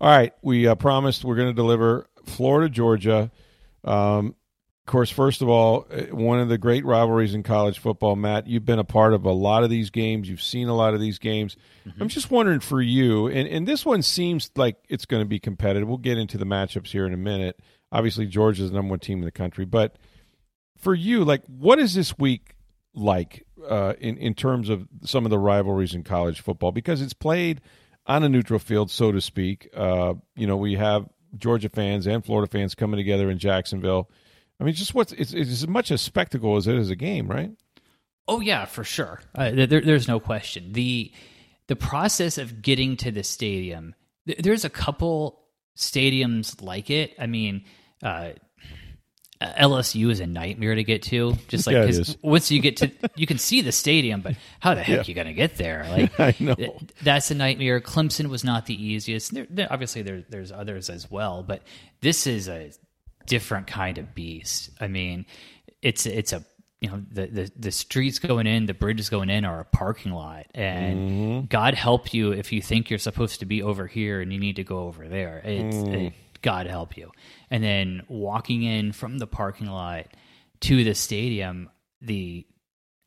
All 0.00 0.10
right. 0.10 0.32
We 0.42 0.66
uh, 0.66 0.74
promised 0.74 1.24
we're 1.24 1.36
going 1.36 1.48
to 1.48 1.54
deliver 1.54 2.06
Florida, 2.26 2.68
Georgia– 2.68 3.30
um, 3.84 4.34
of 4.86 4.90
course, 4.90 5.10
first 5.10 5.40
of 5.40 5.48
all, 5.48 5.86
uh, 5.90 6.14
one 6.14 6.40
of 6.40 6.48
the 6.48 6.58
great 6.58 6.84
rivalries 6.84 7.34
in 7.34 7.42
college 7.42 7.78
football, 7.78 8.16
Matt, 8.16 8.46
you've 8.46 8.66
been 8.66 8.78
a 8.78 8.84
part 8.84 9.14
of 9.14 9.24
a 9.24 9.32
lot 9.32 9.64
of 9.64 9.70
these 9.70 9.90
games. 9.90 10.28
You've 10.28 10.42
seen 10.42 10.68
a 10.68 10.74
lot 10.74 10.94
of 10.94 11.00
these 11.00 11.18
games. 11.18 11.56
Mm-hmm. 11.86 12.02
I'm 12.02 12.08
just 12.08 12.30
wondering 12.30 12.60
for 12.60 12.82
you, 12.82 13.28
and, 13.28 13.48
and 13.48 13.68
this 13.68 13.86
one 13.86 14.02
seems 14.02 14.50
like 14.56 14.76
it's 14.88 15.06
going 15.06 15.22
to 15.22 15.28
be 15.28 15.38
competitive. 15.38 15.88
We'll 15.88 15.98
get 15.98 16.18
into 16.18 16.36
the 16.36 16.44
matchups 16.44 16.88
here 16.88 17.06
in 17.06 17.14
a 17.14 17.18
minute. 17.18 17.60
Obviously, 17.92 18.26
Georgia's 18.26 18.70
the 18.70 18.76
number 18.76 18.90
one 18.90 18.98
team 18.98 19.20
in 19.20 19.24
the 19.24 19.30
country. 19.30 19.64
But 19.64 19.96
for 20.76 20.94
you, 20.94 21.24
like, 21.24 21.42
what 21.46 21.78
is 21.78 21.94
this 21.94 22.18
week 22.18 22.54
like 22.94 23.46
uh, 23.66 23.94
in, 23.98 24.18
in 24.18 24.34
terms 24.34 24.68
of 24.68 24.86
some 25.04 25.24
of 25.24 25.30
the 25.30 25.38
rivalries 25.38 25.94
in 25.94 26.02
college 26.02 26.42
football? 26.42 26.72
Because 26.72 27.00
it's 27.00 27.14
played 27.14 27.62
on 28.06 28.22
a 28.22 28.28
neutral 28.28 28.58
field, 28.58 28.90
so 28.90 29.12
to 29.12 29.20
speak. 29.20 29.68
Uh, 29.74 30.14
you 30.36 30.46
know, 30.46 30.56
we 30.56 30.74
have 30.74 31.08
Georgia 31.36 31.68
fans 31.68 32.06
and 32.06 32.24
Florida 32.24 32.50
fans 32.50 32.74
coming 32.74 32.98
together 32.98 33.30
in 33.30 33.38
Jacksonville. 33.38 34.10
I 34.60 34.64
mean, 34.64 34.74
just 34.74 34.94
what's 34.94 35.12
it's, 35.12 35.32
it's 35.32 35.50
as 35.50 35.68
much 35.68 35.90
a 35.90 35.98
spectacle 35.98 36.56
as 36.56 36.66
it 36.66 36.76
is 36.76 36.90
a 36.90 36.96
game, 36.96 37.26
right? 37.28 37.50
Oh 38.28 38.40
yeah, 38.40 38.64
for 38.64 38.84
sure. 38.84 39.20
Uh, 39.34 39.50
there, 39.50 39.80
there's 39.80 40.08
no 40.08 40.20
question. 40.20 40.72
the 40.72 41.12
The 41.66 41.76
process 41.76 42.38
of 42.38 42.62
getting 42.62 42.96
to 42.98 43.10
the 43.10 43.22
stadium. 43.24 43.94
Th- 44.26 44.38
there's 44.38 44.64
a 44.64 44.70
couple 44.70 45.40
stadiums 45.76 46.62
like 46.62 46.88
it. 46.90 47.14
I 47.18 47.26
mean, 47.26 47.64
uh, 48.02 48.30
LSU 49.58 50.10
is 50.10 50.20
a 50.20 50.26
nightmare 50.26 50.74
to 50.74 50.84
get 50.84 51.02
to. 51.04 51.34
Just 51.48 51.66
like 51.66 51.74
yeah, 51.74 52.14
once 52.22 52.50
you 52.50 52.60
get 52.60 52.76
to, 52.78 52.90
you 53.16 53.26
can 53.26 53.38
see 53.38 53.60
the 53.60 53.72
stadium, 53.72 54.20
but 54.20 54.34
how 54.60 54.74
the 54.74 54.82
heck 54.84 54.96
yeah. 54.96 55.02
you 55.06 55.14
going 55.14 55.26
to 55.26 55.32
get 55.32 55.56
there? 55.56 55.86
Like 55.94 56.18
I 56.18 56.34
know 56.40 56.56
that's 57.02 57.30
a 57.30 57.34
nightmare. 57.34 57.80
Clemson 57.80 58.28
was 58.28 58.42
not 58.42 58.66
the 58.66 58.74
easiest. 58.74 59.32
There, 59.32 59.46
there, 59.48 59.68
obviously, 59.70 60.02
there, 60.02 60.24
there's 60.28 60.50
others 60.50 60.90
as 60.90 61.08
well, 61.08 61.44
but 61.44 61.62
this 62.00 62.26
is 62.26 62.48
a 62.48 62.72
different 63.26 63.68
kind 63.68 63.98
of 63.98 64.14
beast. 64.14 64.70
I 64.80 64.88
mean, 64.88 65.24
it's 65.82 66.04
it's 66.06 66.32
a 66.32 66.44
you 66.80 66.90
know 66.90 67.02
the, 67.10 67.26
the 67.26 67.52
the 67.56 67.70
streets 67.70 68.18
going 68.18 68.46
in, 68.46 68.66
the 68.66 68.74
bridges 68.74 69.08
going 69.08 69.30
in 69.30 69.44
are 69.44 69.60
a 69.60 69.64
parking 69.64 70.12
lot, 70.12 70.46
and 70.54 70.98
mm-hmm. 70.98 71.46
God 71.46 71.74
help 71.74 72.12
you 72.12 72.32
if 72.32 72.52
you 72.52 72.60
think 72.60 72.90
you're 72.90 72.98
supposed 72.98 73.40
to 73.40 73.46
be 73.46 73.62
over 73.62 73.86
here 73.86 74.20
and 74.20 74.32
you 74.32 74.38
need 74.38 74.56
to 74.56 74.64
go 74.64 74.80
over 74.80 75.08
there. 75.08 75.40
It's 75.44 75.76
mm. 75.76 76.06
it, 76.06 76.12
God 76.42 76.66
help 76.66 76.96
you. 76.96 77.10
And 77.50 77.62
then 77.62 78.02
walking 78.08 78.62
in 78.62 78.92
from 78.92 79.18
the 79.18 79.26
parking 79.26 79.66
lot 79.66 80.06
to 80.60 80.84
the 80.84 80.94
stadium, 80.94 81.70
the 82.00 82.46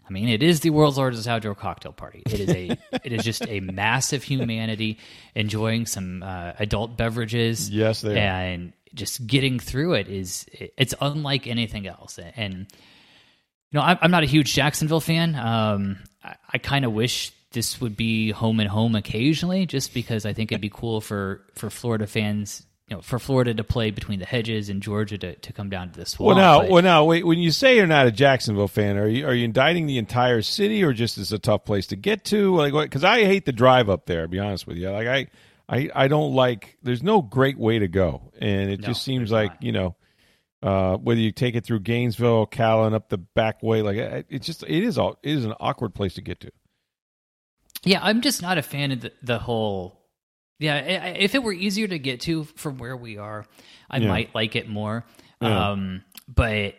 I 0.08 0.14
mean, 0.14 0.30
it 0.30 0.42
is 0.42 0.62
the 0.62 0.70
world's 0.70 0.98
largest 0.98 1.28
outdoor 1.28 1.56
cocktail 1.56 1.92
party. 1.92 2.24
It 2.26 2.40
is 2.40 2.50
a, 2.50 2.78
it 3.04 3.12
is 3.12 3.24
just 3.24 3.46
a 3.48 3.60
massive 3.60 4.24
humanity 4.24 5.00
enjoying 5.36 5.86
some 5.86 6.24
uh, 6.24 6.54
adult 6.60 6.96
beverages. 6.96 7.70
Yes, 7.70 8.02
they 8.02 8.18
and 8.18 8.74
just 8.94 9.28
getting 9.28 9.60
through 9.60 9.94
it 9.94 10.08
is 10.08 10.46
it's 10.52 10.94
unlike 11.02 11.46
anything 11.48 11.88
else. 11.88 12.20
And 12.36 12.68
you 13.70 13.80
know, 13.80 13.82
I'm, 13.82 13.98
I'm 14.02 14.12
not 14.12 14.24
a 14.24 14.28
huge 14.28 14.54
Jacksonville 14.54 15.02
fan. 15.02 15.36
Um, 15.36 15.98
I, 16.24 16.36
I 16.54 16.58
kind 16.58 16.86
of 16.86 16.94
wish 16.94 17.34
this 17.52 17.82
would 17.82 17.98
be 17.98 18.32
home 18.32 18.60
and 18.60 18.70
home 18.70 18.96
occasionally, 18.96 19.66
just 19.66 19.94
because 19.94 20.26
I 20.26 20.34
think 20.34 20.52
it'd 20.52 20.62
be 20.62 20.70
cool 20.70 21.02
for 21.02 21.42
for 21.56 21.70
Florida 21.70 22.08
fans 22.08 22.66
you 22.88 22.96
know, 22.96 23.02
for 23.02 23.20
Florida 23.20 23.54
to 23.54 23.64
play 23.66 23.92
between 23.92 24.20
the 24.20 24.26
hedges 24.26 24.70
and 24.70 24.82
Georgia 24.82 25.18
to, 25.18 25.36
to 25.36 25.54
come 25.54 25.70
down 25.70 25.92
to 25.92 26.00
the 26.00 26.06
swamp. 26.06 26.28
Well, 26.28 26.38
now, 26.38 26.62
but, 26.62 26.72
well, 26.72 26.84
now, 26.84 27.04
wait. 27.04 27.26
When 27.26 27.40
you 27.40 27.52
say 27.52 27.76
you're 27.76 27.86
not 27.86 28.08
a 28.08 28.12
Jacksonville 28.12 28.70
fan, 28.70 28.98
are 28.98 29.08
you 29.08 29.28
are 29.28 29.34
you 29.34 29.44
indicting 29.44 29.88
the 29.88 29.98
entire 29.98 30.42
city, 30.42 30.84
or 30.84 30.94
just 30.94 31.18
it's 31.18 31.34
a 31.34 31.40
tough 31.40 31.66
place 31.66 31.88
to 31.88 31.98
get 31.98 32.24
to? 32.26 32.56
Like, 32.56 32.74
because 32.74 33.04
I 33.04 33.26
hate 33.26 33.46
the 33.46 33.52
drive 33.52 33.90
up 33.90 34.06
there. 34.06 34.22
To 34.22 34.28
be 34.30 34.40
honest 34.40 34.68
with 34.68 34.78
you, 34.78 34.90
like 34.90 35.08
I, 35.08 35.28
I, 35.68 35.90
I 35.94 36.08
don't 36.08 36.34
like. 36.34 36.78
There's 36.82 37.04
no 37.04 37.22
great 37.22 37.58
way 37.58 37.80
to 37.80 37.90
go, 37.90 38.32
and 38.40 38.72
it 38.72 38.80
no, 38.80 38.88
just 38.88 39.04
seems 39.04 39.32
like 39.32 39.52
not. 39.52 39.64
you 39.64 39.74
know, 39.74 39.96
uh, 40.64 40.96
whether 40.96 41.20
you 41.20 41.34
take 41.34 41.56
it 41.56 41.66
through 41.66 41.82
Gainesville, 41.82 42.46
Callahan, 42.46 42.94
up 42.94 43.10
the 43.10 43.18
back 43.18 43.62
way, 43.62 43.82
like 43.82 43.98
it 43.98 44.42
just 44.42 44.64
it 44.64 44.84
is 44.84 44.98
all 44.98 45.20
it 45.24 45.32
is 45.32 45.44
an 45.44 45.54
awkward 45.60 45.94
place 45.94 46.14
to 46.14 46.22
get 46.22 46.40
to. 46.40 46.52
Yeah, 47.84 48.00
I'm 48.02 48.22
just 48.22 48.42
not 48.42 48.58
a 48.58 48.62
fan 48.62 48.94
of 48.94 49.02
the, 49.02 49.12
the 49.22 49.40
whole 49.40 50.07
yeah, 50.60 50.78
if 50.78 51.36
it 51.36 51.44
were 51.44 51.54
easier 51.54 51.88
to 51.88 52.00
get 52.00 52.22
to 52.22 52.44
from 52.44 52.78
where 52.78 52.98
we 52.98 53.18
are, 53.18 53.46
I 53.90 53.98
yeah. 53.98 54.08
might 54.08 54.36
like 54.36 54.56
it 54.56 54.68
more. 54.68 55.06
Yeah. 55.42 55.72
Um, 55.72 56.04
but 56.28 56.76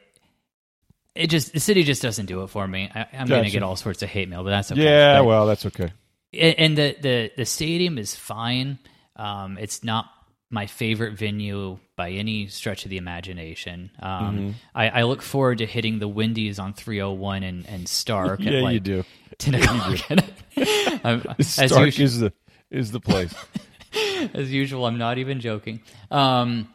it 1.15 1.29
just 1.29 1.53
the 1.53 1.61
city 1.61 1.85
just 1.85 2.03
doesn't 2.03 2.27
do 2.27 2.43
it 2.43 2.49
for 2.49 2.67
me. 2.67 2.91
I, 2.95 3.07
am 3.13 3.29
going 3.29 3.45
to 3.45 3.51
get 3.51 3.63
all 3.63 3.77
sorts 3.77 4.03
of 4.03 4.09
hate 4.09 4.29
mail, 4.29 4.45
but 4.45 4.51
that's 4.51 4.73
okay. 4.73 4.83
Yeah, 4.83 5.19
but, 5.19 5.25
well, 5.27 5.47
that's 5.47 5.67
okay. 5.67 5.93
And 6.33 6.77
the 6.77 6.97
the 7.01 7.33
the 7.37 7.45
stadium 7.45 7.99
is 7.99 8.15
fine. 8.15 8.79
Um, 9.17 9.59
it's 9.59 9.83
not 9.83 10.07
my 10.51 10.67
favorite 10.67 11.19
venue 11.19 11.79
by 11.97 12.11
any 12.11 12.47
stretch 12.47 12.85
of 12.85 12.91
the 12.91 12.97
imagination. 12.97 13.91
Um, 14.01 14.11
mm-hmm. 14.11 14.51
I, 14.75 14.89
I, 14.89 15.03
look 15.03 15.21
forward 15.21 15.59
to 15.59 15.67
hitting 15.67 15.99
the 15.99 16.09
Wendy's 16.09 16.59
on 16.59 16.73
301 16.73 17.43
and, 17.43 17.67
and 17.67 17.85
Starke. 17.87 18.39
yeah, 18.41 18.63
like 18.63 18.73
you 18.75 18.81
do. 18.81 19.05
10 19.37 19.55
o'clock. 19.57 19.99
Yeah, 20.09 20.17
Starke 21.41 22.01
is 22.01 22.21
the 22.21 22.33
is 22.71 22.93
the 22.93 23.01
place. 23.01 23.35
As 24.35 24.53
usual, 24.53 24.87
I'm 24.87 24.99
not 24.99 25.19
even 25.19 25.41
joking. 25.41 25.81
Um, 26.11 26.69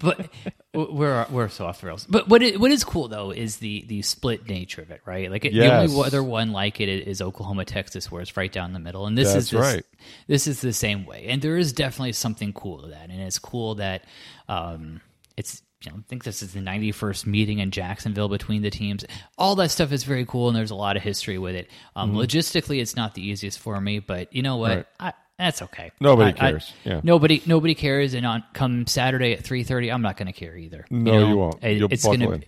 but 0.00 0.30
we're 0.74 1.26
we're 1.30 1.48
so 1.48 1.66
off 1.66 1.80
the 1.80 1.88
rails. 1.88 2.06
But 2.08 2.28
what 2.28 2.42
it, 2.42 2.58
what 2.60 2.70
is 2.70 2.84
cool 2.84 3.08
though 3.08 3.30
is 3.30 3.58
the 3.58 3.84
the 3.86 4.02
split 4.02 4.48
nature 4.48 4.82
of 4.82 4.90
it, 4.90 5.00
right? 5.04 5.30
Like 5.30 5.44
it, 5.44 5.52
yes. 5.52 5.90
the 5.90 5.96
only 5.96 6.06
other 6.06 6.22
one 6.22 6.52
like 6.52 6.80
it 6.80 6.88
is 6.88 7.20
Oklahoma, 7.20 7.64
Texas, 7.64 8.10
where 8.10 8.22
it's 8.22 8.36
right 8.36 8.50
down 8.50 8.72
the 8.72 8.78
middle, 8.78 9.06
and 9.06 9.16
this 9.16 9.32
That's 9.32 9.46
is 9.46 9.50
this, 9.50 9.60
right. 9.60 9.86
This 10.26 10.46
is 10.46 10.60
the 10.60 10.72
same 10.72 11.06
way, 11.06 11.26
and 11.28 11.40
there 11.42 11.56
is 11.56 11.72
definitely 11.72 12.12
something 12.12 12.52
cool 12.52 12.82
to 12.82 12.88
that, 12.88 13.10
and 13.10 13.20
it's 13.20 13.38
cool 13.38 13.76
that 13.76 14.04
um, 14.48 15.00
it's 15.36 15.62
you 15.84 15.92
know, 15.92 15.98
I 15.98 16.02
think 16.08 16.24
this 16.24 16.42
is 16.42 16.52
the 16.52 16.60
91st 16.60 17.26
meeting 17.26 17.58
in 17.58 17.70
Jacksonville 17.70 18.28
between 18.28 18.62
the 18.62 18.70
teams. 18.70 19.04
All 19.36 19.54
that 19.56 19.70
stuff 19.70 19.92
is 19.92 20.04
very 20.04 20.24
cool, 20.24 20.48
and 20.48 20.56
there's 20.56 20.70
a 20.70 20.76
lot 20.76 20.96
of 20.96 21.02
history 21.02 21.38
with 21.38 21.54
it. 21.54 21.68
Um, 21.94 22.10
mm-hmm. 22.10 22.20
Logistically, 22.20 22.80
it's 22.80 22.96
not 22.96 23.14
the 23.14 23.26
easiest 23.26 23.58
for 23.58 23.78
me, 23.80 23.98
but 23.98 24.32
you 24.32 24.42
know 24.42 24.56
what? 24.56 24.76
Right. 24.76 24.86
I, 24.98 25.12
that's 25.38 25.62
okay. 25.62 25.90
Nobody 26.00 26.30
I, 26.30 26.50
cares. 26.50 26.72
I, 26.84 26.88
yeah. 26.88 27.00
Nobody 27.02 27.42
nobody 27.46 27.74
cares. 27.74 28.14
And 28.14 28.24
on 28.24 28.44
come 28.52 28.86
Saturday 28.86 29.32
at 29.32 29.44
three 29.44 29.64
thirty, 29.64 29.90
I'm 29.90 30.02
not 30.02 30.16
going 30.16 30.26
to 30.26 30.32
care 30.32 30.56
either. 30.56 30.84
No, 30.90 31.12
you, 31.12 31.20
know, 31.20 31.28
you 31.28 31.36
won't. 31.36 31.62
You'll 31.62 31.92
it's 31.92 32.04
going 32.04 32.20
to 32.20 32.40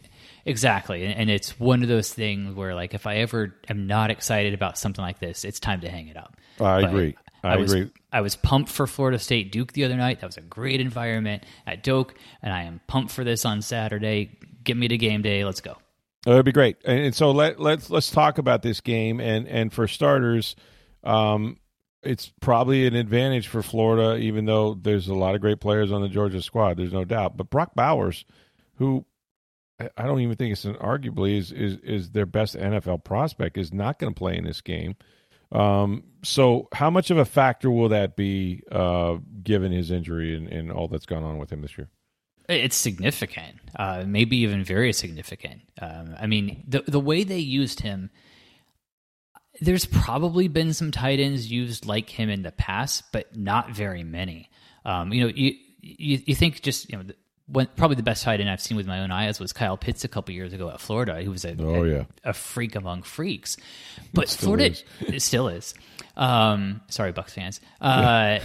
exactly, 0.45 1.05
and 1.05 1.29
it's 1.29 1.59
one 1.59 1.83
of 1.83 1.89
those 1.89 2.13
things 2.13 2.55
where 2.55 2.75
like 2.75 2.95
if 2.95 3.07
I 3.07 3.17
ever 3.17 3.55
am 3.69 3.87
not 3.87 4.11
excited 4.11 4.55
about 4.55 4.79
something 4.79 5.03
like 5.03 5.19
this, 5.19 5.45
it's 5.45 5.61
time 5.61 5.81
to 5.81 5.89
hang 5.89 6.09
it 6.09 6.17
up. 6.17 6.37
I 6.61 6.83
but 6.83 6.85
agree. 6.85 7.17
I, 7.43 7.55
I 7.55 7.57
was, 7.57 7.73
agree. 7.73 7.91
I 8.13 8.21
was 8.21 8.37
pumped 8.37 8.71
for 8.71 8.87
Florida 8.87 9.19
State 9.19 9.53
Duke 9.53 9.73
the 9.73 9.85
other 9.85 9.97
night. 9.97 10.21
That 10.21 10.27
was 10.27 10.37
a 10.37 10.43
great 10.43 10.81
environment 10.81 11.45
at 11.67 11.83
Doak, 11.83 12.15
and 12.43 12.53
I 12.53 12.65
am 12.65 12.81
pumped 12.87 13.13
for 13.13 13.25
this 13.25 13.45
on 13.45 13.63
Saturday. 13.63 14.39
Get 14.65 14.77
me 14.77 14.89
to 14.89 14.97
game 14.97 15.23
day. 15.23 15.45
Let's 15.45 15.61
go. 15.61 15.77
Oh, 16.27 16.33
it'd 16.33 16.45
be 16.45 16.53
great. 16.53 16.77
And 16.85 17.15
so 17.15 17.31
let 17.31 17.61
let's 17.61 17.89
let's 17.89 18.11
talk 18.11 18.39
about 18.39 18.63
this 18.63 18.81
game. 18.81 19.21
And 19.21 19.47
and 19.47 19.73
for 19.73 19.87
starters, 19.87 20.57
um, 21.05 21.57
it's 22.07 22.33
probably 22.41 22.87
an 22.87 22.95
advantage 22.95 23.49
for 23.49 23.63
Florida, 23.63 24.17
even 24.17 24.47
though 24.47 24.75
there's 24.75 25.09
a 25.09 25.15
lot 25.15 25.35
of 25.35 25.41
great 25.41 25.61
players 25.61 25.93
on 25.93 26.03
the 26.03 26.09
Georgia 26.09 26.41
squad. 26.41 26.77
There's 26.77 26.93
no 26.93 27.05
doubt. 27.05 27.37
But 27.37 27.51
Brock 27.51 27.75
Bowers, 27.75 28.25
who 28.77 29.05
I 29.79 30.05
don't 30.05 30.21
even 30.21 30.37
think 30.37 30.53
it's 30.53 30.65
an 30.65 30.75
arguably 30.75 31.37
is 31.37 31.53
is 31.53 31.77
is 31.79 32.11
their 32.11 32.27
best 32.27 32.57
NFL 32.57 33.05
prospect 33.05 33.59
is 33.59 33.73
not 33.73 33.99
going 33.99 34.13
to 34.13 34.19
play 34.19 34.37
in 34.37 34.45
this 34.45 34.61
game. 34.61 34.97
Um, 35.53 36.05
so 36.23 36.69
how 36.73 36.91
much 36.91 37.11
of 37.11 37.19
a 37.19 37.25
factor 37.25 37.71
will 37.71 37.91
that 37.91 38.17
be 38.17 38.63
uh, 38.71 39.19
given 39.43 39.73
his 39.73 39.91
injury 39.91 40.35
and, 40.35 40.49
and 40.49 40.73
all 40.73 40.89
that's 40.89 41.07
gone 41.07 41.23
on 41.23 41.39
with 41.39 41.53
him 41.53 41.63
this 41.63 41.77
year? 41.79 41.89
It's 42.49 42.77
significant, 42.77 43.57
uh, 43.77 44.05
maybe 44.07 44.39
even 44.39 44.65
very 44.65 44.93
significant. 44.93 45.63
Um, 45.81 46.17
I 46.19 46.27
mean, 46.27 46.65
the 46.67 46.83
the 46.87 47.01
way 47.01 47.23
they 47.23 47.39
used 47.39 47.81
him, 47.81 48.11
there's 49.61 49.87
probably 49.87 50.49
been 50.49 50.73
some 50.73 50.91
tight 50.91 51.21
ends 51.21 51.51
used 51.51 51.87
like 51.87 52.11
him 52.11 52.29
in 52.29 52.43
the 52.43 52.53
past, 52.53 53.05
but 53.13 53.37
not 53.37 53.71
very 53.71 54.05
many. 54.05 54.51
Um, 54.85 55.13
you 55.13 55.23
know, 55.23 55.33
you, 55.35 55.55
you, 55.81 56.23
you 56.27 56.35
think 56.35 56.63
just 56.63 56.91
you 56.91 56.99
know. 56.99 57.05
When, 57.49 57.69
probably 57.77 57.95
the 57.95 58.03
best 58.03 58.25
tight 58.25 58.41
end 58.41 58.51
I've 58.51 58.61
seen 58.61 58.77
with 58.77 58.89
my 58.89 59.03
own 59.03 59.13
eyes 59.13 59.39
was 59.39 59.53
Kyle 59.53 59.77
Pitts 59.77 60.03
a 60.03 60.09
couple 60.09 60.35
years 60.35 60.53
ago 60.53 60.69
at 60.69 60.81
Florida. 60.81 61.21
He 61.23 61.29
was 61.29 61.45
a, 61.45 61.55
oh, 61.61 61.85
a, 61.85 61.89
yeah. 61.89 62.05
a 62.25 62.33
freak 62.33 62.75
among 62.75 63.03
freaks, 63.03 63.57
but 64.13 64.29
still 64.29 64.47
Florida 64.47 64.71
is. 64.73 64.85
it 65.01 65.23
still 65.23 65.47
is. 65.47 65.73
Um, 66.17 66.81
sorry, 66.89 67.13
Bucs 67.13 67.31
fans, 67.31 67.61
uh, 67.81 68.41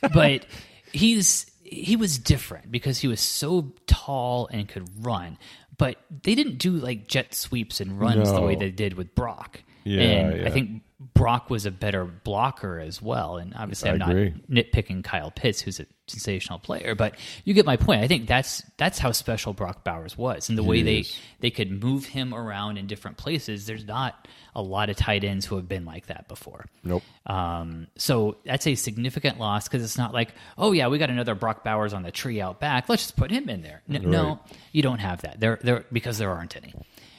but 0.14 0.46
he's 0.90 1.50
he 1.62 1.96
was 1.96 2.18
different 2.18 2.70
because 2.70 2.98
he 2.98 3.08
was 3.08 3.20
so 3.20 3.74
tall 3.86 4.48
and 4.50 4.66
could 4.66 4.88
run. 5.04 5.36
But 5.76 5.98
they 6.22 6.34
didn't 6.34 6.56
do 6.56 6.70
like 6.72 7.08
jet 7.08 7.34
sweeps 7.34 7.82
and 7.82 8.00
runs 8.00 8.32
the 8.32 8.40
way 8.40 8.54
they 8.54 8.70
did 8.70 8.94
with 8.94 9.14
Brock. 9.14 9.60
Yeah, 9.86 10.00
and 10.02 10.40
yeah. 10.40 10.46
I 10.46 10.50
think 10.50 10.82
Brock 11.14 11.50
was 11.50 11.64
a 11.66 11.70
better 11.70 12.04
blocker 12.04 12.78
as 12.80 13.00
well. 13.00 13.36
And 13.36 13.54
obviously, 13.54 13.90
I 13.90 13.92
I'm 13.94 13.98
not 13.98 14.10
agree. 14.10 14.34
nitpicking 14.50 15.04
Kyle 15.04 15.30
Pitts, 15.30 15.60
who's 15.60 15.78
a 15.80 15.86
sensational 16.08 16.58
player, 16.58 16.94
but 16.94 17.14
you 17.44 17.52
get 17.54 17.66
my 17.66 17.76
point. 17.76 18.00
I 18.00 18.08
think 18.08 18.26
that's 18.26 18.62
that's 18.78 18.98
how 18.98 19.12
special 19.12 19.52
Brock 19.52 19.84
Bowers 19.84 20.16
was, 20.18 20.48
and 20.48 20.56
the 20.58 20.62
way 20.62 20.82
they 20.82 20.98
is. 20.98 21.18
they 21.40 21.50
could 21.50 21.82
move 21.82 22.04
him 22.06 22.34
around 22.34 22.78
in 22.78 22.86
different 22.86 23.16
places. 23.18 23.66
There's 23.66 23.84
not 23.86 24.26
a 24.54 24.62
lot 24.62 24.88
of 24.90 24.96
tight 24.96 25.22
ends 25.22 25.44
who 25.46 25.56
have 25.56 25.68
been 25.68 25.84
like 25.84 26.06
that 26.06 26.28
before. 26.28 26.64
Nope. 26.82 27.02
Um, 27.26 27.88
so 27.96 28.38
that's 28.44 28.66
a 28.66 28.74
significant 28.74 29.38
loss 29.38 29.68
because 29.68 29.84
it's 29.84 29.98
not 29.98 30.12
like, 30.14 30.32
oh 30.58 30.72
yeah, 30.72 30.88
we 30.88 30.98
got 30.98 31.10
another 31.10 31.34
Brock 31.34 31.62
Bowers 31.62 31.92
on 31.92 32.02
the 32.02 32.10
tree 32.12 32.40
out 32.40 32.58
back. 32.58 32.88
Let's 32.88 33.02
just 33.02 33.16
put 33.16 33.30
him 33.30 33.48
in 33.48 33.62
there. 33.62 33.82
N- 33.88 34.10
No, 34.10 34.40
you 34.72 34.82
don't 34.82 34.98
have 35.00 35.22
that. 35.22 35.40
There, 35.40 35.58
there 35.62 35.84
because 35.92 36.18
there 36.18 36.30
aren't 36.30 36.56
any, 36.56 36.74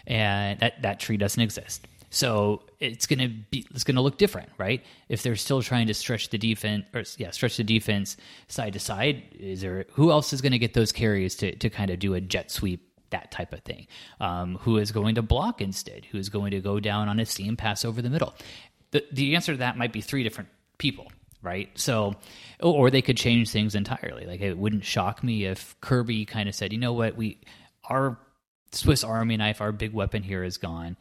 and 0.08 0.60
that 0.60 0.82
that 0.82 1.00
tree 1.00 1.18
doesn't 1.18 1.42
exist. 1.42 1.88
So 2.10 2.64
it's 2.80 3.06
gonna 3.06 3.28
be 3.28 3.66
it's 3.72 3.84
gonna 3.84 4.02
look 4.02 4.18
different, 4.18 4.50
right? 4.58 4.84
If 5.10 5.24
they're 5.24 5.36
still 5.36 5.62
trying 5.62 5.88
to 5.88 5.94
stretch 5.94 6.30
the 6.30 6.38
defense, 6.38 6.86
or 6.94 7.04
yeah, 7.18 7.32
stretch 7.32 7.58
the 7.58 7.64
defense 7.64 8.18
side 8.48 8.74
to 8.74 8.80
side, 8.80 9.24
is 9.40 9.62
there 9.62 9.86
who 9.94 10.12
else 10.12 10.34
is 10.34 10.42
gonna 10.42 10.58
get 10.58 10.74
those 10.74 10.92
carries 10.92 11.36
to 11.38 11.56
to 11.56 11.70
kind 11.70 11.92
of 11.92 12.00
do 12.00 12.14
a 12.14 12.22
jet 12.22 12.52
sweep? 12.52 12.84
That 13.12 13.32
type 13.32 13.54
of 13.54 13.62
thing. 13.62 13.88
Um, 14.20 14.58
who 14.62 14.76
is 14.76 14.92
going 14.92 15.16
to 15.16 15.22
block 15.22 15.62
instead? 15.62 16.04
Who 16.12 16.18
is 16.18 16.28
going 16.28 16.52
to 16.52 16.60
go 16.60 16.82
down 16.82 17.08
on 17.08 17.22
a 17.22 17.26
seam 17.26 17.56
pass 17.56 17.86
over 17.86 18.02
the 18.02 18.10
middle? 18.10 18.34
the 18.92 19.04
the 19.12 19.36
answer 19.36 19.54
to 19.54 19.60
that 19.60 19.78
might 19.78 19.94
be 19.94 20.02
three 20.02 20.24
different 20.24 20.50
people, 20.78 21.12
right? 21.42 21.70
So, 21.76 22.16
or 22.60 22.90
they 22.90 23.02
could 23.02 23.18
change 23.18 23.50
things 23.50 23.76
entirely. 23.76 24.26
Like 24.26 24.42
it 24.42 24.58
wouldn't 24.58 24.86
shock 24.86 25.24
me 25.24 25.46
if 25.46 25.80
Kirby 25.82 26.26
kind 26.26 26.48
of 26.50 26.56
said, 26.56 26.72
you 26.72 26.80
know 26.80 26.94
what, 26.94 27.16
we 27.16 27.40
our 27.90 28.18
Swiss 28.72 29.04
Army 29.04 29.38
knife, 29.38 29.62
our 29.62 29.72
big 29.72 29.94
weapon 29.94 30.24
here 30.24 30.44
is 30.44 30.58
gone. 30.58 30.98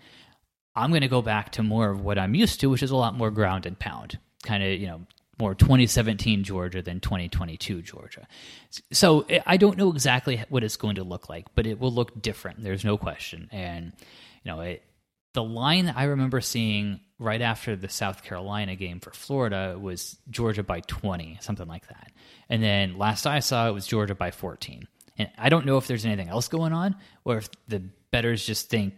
I'm 0.77 0.91
going 0.91 1.03
to 1.03 1.09
go 1.09 1.23
back 1.23 1.53
to 1.53 1.62
more 1.62 1.91
of 1.91 2.01
what 2.01 2.19
I'm 2.19 2.35
used 2.35 2.61
to, 2.61 2.69
which 2.69 2.83
is 2.83 2.91
a 2.91 2.97
lot 2.97 3.15
more 3.15 3.31
ground 3.31 3.67
and 3.67 3.79
pound, 3.79 4.19
kind 4.45 4.62
of 4.62 4.71
you 4.71 4.87
know 4.87 5.07
more 5.39 5.55
2017 5.55 6.45
Georgia 6.45 6.83
than 6.83 7.01
2022 7.01 7.83
Georgia. 7.83 8.27
So 8.93 9.27
I 9.47 9.57
don't 9.57 9.77
know 9.77 9.91
exactly 9.91 10.43
what 10.49 10.65
it's 10.65 10.77
going 10.77 10.97
to 10.97 11.05
look 11.05 11.29
like, 11.29 11.47
but 11.55 11.67
it 11.67 11.79
will 11.79 11.93
look 11.93 12.23
different. 12.23 12.62
There's 12.62 12.85
no 12.85 12.97
question, 12.97 13.49
and 13.53 13.93
you 14.45 14.53
know 14.53 14.61
it 14.61 14.83
the 15.37 15.45
line 15.45 15.85
that 15.85 15.99
I 15.99 16.05
remember 16.05 16.41
seeing 16.41 17.01
right 17.19 17.43
after 17.43 17.77
the 17.77 17.91
South 17.91 18.23
Carolina 18.23 18.75
game 18.75 19.01
for 19.01 19.11
Florida 19.11 19.77
was 19.79 20.17
Georgia 20.31 20.62
by 20.62 20.81
20, 20.81 21.39
something 21.43 21.69
like 21.69 21.87
that. 21.89 22.11
And 22.49 22.62
then 22.62 22.97
last 22.97 23.27
I 23.27 23.41
saw 23.41 23.69
it 23.69 23.73
was 23.73 23.87
Georgia 23.87 24.15
by 24.15 24.31
14. 24.31 24.89
And 25.19 25.31
I 25.37 25.51
don't 25.51 25.67
know 25.67 25.77
if 25.77 25.87
there's 25.87 26.07
anything 26.07 26.31
else 26.31 26.49
going 26.49 26.73
on 26.73 26.97
or 27.25 27.37
if 27.37 27.51
the 27.69 27.81
betters 28.11 28.47
just 28.47 28.71
think 28.71 28.95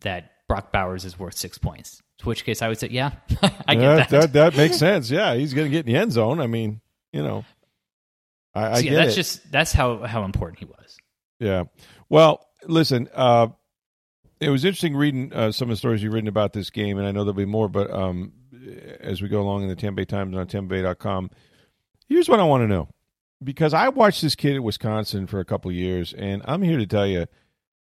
that 0.00 0.32
Brock 0.54 0.70
Bowers 0.72 1.04
is 1.04 1.18
worth 1.18 1.36
six 1.36 1.58
points. 1.58 2.00
To 2.18 2.28
which 2.28 2.44
case 2.44 2.62
I 2.62 2.68
would 2.68 2.78
say, 2.78 2.88
yeah, 2.90 3.10
I 3.66 3.74
get 3.74 3.96
that. 3.96 4.10
that. 4.10 4.32
that 4.34 4.56
makes 4.56 4.76
sense. 4.78 5.10
Yeah, 5.10 5.34
he's 5.34 5.52
going 5.52 5.66
to 5.66 5.70
get 5.70 5.84
in 5.84 5.92
the 5.92 5.98
end 5.98 6.12
zone. 6.12 6.38
I 6.40 6.46
mean, 6.46 6.80
you 7.12 7.24
know, 7.24 7.44
I, 8.54 8.66
I 8.66 8.74
So, 8.74 8.80
yeah, 8.84 8.90
get 8.90 8.96
that's 8.96 9.12
it. 9.14 9.16
just 9.16 9.50
that's 9.50 9.72
how 9.72 9.98
how 10.04 10.22
important 10.24 10.60
he 10.60 10.64
was. 10.64 10.96
Yeah. 11.40 11.64
Well, 12.08 12.46
listen, 12.68 13.08
uh, 13.12 13.48
it 14.40 14.48
was 14.50 14.64
interesting 14.64 14.94
reading 14.94 15.32
uh, 15.32 15.50
some 15.50 15.68
of 15.68 15.72
the 15.72 15.76
stories 15.76 16.04
you've 16.04 16.12
written 16.12 16.28
about 16.28 16.52
this 16.52 16.70
game, 16.70 16.98
and 16.98 17.06
I 17.06 17.10
know 17.10 17.24
there'll 17.24 17.34
be 17.34 17.44
more, 17.46 17.68
but 17.68 17.90
um, 17.90 18.32
as 19.00 19.20
we 19.20 19.28
go 19.28 19.40
along 19.40 19.62
in 19.64 19.68
the 19.68 19.74
Tampa 19.76 19.96
Bay 19.96 20.04
Times 20.04 20.36
on 20.36 20.46
TampaBay.com, 20.46 21.30
here's 22.08 22.28
what 22.28 22.38
I 22.38 22.44
want 22.44 22.62
to 22.62 22.68
know. 22.68 22.88
Because 23.42 23.74
I 23.74 23.88
watched 23.88 24.22
this 24.22 24.36
kid 24.36 24.54
at 24.54 24.62
Wisconsin 24.62 25.26
for 25.26 25.40
a 25.40 25.44
couple 25.44 25.70
of 25.70 25.76
years, 25.76 26.12
and 26.14 26.42
I'm 26.44 26.62
here 26.62 26.78
to 26.78 26.86
tell 26.86 27.06
you, 27.08 27.26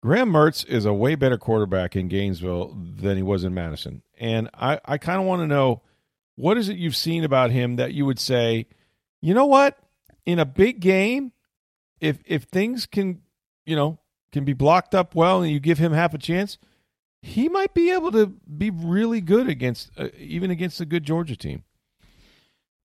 Graham 0.02 0.32
Mertz 0.32 0.66
is 0.66 0.86
a 0.86 0.94
way 0.94 1.16
better 1.16 1.38
quarterback 1.38 1.96
in 1.96 2.08
Gainesville 2.08 2.76
than 2.76 3.18
he 3.18 3.24
was 3.24 3.44
in 3.44 3.54
Madison. 3.54 4.02
And 4.18 4.50
I, 4.54 4.80
I 4.86 4.98
kind 4.98 5.20
of 5.20 5.28
want 5.28 5.42
to 5.42 5.48
know 5.48 5.82
what 6.36 6.58
is 6.58 6.70
it 6.70 6.78
you've 6.78 6.96
seen 6.96 7.26
about 7.26 7.52
him 7.52 7.76
that 7.76 7.94
you 7.94 8.06
would 8.06 8.20
say, 8.20 8.68
you 9.22 9.34
know 9.34 9.46
what? 9.46 9.78
In 10.26 10.40
a 10.40 10.46
big 10.46 10.80
game, 10.80 11.34
if 12.00 12.20
if 12.26 12.44
things 12.44 12.86
can, 12.86 13.22
you 13.66 13.76
know, 13.76 14.00
can 14.32 14.46
be 14.46 14.54
blocked 14.54 14.96
up 14.96 15.16
well 15.16 15.42
and 15.42 15.52
you 15.52 15.60
give 15.60 15.80
him 15.80 15.92
half 15.92 16.14
a 16.14 16.18
chance, 16.18 16.58
he 17.22 17.50
might 17.50 17.74
be 17.74 17.92
able 17.92 18.12
to 18.14 18.28
be 18.28 18.70
really 18.70 19.20
good 19.20 19.50
against 19.50 19.92
uh, 19.98 20.08
even 20.18 20.50
against 20.50 20.80
a 20.80 20.86
good 20.86 21.04
Georgia 21.04 21.36
team. 21.36 21.64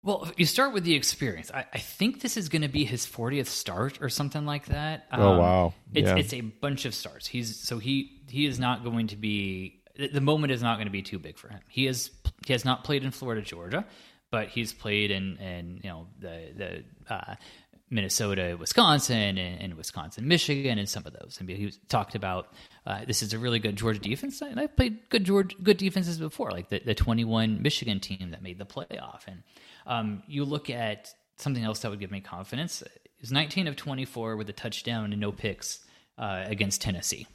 Well, 0.04 0.30
you 0.36 0.46
start 0.46 0.74
with 0.74 0.84
the 0.84 0.96
experience. 0.96 1.50
I, 1.52 1.66
I 1.74 1.78
think 1.80 2.22
this 2.22 2.36
is 2.36 2.50
going 2.50 2.63
to 2.63 2.68
be 2.68 2.84
his 2.84 3.06
40th 3.06 3.48
start 3.48 4.00
or 4.02 4.10
something 4.10 4.46
like 4.46 4.66
that. 4.68 5.06
Um, 5.12 5.22
Oh, 5.22 5.39
wow. 5.39 5.74
It's 5.94 6.10
Yeah. 6.10 6.18
it's 6.18 6.34
a 6.34 6.42
bunch 6.42 6.84
of 6.86 6.94
starts. 6.94 7.26
He's 7.26 7.58
so 7.58 7.80
he 7.80 8.22
he 8.30 8.46
is 8.46 8.60
not 8.60 8.84
going 8.84 9.08
to 9.08 9.16
be 9.16 9.82
the 9.96 10.22
moment 10.22 10.52
is 10.52 10.62
not 10.62 10.76
going 10.76 10.88
to 10.88 10.92
be 10.92 11.04
too 11.04 11.20
big 11.20 11.38
for 11.38 11.48
him. 11.48 11.62
He 11.70 11.88
is 11.88 12.12
he 12.46 12.52
has 12.54 12.66
not 12.66 12.84
played 12.84 13.04
in 13.06 13.12
Florida, 13.12 13.42
Georgia, 13.42 13.86
but 14.30 14.50
he's 14.50 14.74
played 14.74 15.10
in 15.12 15.38
in 15.38 15.80
you 15.84 15.89
know 15.89 16.08
the 16.20 16.84
the 17.08 17.13
uh, 17.13 17.36
Minnesota, 17.89 18.58
Wisconsin, 18.60 19.38
and, 19.38 19.62
and 19.62 19.74
Wisconsin, 19.76 20.28
Michigan, 20.28 20.80
and 20.80 20.89
some 20.89 21.06
of 21.06 21.13
those. 21.13 21.38
And 21.39 21.48
he 21.48 21.66
was, 21.66 21.78
talked 21.89 22.16
about 22.16 22.48
uh, 22.88 23.06
this 23.06 23.22
is 23.22 23.34
a 23.34 23.39
really 23.39 23.60
good 23.60 23.76
Georgia 23.76 24.00
defense, 24.00 24.42
and 24.42 24.60
I've 24.60 24.76
played 24.76 24.98
good 25.10 25.24
Georgia 25.24 25.56
good 25.62 25.78
defenses 25.78 26.18
before, 26.18 26.52
like 26.52 26.70
the 26.70 26.80
the 26.80 26.96
twenty 26.96 27.24
one 27.24 27.62
Michigan 27.62 28.00
team 28.00 28.32
that 28.32 28.42
made 28.42 28.58
the 28.58 28.66
playoff. 28.66 29.28
And 29.28 29.44
um, 29.86 30.24
you 30.28 30.46
look 30.46 30.69
at 30.69 31.13
something 31.38 31.63
else 31.63 31.80
that 31.80 31.89
would 31.91 32.00
give 32.00 32.12
me 32.12 32.22
confidence. 32.22 32.84
Is 33.19 33.32
nineteen 33.32 33.67
of 33.67 33.76
twenty 33.76 34.06
four 34.06 34.36
with 34.36 34.50
a 34.50 34.54
touchdown 34.54 35.12
and 35.12 35.22
no 35.22 35.32
picks 35.32 35.80
uh, 36.17 36.43
against 36.46 36.82
Tennessee. 36.82 37.28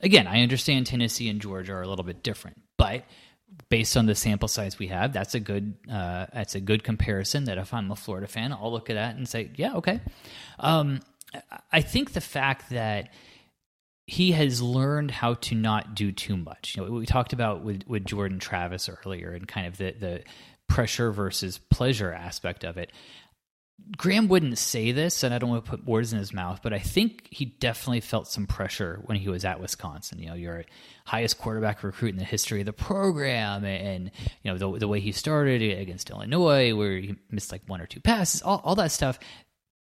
Again, 0.00 0.26
I 0.26 0.42
understand 0.42 0.86
Tennessee 0.86 1.28
and 1.28 1.40
Georgia 1.40 1.74
are 1.74 1.82
a 1.82 1.88
little 1.88 2.04
bit 2.04 2.22
different, 2.22 2.60
but 2.76 3.04
based 3.68 3.96
on 3.96 4.06
the 4.06 4.14
sample 4.14 4.48
size 4.48 4.78
we 4.78 4.88
have, 4.88 5.12
that's 5.12 5.34
a 5.34 5.40
good 5.40 5.74
uh, 5.90 6.26
that's 6.32 6.54
a 6.54 6.60
good 6.60 6.84
comparison. 6.84 7.44
That 7.44 7.58
if 7.58 7.72
I'm 7.72 7.90
a 7.90 7.96
Florida 7.96 8.26
fan, 8.26 8.52
I'll 8.52 8.72
look 8.72 8.90
at 8.90 8.94
that 8.94 9.16
and 9.16 9.28
say, 9.28 9.50
yeah, 9.56 9.74
okay. 9.74 10.00
Um, 10.58 11.00
I 11.70 11.82
think 11.82 12.12
the 12.12 12.20
fact 12.20 12.70
that 12.70 13.10
he 14.06 14.32
has 14.32 14.62
learned 14.62 15.10
how 15.10 15.34
to 15.34 15.54
not 15.54 15.94
do 15.94 16.12
too 16.12 16.36
much. 16.36 16.76
You 16.76 16.84
know, 16.84 16.92
we 16.92 17.06
talked 17.06 17.32
about 17.32 17.62
with 17.64 17.82
with 17.86 18.04
Jordan 18.04 18.38
Travis 18.38 18.88
earlier, 18.88 19.32
and 19.32 19.46
kind 19.46 19.66
of 19.66 19.76
the 19.76 19.94
the 19.98 20.22
pressure 20.68 21.10
versus 21.12 21.58
pleasure 21.58 22.12
aspect 22.12 22.64
of 22.64 22.76
it. 22.76 22.90
Graham 23.96 24.26
wouldn't 24.28 24.56
say 24.56 24.90
this, 24.90 25.22
and 25.22 25.34
I 25.34 25.38
don't 25.38 25.50
want 25.50 25.64
to 25.64 25.70
put 25.70 25.84
words 25.84 26.12
in 26.12 26.18
his 26.18 26.32
mouth, 26.32 26.60
but 26.62 26.72
I 26.72 26.78
think 26.78 27.28
he 27.30 27.44
definitely 27.44 28.00
felt 28.00 28.26
some 28.26 28.46
pressure 28.46 29.00
when 29.04 29.18
he 29.18 29.28
was 29.28 29.44
at 29.44 29.60
Wisconsin. 29.60 30.18
You 30.18 30.28
know, 30.28 30.34
you're 30.34 30.64
highest 31.04 31.38
quarterback 31.38 31.84
recruit 31.84 32.08
in 32.08 32.16
the 32.16 32.24
history 32.24 32.60
of 32.60 32.66
the 32.66 32.72
program, 32.72 33.64
and 33.64 34.10
you 34.42 34.50
know 34.50 34.56
the 34.56 34.78
the 34.78 34.88
way 34.88 35.00
he 35.00 35.12
started 35.12 35.60
against 35.62 36.08
Illinois, 36.08 36.74
where 36.74 36.96
he 36.96 37.16
missed 37.30 37.52
like 37.52 37.62
one 37.66 37.82
or 37.82 37.86
two 37.86 38.00
passes, 38.00 38.40
all, 38.40 38.62
all 38.64 38.76
that 38.76 38.92
stuff, 38.92 39.18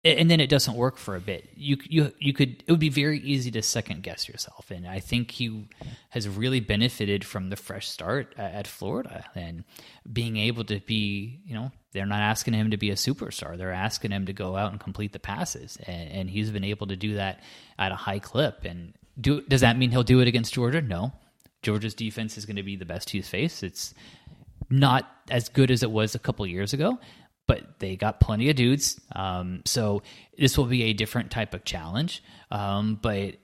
and 0.05 0.29
then 0.29 0.41
it 0.41 0.49
doesn't 0.49 0.75
work 0.75 0.97
for 0.97 1.15
a 1.15 1.21
bit. 1.21 1.49
You 1.55 1.77
you 1.83 2.11
you 2.19 2.33
could 2.33 2.63
it 2.67 2.71
would 2.71 2.79
be 2.79 2.89
very 2.89 3.19
easy 3.19 3.51
to 3.51 3.61
second 3.61 4.03
guess 4.03 4.27
yourself, 4.27 4.69
and 4.69 4.85
I 4.85 4.99
think 4.99 5.31
he 5.31 5.67
has 6.09 6.27
really 6.27 6.59
benefited 6.59 7.23
from 7.23 7.49
the 7.49 7.55
fresh 7.55 7.87
start 7.87 8.33
at 8.37 8.67
Florida 8.67 9.25
and 9.33 9.63
being 10.11 10.35
able 10.37 10.65
to 10.65 10.81
be 10.81 11.39
you 11.45 11.53
know 11.53 11.71
they're 11.93 12.05
not 12.05 12.19
asking 12.19 12.53
him 12.53 12.71
to 12.71 12.77
be 12.77 12.89
a 12.89 12.95
superstar. 12.95 13.57
They're 13.57 13.71
asking 13.71 14.11
him 14.11 14.25
to 14.25 14.33
go 14.33 14.57
out 14.57 14.71
and 14.71 14.79
complete 14.79 15.13
the 15.13 15.19
passes, 15.19 15.77
and, 15.87 16.11
and 16.11 16.29
he's 16.29 16.51
been 16.51 16.65
able 16.65 16.87
to 16.87 16.97
do 16.97 17.15
that 17.15 17.41
at 17.79 17.93
a 17.93 17.95
high 17.95 18.19
clip. 18.19 18.65
And 18.65 18.93
do 19.19 19.41
does 19.41 19.61
that 19.61 19.77
mean 19.77 19.91
he'll 19.91 20.03
do 20.03 20.19
it 20.19 20.27
against 20.27 20.53
Georgia? 20.53 20.81
No. 20.81 21.13
Georgia's 21.61 21.93
defense 21.93 22.37
is 22.37 22.45
going 22.45 22.57
to 22.57 22.63
be 22.63 22.75
the 22.75 22.83
best 22.83 23.09
he's 23.09 23.29
faced. 23.29 23.63
It's 23.63 23.93
not 24.69 25.09
as 25.29 25.47
good 25.47 25.71
as 25.71 25.81
it 25.81 25.91
was 25.91 26.13
a 26.13 26.19
couple 26.19 26.45
years 26.45 26.73
ago, 26.73 26.99
but 27.47 27.79
they 27.79 27.95
got 27.95 28.19
plenty 28.19 28.49
of 28.49 28.55
dudes. 28.55 28.99
Um, 29.15 29.61
so 29.65 30.03
this 30.37 30.57
will 30.57 30.65
be 30.65 30.83
a 30.83 30.93
different 30.93 31.31
type 31.31 31.53
of 31.53 31.65
challenge. 31.65 32.23
Um, 32.51 32.99
but 33.01 33.35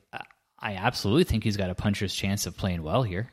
I 0.59 0.75
absolutely 0.75 1.23
think 1.23 1.43
he's 1.43 1.57
got 1.57 1.69
a 1.69 1.75
puncher's 1.75 2.13
chance 2.13 2.45
of 2.45 2.57
playing 2.57 2.83
well 2.83 3.03
here. 3.03 3.31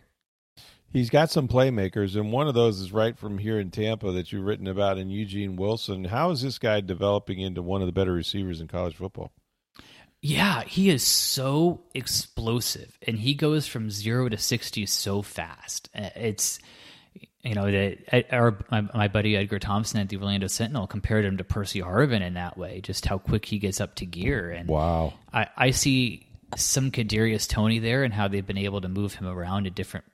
He's 0.93 1.11
got 1.11 1.31
some 1.31 1.49
playmakers, 1.49 2.15
and 2.15 2.33
one 2.33 2.49
of 2.49 2.55
those 2.55 2.81
is 2.81 2.93
right 2.93 3.19
from 3.19 3.39
here 3.39 3.59
in 3.59 3.71
Tampa 3.71 4.13
that 4.13 4.33
you've 4.33 4.45
written 4.45 4.69
about 4.69 4.99
in 4.99 5.11
Eugene 5.11 5.57
Wilson. 5.57 6.05
How 6.05 6.31
is 6.31 6.41
this 6.41 6.59
guy 6.59 6.81
developing 6.81 7.41
into 7.41 7.61
one 7.61 7.83
of 7.83 7.87
the 7.87 7.93
better 7.93 8.13
receivers 8.13 8.61
in 8.61 8.69
college 8.69 8.95
football? 8.95 9.33
Yeah, 10.23 10.63
he 10.63 10.89
is 10.89 11.03
so 11.03 11.83
explosive, 11.93 12.97
and 13.03 13.19
he 13.19 13.35
goes 13.35 13.67
from 13.67 13.91
zero 13.91 14.29
to 14.29 14.39
sixty 14.39 14.87
so 14.87 15.21
fast. 15.23 15.91
Uh, 15.95 16.11
it's 16.17 16.61
you 17.47 17.55
know 17.55 17.71
that 17.71 18.33
our 18.33 18.59
my, 18.71 18.81
my, 18.93 19.09
buddy 19.09 19.37
Edgar 19.37 19.59
Thompson 19.59 20.01
at 20.01 20.09
the 20.09 20.17
Orlando 20.17 20.49
Sentinel 20.49 20.87
compared 20.87 21.25
him 21.25 21.37
to 21.37 21.45
Percy 21.45 21.81
Harvin 21.81 22.21
in 22.21 22.35
that 22.35 22.59
way, 22.59 22.81
just 22.81 23.07
how 23.07 23.19
quick 23.19 23.45
he 23.45 23.59
gets 23.59 23.81
up 23.81 23.95
to 23.97 24.07
gear. 24.07 24.51
And 24.51 24.69
wow, 24.69 25.15
I, 25.33 25.47
I 25.57 25.71
see 25.71 26.27
some 26.57 26.91
Kadarius 26.91 27.49
Toney 27.49 27.79
there, 27.79 28.03
and 28.03 28.13
how 28.13 28.29
they've 28.29 28.47
been 28.47 28.59
able 28.59 28.81
to 28.81 28.89
move 28.89 29.15
him 29.15 29.27
around 29.27 29.65
to 29.65 29.71
different 29.71 30.07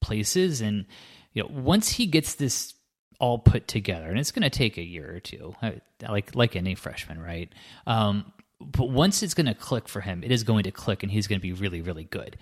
places. 0.00 0.60
And 0.60 0.86
you 1.32 1.42
know, 1.42 1.48
once 1.50 1.90
he 1.90 2.06
gets 2.06 2.34
this 2.34 2.74
all 3.18 3.38
put 3.38 3.66
together, 3.66 4.08
and 4.08 4.18
it's 4.18 4.30
going 4.30 4.42
to 4.42 4.50
take 4.50 4.76
a 4.76 4.84
year 4.84 5.16
or 5.16 5.20
two, 5.20 5.54
like 6.02 6.34
like 6.34 6.56
any 6.56 6.74
freshman, 6.74 7.20
right? 7.20 7.50
Um, 7.86 8.32
but 8.60 8.90
once 8.90 9.22
it's 9.22 9.34
going 9.34 9.46
to 9.46 9.54
click 9.54 9.88
for 9.88 10.00
him, 10.00 10.22
it 10.22 10.30
is 10.30 10.44
going 10.44 10.64
to 10.64 10.70
click, 10.70 11.02
and 11.02 11.12
he's 11.12 11.26
going 11.26 11.38
to 11.38 11.42
be 11.42 11.52
really, 11.52 11.80
really 11.80 12.04
good. 12.04 12.36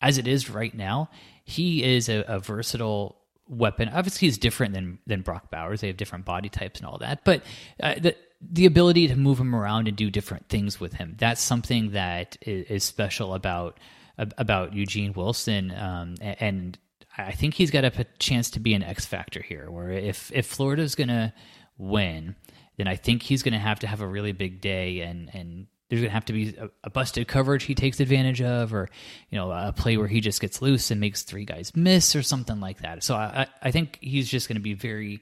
As 0.00 0.18
it 0.18 0.28
is 0.28 0.48
right 0.48 0.74
now, 0.74 1.10
he 1.44 1.82
is 1.82 2.08
a, 2.08 2.24
a 2.28 2.38
versatile 2.38 3.17
weapon. 3.48 3.88
Obviously, 3.88 4.28
he's 4.28 4.38
different 4.38 4.74
than 4.74 4.98
than 5.06 5.22
Brock 5.22 5.50
Bowers. 5.50 5.80
They 5.80 5.88
have 5.88 5.96
different 5.96 6.24
body 6.24 6.48
types 6.48 6.80
and 6.80 6.88
all 6.88 6.98
that, 6.98 7.24
but 7.24 7.42
uh, 7.82 7.94
the 7.98 8.16
the 8.40 8.66
ability 8.66 9.08
to 9.08 9.16
move 9.16 9.38
him 9.40 9.54
around 9.54 9.88
and 9.88 9.96
do 9.96 10.10
different 10.10 10.48
things 10.48 10.78
with 10.78 10.92
him 10.92 11.16
that's 11.18 11.40
something 11.40 11.90
that 11.90 12.36
is, 12.42 12.66
is 12.66 12.84
special 12.84 13.34
about 13.34 13.78
about 14.18 14.74
Eugene 14.74 15.12
Wilson. 15.12 15.72
Um, 15.72 16.14
and 16.20 16.78
I 17.16 17.32
think 17.32 17.54
he's 17.54 17.70
got 17.70 17.84
a 17.84 18.06
chance 18.18 18.50
to 18.50 18.60
be 18.60 18.74
an 18.74 18.82
X 18.82 19.06
factor 19.06 19.42
here. 19.42 19.70
Where 19.70 19.90
if 19.90 20.30
if 20.34 20.46
Florida's 20.46 20.94
going 20.94 21.08
to 21.08 21.32
win, 21.76 22.36
then 22.76 22.88
I 22.88 22.96
think 22.96 23.22
he's 23.22 23.42
going 23.42 23.54
to 23.54 23.58
have 23.58 23.80
to 23.80 23.86
have 23.86 24.00
a 24.00 24.06
really 24.06 24.32
big 24.32 24.60
day 24.60 25.00
and 25.00 25.30
and 25.34 25.66
there's 25.88 26.00
going 26.00 26.10
to 26.10 26.14
have 26.14 26.26
to 26.26 26.32
be 26.32 26.54
a, 26.56 26.68
a, 26.84 26.90
busted 26.90 27.26
coverage 27.28 27.64
he 27.64 27.74
takes 27.74 28.00
advantage 28.00 28.42
of, 28.42 28.74
or 28.74 28.88
you 29.30 29.38
know 29.38 29.50
a 29.50 29.72
play 29.72 29.96
where 29.96 30.08
he 30.08 30.20
just 30.20 30.40
gets 30.40 30.60
loose 30.60 30.90
and 30.90 31.00
makes 31.00 31.22
three 31.22 31.44
guys 31.44 31.74
miss 31.74 32.14
or 32.14 32.22
something 32.22 32.60
like 32.60 32.80
that. 32.80 33.02
So 33.02 33.14
I 33.14 33.46
I 33.62 33.70
think 33.70 33.98
he's 34.00 34.28
just 34.28 34.48
going 34.48 34.56
to 34.56 34.62
be 34.62 34.74
very. 34.74 35.20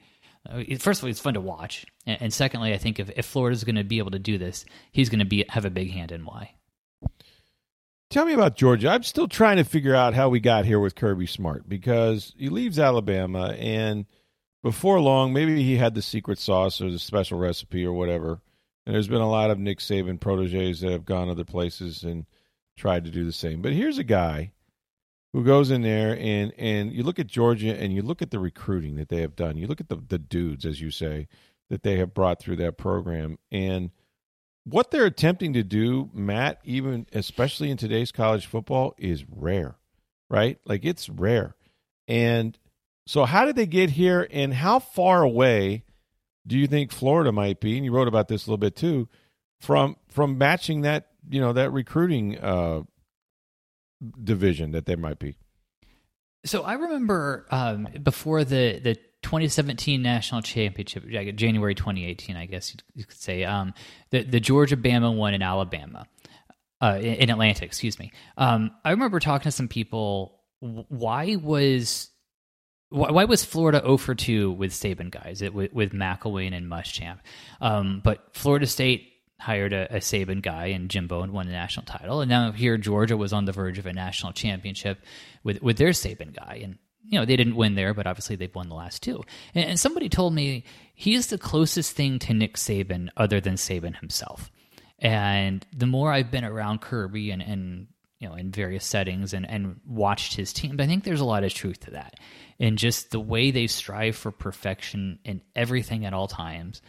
Uh, 0.48 0.62
first 0.78 1.00
of 1.00 1.04
all, 1.04 1.10
it's 1.10 1.20
fun 1.20 1.34
to 1.34 1.40
watch, 1.40 1.86
and, 2.06 2.22
and 2.22 2.32
secondly, 2.32 2.72
I 2.72 2.78
think 2.78 3.00
if, 3.00 3.10
if 3.16 3.26
Florida's 3.26 3.64
going 3.64 3.76
to 3.76 3.84
be 3.84 3.98
able 3.98 4.12
to 4.12 4.18
do 4.18 4.38
this, 4.38 4.64
he's 4.92 5.08
going 5.08 5.18
to 5.18 5.24
be 5.24 5.44
have 5.48 5.64
a 5.64 5.70
big 5.70 5.90
hand 5.90 6.12
in 6.12 6.24
why. 6.24 6.52
Tell 8.10 8.24
me 8.24 8.32
about 8.32 8.56
Georgia. 8.56 8.88
I'm 8.88 9.02
still 9.02 9.26
trying 9.26 9.56
to 9.56 9.64
figure 9.64 9.94
out 9.94 10.14
how 10.14 10.28
we 10.28 10.38
got 10.38 10.64
here 10.64 10.78
with 10.78 10.94
Kirby 10.94 11.26
Smart 11.26 11.68
because 11.68 12.32
he 12.38 12.48
leaves 12.48 12.78
Alabama, 12.78 13.48
and 13.58 14.06
before 14.62 15.00
long, 15.00 15.32
maybe 15.32 15.62
he 15.62 15.76
had 15.76 15.94
the 15.94 16.02
secret 16.02 16.38
sauce 16.38 16.80
or 16.80 16.90
the 16.90 16.98
special 16.98 17.38
recipe 17.38 17.84
or 17.84 17.92
whatever. 17.92 18.40
And 18.86 18.94
there's 18.94 19.08
been 19.08 19.20
a 19.20 19.28
lot 19.28 19.50
of 19.50 19.58
Nick 19.58 19.80
Saban 19.80 20.20
proteges 20.20 20.80
that 20.80 20.92
have 20.92 21.04
gone 21.04 21.28
other 21.28 21.44
places 21.44 22.04
and 22.04 22.24
tried 22.76 23.04
to 23.04 23.10
do 23.10 23.24
the 23.24 23.32
same. 23.32 23.60
But 23.60 23.72
here's 23.72 23.98
a 23.98 24.04
guy 24.04 24.52
who 25.32 25.44
goes 25.44 25.70
in 25.70 25.82
there 25.82 26.16
and 26.18 26.52
and 26.56 26.92
you 26.92 27.02
look 27.02 27.18
at 27.18 27.26
Georgia 27.26 27.74
and 27.74 27.92
you 27.92 28.02
look 28.02 28.22
at 28.22 28.30
the 28.30 28.38
recruiting 28.38 28.96
that 28.96 29.08
they 29.08 29.20
have 29.20 29.36
done. 29.36 29.56
You 29.56 29.66
look 29.66 29.80
at 29.80 29.88
the 29.88 30.00
the 30.08 30.18
dudes, 30.18 30.64
as 30.64 30.80
you 30.80 30.90
say, 30.90 31.26
that 31.68 31.82
they 31.82 31.96
have 31.98 32.14
brought 32.14 32.40
through 32.40 32.56
that 32.56 32.78
program 32.78 33.38
and– 33.50 33.90
what 34.66 34.90
they're 34.90 35.06
attempting 35.06 35.52
to 35.52 35.62
do, 35.62 36.10
Matt, 36.12 36.60
even 36.64 37.06
especially 37.12 37.70
in 37.70 37.76
today's 37.76 38.10
college 38.10 38.46
football, 38.46 38.96
is 38.98 39.24
rare, 39.30 39.76
right? 40.28 40.58
Like 40.66 40.84
it's 40.84 41.08
rare. 41.08 41.54
And 42.08 42.58
so, 43.06 43.24
how 43.24 43.44
did 43.44 43.54
they 43.54 43.66
get 43.66 43.90
here, 43.90 44.26
and 44.32 44.52
how 44.52 44.80
far 44.80 45.22
away 45.22 45.84
do 46.46 46.58
you 46.58 46.66
think 46.66 46.92
Florida 46.92 47.32
might 47.32 47.60
be? 47.60 47.76
And 47.76 47.84
you 47.84 47.92
wrote 47.92 48.08
about 48.08 48.28
this 48.28 48.46
a 48.46 48.50
little 48.50 48.58
bit 48.58 48.76
too, 48.76 49.08
from 49.60 49.96
from 50.08 50.38
matching 50.38 50.82
that 50.82 51.08
you 51.28 51.40
know 51.40 51.52
that 51.52 51.72
recruiting 51.72 52.38
uh, 52.38 52.82
division 54.22 54.72
that 54.72 54.86
they 54.86 54.96
might 54.96 55.18
be. 55.18 55.36
So 56.44 56.62
I 56.62 56.74
remember 56.74 57.46
um, 57.50 57.88
before 58.02 58.44
the 58.44 58.78
the 58.78 58.96
2017 59.22 60.00
national 60.00 60.42
championship, 60.42 61.04
January 61.34 61.74
2018, 61.74 62.36
I 62.36 62.46
guess 62.46 62.76
you 62.94 63.04
could 63.04 63.18
say. 63.18 63.44
Um, 63.44 63.74
the 64.10 64.22
the 64.22 64.40
Georgia 64.40 64.76
Bama 64.76 65.14
one 65.14 65.34
in 65.34 65.42
Alabama, 65.42 66.06
uh, 66.80 66.98
in, 67.00 67.14
in, 67.14 67.30
Atlanta, 67.30 67.64
excuse 67.64 67.98
me. 67.98 68.12
Um, 68.36 68.70
I 68.84 68.92
remember 68.92 69.18
talking 69.18 69.44
to 69.44 69.50
some 69.50 69.68
people. 69.68 70.40
Why 70.60 71.36
was 71.36 72.10
why, 72.90 73.10
why 73.10 73.24
was 73.24 73.44
Florida 73.44 73.80
0 73.80 73.96
for 73.96 74.14
2 74.14 74.52
with 74.52 74.72
Saban 74.72 75.10
guys 75.10 75.42
it, 75.42 75.54
with, 75.54 75.72
with 75.72 75.92
McElwain 75.92 76.54
and 76.54 76.70
Muschamp? 76.70 77.18
Um, 77.60 78.00
but 78.02 78.28
Florida 78.32 78.66
State 78.66 79.12
hired 79.38 79.72
a, 79.72 79.96
a 79.96 79.98
Saban 79.98 80.42
guy 80.42 80.66
and 80.66 80.88
Jimbo 80.88 81.22
and 81.22 81.32
won 81.32 81.46
the 81.46 81.52
national 81.52 81.86
title, 81.86 82.20
and 82.20 82.28
now 82.28 82.52
here 82.52 82.76
Georgia 82.78 83.16
was 83.16 83.32
on 83.32 83.44
the 83.44 83.52
verge 83.52 83.78
of 83.78 83.86
a 83.86 83.92
national 83.92 84.32
championship 84.32 84.98
with 85.44 85.62
with 85.62 85.78
their 85.78 85.90
Saban 85.90 86.34
guy, 86.34 86.60
and 86.62 86.78
you 87.08 87.18
know, 87.18 87.24
they 87.24 87.36
didn't 87.36 87.56
win 87.56 87.74
there, 87.74 87.94
but 87.94 88.06
obviously 88.06 88.36
they've 88.36 88.54
won 88.54 88.68
the 88.68 88.74
last 88.74 89.02
two. 89.02 89.22
And, 89.54 89.64
and 89.70 89.80
somebody 89.80 90.08
told 90.08 90.34
me 90.34 90.64
he's 90.94 91.28
the 91.28 91.38
closest 91.38 91.92
thing 91.92 92.18
to 92.20 92.34
Nick 92.34 92.56
Saban 92.56 93.10
other 93.16 93.40
than 93.40 93.54
Saban 93.54 93.98
himself. 93.98 94.50
And 94.98 95.64
the 95.74 95.86
more 95.86 96.10
I've 96.10 96.30
been 96.30 96.44
around 96.44 96.80
Kirby 96.80 97.30
and, 97.30 97.42
and 97.42 97.86
you 98.18 98.28
know, 98.28 98.34
in 98.34 98.50
various 98.50 98.84
settings 98.84 99.34
and, 99.34 99.48
and 99.48 99.80
watched 99.86 100.34
his 100.34 100.52
team, 100.52 100.76
But 100.76 100.84
I 100.84 100.86
think 100.86 101.04
there's 101.04 101.20
a 101.20 101.24
lot 101.24 101.44
of 101.44 101.52
truth 101.52 101.80
to 101.80 101.90
that. 101.92 102.14
And 102.58 102.78
just 102.78 103.10
the 103.10 103.20
way 103.20 103.50
they 103.50 103.66
strive 103.66 104.16
for 104.16 104.30
perfection 104.30 105.18
in 105.24 105.42
everything 105.54 106.06
at 106.06 106.14
all 106.14 106.26
times, 106.26 106.80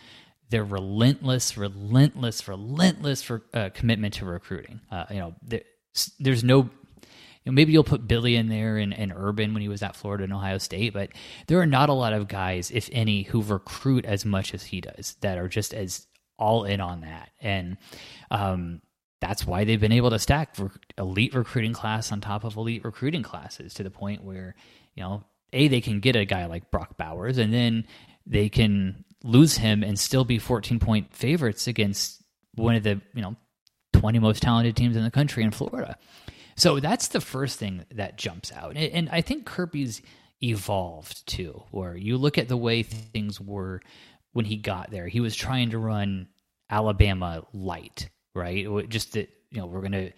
their 0.49 0.63
relentless, 0.63 1.57
relentless, 1.57 2.47
relentless 2.47 3.21
for, 3.21 3.43
uh, 3.53 3.69
commitment 3.73 4.13
to 4.15 4.25
recruiting. 4.25 4.79
Uh, 4.89 5.05
you 5.09 5.17
know, 5.17 5.35
there, 5.43 5.63
there's 6.19 6.43
no 6.43 6.69
know, 7.47 7.53
maybe 7.53 7.71
you'll 7.71 7.83
put 7.83 8.07
Billy 8.07 8.35
in 8.35 8.49
there 8.49 8.77
and, 8.77 8.93
and 8.93 9.11
Urban 9.15 9.53
when 9.53 9.61
he 9.61 9.69
was 9.69 9.81
at 9.81 9.95
Florida 9.95 10.25
and 10.25 10.33
Ohio 10.33 10.57
State, 10.57 10.93
but 10.93 11.09
there 11.47 11.59
are 11.59 11.65
not 11.65 11.89
a 11.89 11.93
lot 11.93 12.13
of 12.13 12.27
guys, 12.27 12.69
if 12.71 12.89
any, 12.91 13.23
who 13.23 13.41
recruit 13.41 14.05
as 14.05 14.25
much 14.25 14.53
as 14.53 14.63
he 14.63 14.81
does 14.81 15.15
that 15.21 15.37
are 15.37 15.47
just 15.47 15.73
as 15.73 16.05
all 16.37 16.65
in 16.65 16.81
on 16.81 17.01
that. 17.01 17.31
And 17.41 17.77
um, 18.29 18.81
that's 19.19 19.45
why 19.45 19.63
they've 19.63 19.79
been 19.79 19.91
able 19.91 20.11
to 20.11 20.19
stack 20.19 20.55
elite 20.97 21.33
recruiting 21.33 21.73
class 21.73 22.11
on 22.11 22.21
top 22.21 22.43
of 22.43 22.55
elite 22.55 22.83
recruiting 22.85 23.23
classes 23.23 23.73
to 23.75 23.83
the 23.83 23.89
point 23.89 24.23
where, 24.23 24.55
you 24.95 25.03
know, 25.03 25.23
A, 25.53 25.67
they 25.67 25.81
can 25.81 25.99
get 25.99 26.15
a 26.15 26.25
guy 26.25 26.45
like 26.45 26.71
Brock 26.71 26.97
Bowers, 26.97 27.37
and 27.37 27.53
then 27.53 27.85
they 28.25 28.49
can 28.49 29.03
lose 29.23 29.57
him 29.57 29.83
and 29.83 29.97
still 29.97 30.25
be 30.25 30.37
14 30.37 30.79
point 30.79 31.13
favorites 31.13 31.67
against 31.67 32.21
one 32.55 32.75
of 32.75 32.83
the, 32.83 33.01
you 33.13 33.21
know, 33.21 33.35
20 33.93 34.19
most 34.19 34.41
talented 34.43 34.75
teams 34.75 34.95
in 34.95 35.03
the 35.03 35.11
country 35.11 35.43
in 35.43 35.51
Florida. 35.51 35.97
So 36.55 36.79
that's 36.79 37.09
the 37.09 37.21
first 37.21 37.59
thing 37.59 37.85
that 37.91 38.17
jumps 38.17 38.51
out. 38.51 38.75
And 38.75 39.09
I 39.09 39.21
think 39.21 39.45
Kirby's 39.45 40.01
evolved 40.41 41.25
too, 41.27 41.63
where 41.71 41.95
you 41.95 42.17
look 42.17 42.37
at 42.37 42.47
the 42.47 42.57
way 42.57 42.83
things 42.83 43.39
were 43.39 43.81
when 44.33 44.45
he 44.45 44.57
got 44.57 44.91
there. 44.91 45.07
He 45.07 45.19
was 45.19 45.35
trying 45.35 45.71
to 45.71 45.79
run 45.79 46.27
Alabama 46.69 47.43
light, 47.53 48.09
right? 48.37 48.87
Just 48.89 49.13
that, 49.13 49.29
you 49.51 49.59
know, 49.59 49.65
we're 49.65 49.81
going 49.81 49.91
to 49.91 50.11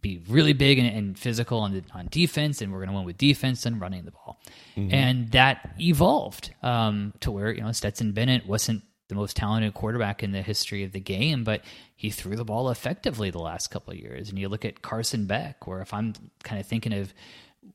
be 0.00 0.22
really 0.28 0.54
big 0.54 0.78
and, 0.78 0.88
and 0.88 1.18
physical 1.18 1.58
on, 1.58 1.72
the, 1.72 1.82
on 1.92 2.08
defense, 2.10 2.62
and 2.62 2.72
we're 2.72 2.78
going 2.78 2.88
to 2.88 2.94
win 2.94 3.04
with 3.04 3.18
defense 3.18 3.66
and 3.66 3.80
running 3.80 4.04
the 4.04 4.12
ball. 4.12 4.40
Mm-hmm. 4.76 4.94
And 4.94 5.30
that 5.32 5.74
evolved 5.78 6.54
um, 6.62 7.12
to 7.20 7.30
where, 7.30 7.52
you 7.52 7.60
know, 7.60 7.72
Stetson 7.72 8.12
Bennett 8.12 8.46
wasn't 8.46 8.82
the 9.08 9.14
most 9.14 9.36
talented 9.36 9.74
quarterback 9.74 10.22
in 10.22 10.32
the 10.32 10.40
history 10.40 10.84
of 10.84 10.92
the 10.92 11.00
game, 11.00 11.44
but 11.44 11.62
he 11.96 12.10
threw 12.10 12.36
the 12.36 12.44
ball 12.44 12.70
effectively 12.70 13.30
the 13.30 13.40
last 13.40 13.66
couple 13.66 13.92
of 13.92 13.98
years. 13.98 14.30
And 14.30 14.38
you 14.38 14.48
look 14.48 14.64
at 14.64 14.82
Carson 14.82 15.26
Beck, 15.26 15.66
where 15.66 15.82
if 15.82 15.92
I'm 15.92 16.14
kind 16.44 16.60
of 16.60 16.66
thinking 16.66 16.94
of 16.94 17.12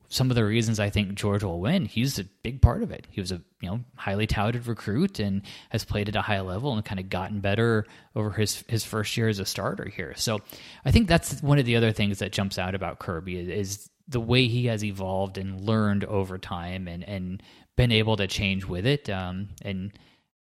some 0.08 0.30
of 0.30 0.36
the 0.36 0.46
reasons 0.46 0.80
I 0.80 0.90
think 0.90 1.16
Georgia 1.16 1.48
will 1.48 1.60
win, 1.60 1.86
he's 1.86 2.20
a 2.20 2.24
big 2.24 2.62
part 2.62 2.84
of 2.84 2.92
it. 2.92 3.08
He 3.10 3.22
was 3.22 3.32
a 3.32 3.42
you 3.62 3.70
know 3.70 3.80
highly 3.96 4.28
touted 4.28 4.68
recruit 4.68 5.20
and 5.20 5.42
has 5.70 5.84
played 5.84 6.10
at 6.10 6.16
a 6.16 6.22
high 6.22 6.42
level 6.42 6.74
and 6.74 6.86
kind 6.86 7.00
of 7.00 7.10
gotten 7.10 7.40
better 7.40 7.86
over 8.16 8.32
his 8.32 8.64
his 8.68 8.84
first 8.84 9.16
year 9.18 9.28
as 9.28 9.40
a 9.40 9.46
starter 9.46 9.90
here. 9.90 10.14
So 10.16 10.40
I 10.86 10.92
think 10.92 11.08
that's 11.08 11.42
one 11.42 11.60
of 11.60 11.66
the 11.66 11.76
other 11.76 11.92
things 11.92 12.20
that 12.20 12.32
jumps 12.32 12.58
out 12.58 12.76
about 12.76 13.00
Kirby 13.00 13.38
is, 13.38 13.90
the 14.08 14.20
way 14.22 14.48
he 14.48 14.68
has 14.68 14.84
evolved 14.84 15.40
and 15.40 15.60
learned 15.60 16.04
over 16.04 16.38
time 16.38 16.88
and 16.88 17.04
and 17.04 17.42
been 17.76 17.92
able 17.92 18.18
to 18.18 18.28
change 18.28 18.64
with 18.64 18.86
it. 18.86 19.10
Um, 19.10 19.50
and 19.64 19.92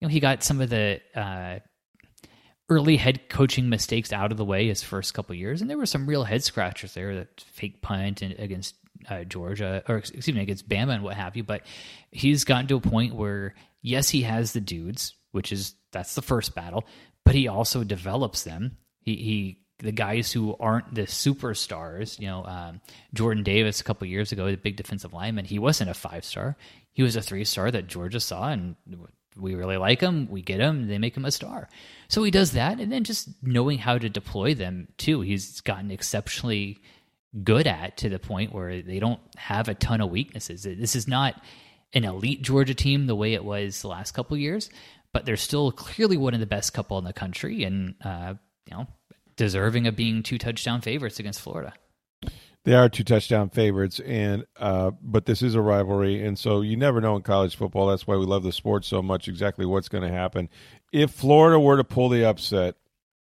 know, 0.04 0.10
he 0.10 0.20
got 0.20 0.44
some 0.44 0.62
of 0.62 0.70
the 0.70 1.02
uh, 1.16 1.60
early 2.70 2.98
head 2.98 3.30
coaching 3.30 3.70
mistakes 3.70 4.14
out 4.14 4.32
of 4.32 4.38
the 4.38 4.46
way 4.46 4.68
his 4.68 4.84
first 4.84 5.14
couple 5.14 5.34
years, 5.36 5.62
and 5.62 5.70
there 5.70 5.78
were 5.78 5.86
some 5.86 6.08
real 6.08 6.26
head 6.26 6.44
scratchers 6.44 6.94
there. 6.94 7.16
That 7.16 7.42
fake 7.42 7.82
punt 7.82 8.22
and 8.22 8.38
against 8.38 8.76
uh, 9.10 9.24
Georgia, 9.24 9.84
or 9.88 9.98
excuse 9.98 10.28
me, 10.28 10.42
against 10.42 10.68
Bama 10.68 10.96
and 10.96 11.04
what 11.04 11.16
have 11.16 11.36
you. 11.36 11.44
But 11.44 11.64
he's 12.12 12.44
gotten 12.44 12.68
to 12.68 12.76
a 12.76 12.82
point 12.82 13.16
where 13.16 13.56
yes, 13.82 14.10
he 14.10 14.24
has 14.24 14.54
the 14.54 14.62
dudes, 14.62 15.16
which 15.32 15.52
is 15.52 15.76
that's 15.92 16.16
the 16.16 16.22
first 16.22 16.56
battle, 16.56 16.86
but 17.24 17.36
he 17.36 17.48
also 17.48 17.84
develops 17.84 18.44
them. 18.44 18.78
He, 19.02 19.16
he 19.16 19.60
the 19.80 19.92
guys 19.92 20.32
who 20.32 20.56
aren't 20.60 20.96
the 20.96 21.04
superstars. 21.04 22.20
You 22.20 22.28
know, 22.28 22.46
um, 22.46 22.82
Jordan 23.14 23.44
Davis 23.44 23.82
a 23.82 23.84
couple 23.84 24.08
years 24.08 24.32
ago, 24.32 24.50
the 24.50 24.58
big 24.58 24.78
defensive 24.78 25.14
lineman, 25.14 25.46
he 25.46 25.60
wasn't 25.60 25.90
a 25.90 25.94
five 25.94 26.26
star. 26.26 26.56
He 26.92 27.04
was 27.04 27.16
a 27.16 27.22
three 27.22 27.46
star 27.46 27.70
that 27.70 27.88
Georgia 27.88 28.20
saw, 28.20 28.50
and 28.50 28.76
we 29.36 29.56
really 29.56 29.78
like 29.78 30.00
him. 30.00 30.28
We 30.30 30.42
get 30.42 30.60
him, 30.60 30.88
they 30.88 30.98
make 30.98 31.18
him 31.18 31.26
a 31.26 31.32
star. 31.32 31.70
So 32.08 32.24
he 32.24 32.32
does 32.32 32.52
that, 32.52 32.80
and 32.80 32.92
then 32.92 33.04
just 33.04 33.30
knowing 33.44 33.80
how 33.80 33.98
to 33.98 34.10
deploy 34.10 34.54
them 34.54 34.88
too. 34.98 35.22
He's 35.22 35.62
gotten 35.62 35.92
exceptionally 35.92 36.80
good 37.42 37.68
at 37.68 37.98
to 37.98 38.10
the 38.10 38.20
point 38.20 38.54
where 38.54 38.82
they 38.82 39.00
don't 39.00 39.20
have 39.38 39.68
a 39.68 39.74
ton 39.74 40.02
of 40.02 40.12
weaknesses. 40.12 40.64
This 40.64 40.96
is 40.96 41.08
not 41.08 41.42
an 41.94 42.04
elite 42.04 42.42
Georgia 42.42 42.74
team 42.74 43.08
the 43.08 43.16
way 43.16 43.34
it 43.34 43.44
was 43.44 43.82
the 43.82 43.88
last 43.88 44.12
couple 44.12 44.36
years, 44.38 44.70
but 45.12 45.26
they're 45.26 45.38
still 45.38 45.72
clearly 45.72 46.18
one 46.18 46.34
of 46.34 46.40
the 46.40 46.46
best 46.46 46.74
couple 46.74 46.98
in 46.98 47.06
the 47.06 47.14
country, 47.14 47.64
and 47.64 47.96
uh, 48.04 48.34
you 48.66 48.76
know, 48.76 48.88
deserving 49.36 49.88
of 49.88 49.96
being 49.96 50.24
two 50.24 50.38
touchdown 50.38 50.82
favorites 50.82 51.20
against 51.20 51.42
Florida. 51.42 51.74
They 52.66 52.76
are 52.76 52.88
two 52.88 53.04
touchdown 53.04 53.50
favorites, 53.50 54.00
and 54.00 54.46
uh, 54.58 54.92
but 55.02 55.26
this 55.26 55.42
is 55.42 55.56
a 55.56 55.62
rivalry, 55.62 56.26
and 56.26 56.40
so 56.40 56.62
you 56.62 56.78
never 56.78 57.02
know 57.02 57.16
in 57.16 57.22
college 57.22 57.58
football. 57.58 57.88
That's 57.88 58.08
why 58.08 58.16
we 58.16 58.26
love 58.26 58.44
the 58.44 58.54
sport 58.54 58.86
so 58.86 59.02
much. 59.02 59.28
Exactly 59.28 59.66
what's 59.66 59.90
going 59.90 60.04
to 60.04 60.10
happen 60.10 60.50
if 60.92 61.12
Florida 61.12 61.60
were 61.60 61.78
to 61.78 61.84
pull 61.84 62.10
the 62.10 62.26
upset. 62.26 62.76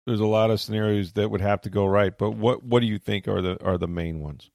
There's 0.07 0.20
a 0.20 0.26
lot 0.26 0.50
of 0.50 0.61
scenarios 0.61 1.12
that 1.12 1.30
would 1.30 1.40
have 1.40 1.62
to 1.62 1.70
go 1.70 1.86
right, 1.86 2.16
but 2.16 2.32
what 2.32 2.62
what 2.62 2.80
do 2.80 2.86
you 2.86 2.98
think 2.98 3.26
are 3.28 3.40
the 3.40 3.62
are 3.64 3.78
the 3.78 3.88
main 3.88 4.20
ones? 4.20 4.50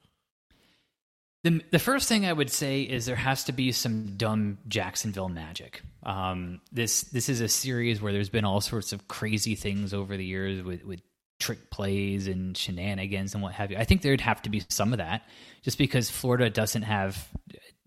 The, 1.44 1.64
the 1.72 1.80
first 1.80 2.10
thing 2.10 2.26
I 2.26 2.34
would 2.34 2.50
say 2.50 2.82
is 2.82 3.06
there 3.06 3.16
has 3.16 3.46
to 3.46 3.54
be 3.54 3.72
some 3.72 4.18
dumb 4.18 4.58
Jacksonville 4.68 5.30
magic. 5.30 5.82
Um, 6.04 6.60
this 6.72 7.04
this 7.04 7.30
is 7.30 7.40
a 7.40 7.48
series 7.48 8.02
where 8.02 8.12
there's 8.12 8.30
been 8.30 8.44
all 8.44 8.60
sorts 8.60 8.92
of 8.92 9.08
crazy 9.08 9.56
things 9.56 9.94
over 9.94 10.18
the 10.18 10.26
years 10.26 10.62
with, 10.62 10.84
with 10.84 11.02
trick 11.40 11.70
plays 11.70 12.28
and 12.28 12.58
shenanigans 12.58 13.34
and 13.34 13.42
what 13.42 13.54
have 13.54 13.72
you. 13.72 13.78
I 13.78 13.86
think 13.86 14.02
there'd 14.02 14.20
have 14.20 14.42
to 14.42 14.50
be 14.50 14.64
some 14.68 14.92
of 14.92 14.98
that, 14.98 15.24
just 15.62 15.78
because 15.78 16.10
Florida 16.10 16.50
doesn't 16.50 16.82
have 16.82 17.26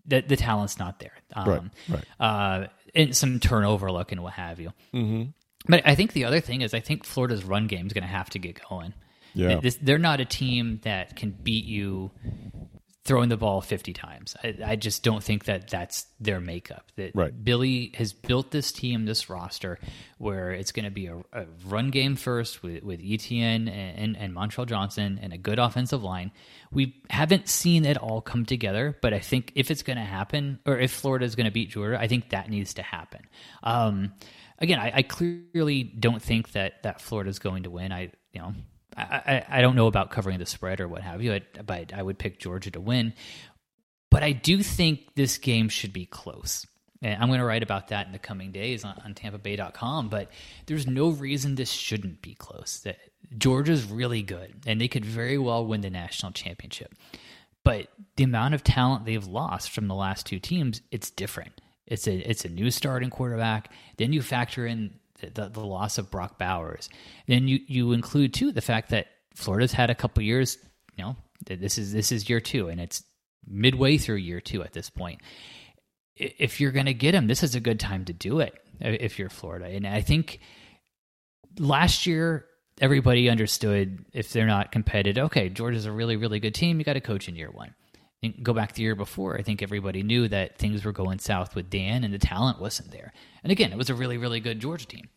the, 0.05 0.21
the 0.21 0.35
talent's 0.35 0.79
not 0.79 0.99
there. 0.99 1.13
Um, 1.35 1.47
right, 1.47 1.61
right. 1.89 2.05
Uh, 2.19 2.67
and 2.95 3.15
some 3.15 3.39
turnover 3.39 3.91
luck 3.91 4.11
and 4.11 4.23
what 4.23 4.33
have 4.33 4.59
you. 4.59 4.73
Mm-hmm. 4.93 5.29
But 5.65 5.81
I 5.85 5.95
think 5.95 6.13
the 6.13 6.25
other 6.25 6.41
thing 6.41 6.61
is 6.61 6.73
I 6.73 6.79
think 6.79 7.05
Florida's 7.05 7.43
run 7.43 7.67
game 7.67 7.87
is 7.87 7.93
going 7.93 8.03
to 8.03 8.09
have 8.09 8.29
to 8.31 8.39
get 8.39 8.59
going. 8.69 8.93
Yeah. 9.33 9.59
This, 9.59 9.77
they're 9.81 9.97
not 9.97 10.19
a 10.19 10.25
team 10.25 10.79
that 10.83 11.15
can 11.15 11.31
beat 11.31 11.65
you 11.65 12.11
throwing 13.05 13.27
the 13.27 13.37
ball 13.37 13.59
50 13.59 13.91
times. 13.91 14.35
I, 14.43 14.55
I, 14.65 14.75
just 14.77 15.03
don't 15.03 15.21
think 15.21 15.45
that 15.45 15.67
that's 15.69 16.05
their 16.21 16.39
makeup. 16.39 16.89
That 16.95 17.11
right. 17.13 17.43
Billy 17.43 17.91
has 17.95 18.13
built 18.13 18.51
this 18.51 18.71
team, 18.71 19.03
this 19.03 19.29
roster, 19.29 19.77
where 20.19 20.51
it's 20.51 20.71
going 20.71 20.85
to 20.85 20.91
be 20.91 21.07
a, 21.07 21.17
a, 21.33 21.45
run 21.65 21.89
game 21.89 22.15
first 22.15 22.63
with, 22.63 22.81
with 22.81 23.01
Etienne 23.03 23.67
and, 23.67 23.99
and, 23.99 24.17
and 24.17 24.33
Montrell 24.33 24.65
Johnson 24.65 25.19
and 25.21 25.33
a 25.33 25.37
good 25.37 25.59
offensive 25.59 26.01
line. 26.01 26.31
We 26.71 26.95
haven't 27.09 27.49
seen 27.49 27.83
it 27.83 27.97
all 27.97 28.21
come 28.21 28.45
together, 28.45 28.97
but 29.01 29.13
I 29.13 29.19
think 29.19 29.51
if 29.55 29.69
it's 29.69 29.83
going 29.83 29.97
to 29.97 30.03
happen, 30.03 30.59
or 30.65 30.79
if 30.79 30.91
Florida 30.91 31.25
is 31.25 31.35
going 31.35 31.45
to 31.45 31.51
beat 31.51 31.71
Georgia, 31.71 31.99
I 31.99 32.07
think 32.07 32.29
that 32.29 32.49
needs 32.49 32.75
to 32.75 32.83
happen. 32.83 33.21
Um, 33.63 34.13
again, 34.63 34.79
I, 34.79 34.91
I 34.95 35.01
clearly 35.03 35.83
don't 35.83 36.21
think 36.21 36.53
that 36.53 36.83
that 36.83 37.01
Florida 37.01 37.29
is 37.29 37.37
going 37.37 37.63
to 37.63 37.69
win. 37.69 37.91
I, 37.91 38.11
you 38.31 38.41
know, 38.41 38.53
I, 38.95 39.43
I 39.47 39.61
don't 39.61 39.75
know 39.75 39.87
about 39.87 40.09
covering 40.09 40.39
the 40.39 40.45
spread 40.45 40.79
or 40.79 40.87
what 40.87 41.01
have 41.01 41.21
you, 41.21 41.39
but 41.65 41.93
I 41.93 42.01
would 42.01 42.17
pick 42.17 42.39
Georgia 42.39 42.71
to 42.71 42.81
win. 42.81 43.13
But 44.09 44.23
I 44.23 44.31
do 44.31 44.63
think 44.63 45.15
this 45.15 45.37
game 45.37 45.69
should 45.69 45.91
be 45.91 46.05
close. 46.05 46.65
And 47.01 47.21
I'm 47.21 47.27
going 47.27 47.39
to 47.39 47.45
write 47.45 47.63
about 47.63 47.89
that 47.89 48.05
in 48.05 48.13
the 48.13 48.19
coming 48.19 48.51
days 48.51 48.85
on, 48.85 48.99
on 49.03 49.13
TampaBay.com. 49.13 50.09
But 50.09 50.31
there's 50.67 50.87
no 50.87 51.09
reason 51.09 51.55
this 51.55 51.71
shouldn't 51.71 52.21
be 52.21 52.33
close. 52.33 52.79
That 52.81 52.97
Georgia's 53.37 53.83
really 53.85 54.21
good, 54.21 54.53
and 54.65 54.79
they 54.79 54.87
could 54.87 55.03
very 55.03 55.37
well 55.37 55.65
win 55.65 55.81
the 55.81 55.89
national 55.89 56.31
championship. 56.31 56.93
But 57.65 57.87
the 58.15 58.23
amount 58.23 58.53
of 58.53 58.63
talent 58.63 59.05
they've 59.05 59.25
lost 59.25 59.71
from 59.71 59.87
the 59.87 59.95
last 59.95 60.25
two 60.25 60.39
teams, 60.39 60.81
it's 60.91 61.09
different. 61.09 61.59
It's 61.85 62.07
a 62.07 62.29
it's 62.29 62.45
a 62.45 62.49
new 62.49 62.71
starting 62.71 63.09
quarterback. 63.09 63.71
Then 63.97 64.13
you 64.13 64.21
factor 64.21 64.65
in 64.65 64.99
the, 65.33 65.49
the 65.49 65.65
loss 65.65 65.97
of 65.97 66.11
Brock 66.11 66.37
Bowers. 66.37 66.89
Then 67.27 67.47
you, 67.47 67.59
you 67.67 67.91
include 67.93 68.33
too 68.33 68.51
the 68.51 68.61
fact 68.61 68.89
that 68.89 69.07
Florida's 69.35 69.71
had 69.73 69.89
a 69.89 69.95
couple 69.95 70.23
years. 70.23 70.57
You 70.97 71.03
know, 71.03 71.15
this 71.45 71.77
is 71.77 71.93
this 71.93 72.11
is 72.11 72.29
year 72.29 72.39
two, 72.39 72.69
and 72.69 72.79
it's 72.79 73.03
midway 73.45 73.97
through 73.97 74.17
year 74.17 74.41
two 74.41 74.63
at 74.63 74.73
this 74.73 74.89
point. 74.89 75.21
If 76.15 76.61
you're 76.61 76.71
going 76.71 76.85
to 76.85 76.93
get 76.93 77.15
him, 77.15 77.27
this 77.27 77.41
is 77.43 77.55
a 77.55 77.59
good 77.59 77.79
time 77.79 78.05
to 78.05 78.13
do 78.13 78.39
it. 78.39 78.53
If 78.79 79.17
you're 79.17 79.29
Florida, 79.29 79.65
and 79.65 79.87
I 79.87 80.01
think 80.01 80.39
last 81.57 82.05
year 82.05 82.45
everybody 82.81 83.29
understood 83.29 84.05
if 84.13 84.31
they're 84.31 84.47
not 84.47 84.71
competitive. 84.71 85.25
Okay, 85.25 85.49
Georgia's 85.49 85.85
a 85.85 85.91
really 85.91 86.15
really 86.15 86.39
good 86.39 86.55
team. 86.55 86.79
You 86.79 86.85
got 86.85 86.93
to 86.93 87.01
coach 87.01 87.27
in 87.27 87.35
year 87.35 87.51
one 87.51 87.73
go 88.29 88.53
back 88.53 88.73
the 88.73 88.81
year 88.81 88.95
before, 88.95 89.37
I 89.37 89.41
think 89.41 89.61
everybody 89.61 90.03
knew 90.03 90.27
that 90.27 90.57
things 90.57 90.85
were 90.85 90.91
going 90.91 91.19
south 91.19 91.55
with 91.55 91.69
Dan 91.69 92.03
and 92.03 92.13
the 92.13 92.19
talent 92.19 92.59
wasn't 92.59 92.91
there. 92.91 93.13
And 93.43 93.51
again, 93.51 93.71
it 93.71 93.77
was 93.77 93.89
a 93.89 93.95
really, 93.95 94.17
really 94.17 94.39
good 94.39 94.59
Georgia 94.59 94.87
team. 94.87 95.09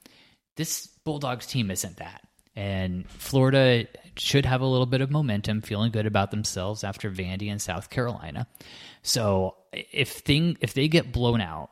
This 0.57 0.87
Bulldogs 1.05 1.47
team 1.47 1.71
isn't 1.71 1.99
that. 1.99 2.23
And 2.57 3.09
Florida 3.11 3.87
should 4.17 4.47
have 4.47 4.63
a 4.63 4.67
little 4.67 4.87
bit 4.87 5.03
of 5.03 5.11
momentum, 5.11 5.61
feeling 5.61 5.93
good 5.93 6.07
about 6.07 6.31
themselves 6.31 6.85
after 6.85 7.11
Vandy 7.11 7.51
and 7.51 7.61
South 7.61 7.91
Carolina. 7.91 8.47
So 9.03 9.57
if 9.73 10.11
thing 10.11 10.57
if 10.63 10.73
they 10.73 10.89
get 10.89 11.13
blown 11.13 11.43
out, 11.43 11.71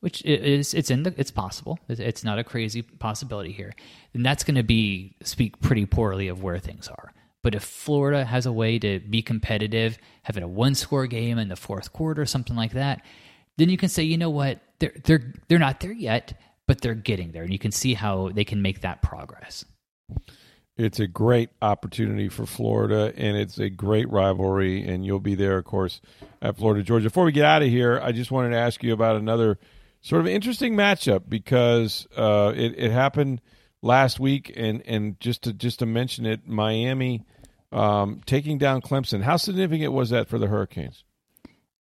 which 0.00 0.24
is 0.24 0.74
it's 0.74 0.90
in 0.90 1.04
the 1.04 1.14
it's 1.16 1.30
possible, 1.30 1.78
it's 1.88 2.24
not 2.24 2.40
a 2.40 2.44
crazy 2.44 2.82
possibility 2.82 3.52
here, 3.52 3.72
then 4.12 4.24
that's 4.24 4.42
going 4.42 4.56
to 4.56 4.64
be 4.64 5.14
speak 5.22 5.60
pretty 5.60 5.86
poorly 5.86 6.26
of 6.26 6.42
where 6.42 6.58
things 6.58 6.88
are. 6.88 7.12
But 7.42 7.54
if 7.54 7.62
Florida 7.62 8.24
has 8.24 8.46
a 8.46 8.52
way 8.52 8.78
to 8.78 9.00
be 9.00 9.22
competitive, 9.22 9.98
have 10.22 10.36
it 10.36 10.42
a 10.42 10.48
one 10.48 10.74
score 10.74 11.06
game 11.06 11.38
in 11.38 11.48
the 11.48 11.56
fourth 11.56 11.92
quarter, 11.92 12.22
or 12.22 12.26
something 12.26 12.56
like 12.56 12.72
that, 12.72 13.02
then 13.56 13.68
you 13.68 13.76
can 13.76 13.88
say, 13.88 14.02
you 14.02 14.18
know 14.18 14.30
what, 14.30 14.60
they're 14.80 14.94
they're 15.04 15.32
they're 15.48 15.58
not 15.58 15.80
there 15.80 15.92
yet, 15.92 16.38
but 16.66 16.80
they're 16.80 16.94
getting 16.94 17.32
there, 17.32 17.44
and 17.44 17.52
you 17.52 17.58
can 17.58 17.72
see 17.72 17.94
how 17.94 18.30
they 18.30 18.44
can 18.44 18.62
make 18.62 18.80
that 18.80 19.02
progress. 19.02 19.64
It's 20.76 21.00
a 21.00 21.08
great 21.08 21.50
opportunity 21.60 22.28
for 22.28 22.46
Florida, 22.46 23.12
and 23.16 23.36
it's 23.36 23.58
a 23.58 23.68
great 23.68 24.08
rivalry, 24.10 24.86
and 24.86 25.04
you'll 25.04 25.18
be 25.18 25.34
there, 25.34 25.58
of 25.58 25.64
course, 25.64 26.00
at 26.40 26.56
Florida 26.56 26.84
Georgia. 26.84 27.06
Before 27.06 27.24
we 27.24 27.32
get 27.32 27.44
out 27.44 27.62
of 27.62 27.68
here, 27.68 28.00
I 28.00 28.12
just 28.12 28.30
wanted 28.30 28.50
to 28.50 28.58
ask 28.58 28.82
you 28.84 28.92
about 28.92 29.16
another 29.16 29.58
sort 30.02 30.20
of 30.20 30.28
interesting 30.28 30.74
matchup 30.74 31.22
because 31.28 32.06
uh, 32.16 32.52
it, 32.54 32.78
it 32.78 32.92
happened 32.92 33.40
last 33.82 34.18
week, 34.20 34.52
and 34.56 34.82
and 34.86 35.18
just 35.20 35.42
to 35.42 35.52
just 35.52 35.78
to 35.80 35.86
mention 35.86 36.26
it, 36.26 36.46
Miami 36.46 37.24
um, 37.72 38.20
taking 38.26 38.58
down 38.58 38.80
Clemson. 38.80 39.22
How 39.22 39.36
significant 39.36 39.92
was 39.92 40.10
that 40.10 40.28
for 40.28 40.38
the 40.38 40.46
Hurricanes? 40.46 41.04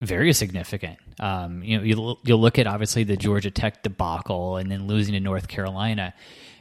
Very 0.01 0.31
significant. 0.33 0.99
Um, 1.19 1.63
you 1.63 1.77
know, 1.77 1.83
you 1.83 2.17
you'll 2.23 2.39
look 2.39 2.59
at 2.59 2.67
obviously 2.67 3.03
the 3.03 3.17
Georgia 3.17 3.51
Tech 3.51 3.83
debacle, 3.83 4.57
and 4.57 4.71
then 4.71 4.87
losing 4.87 5.13
to 5.13 5.19
North 5.19 5.47
Carolina. 5.47 6.13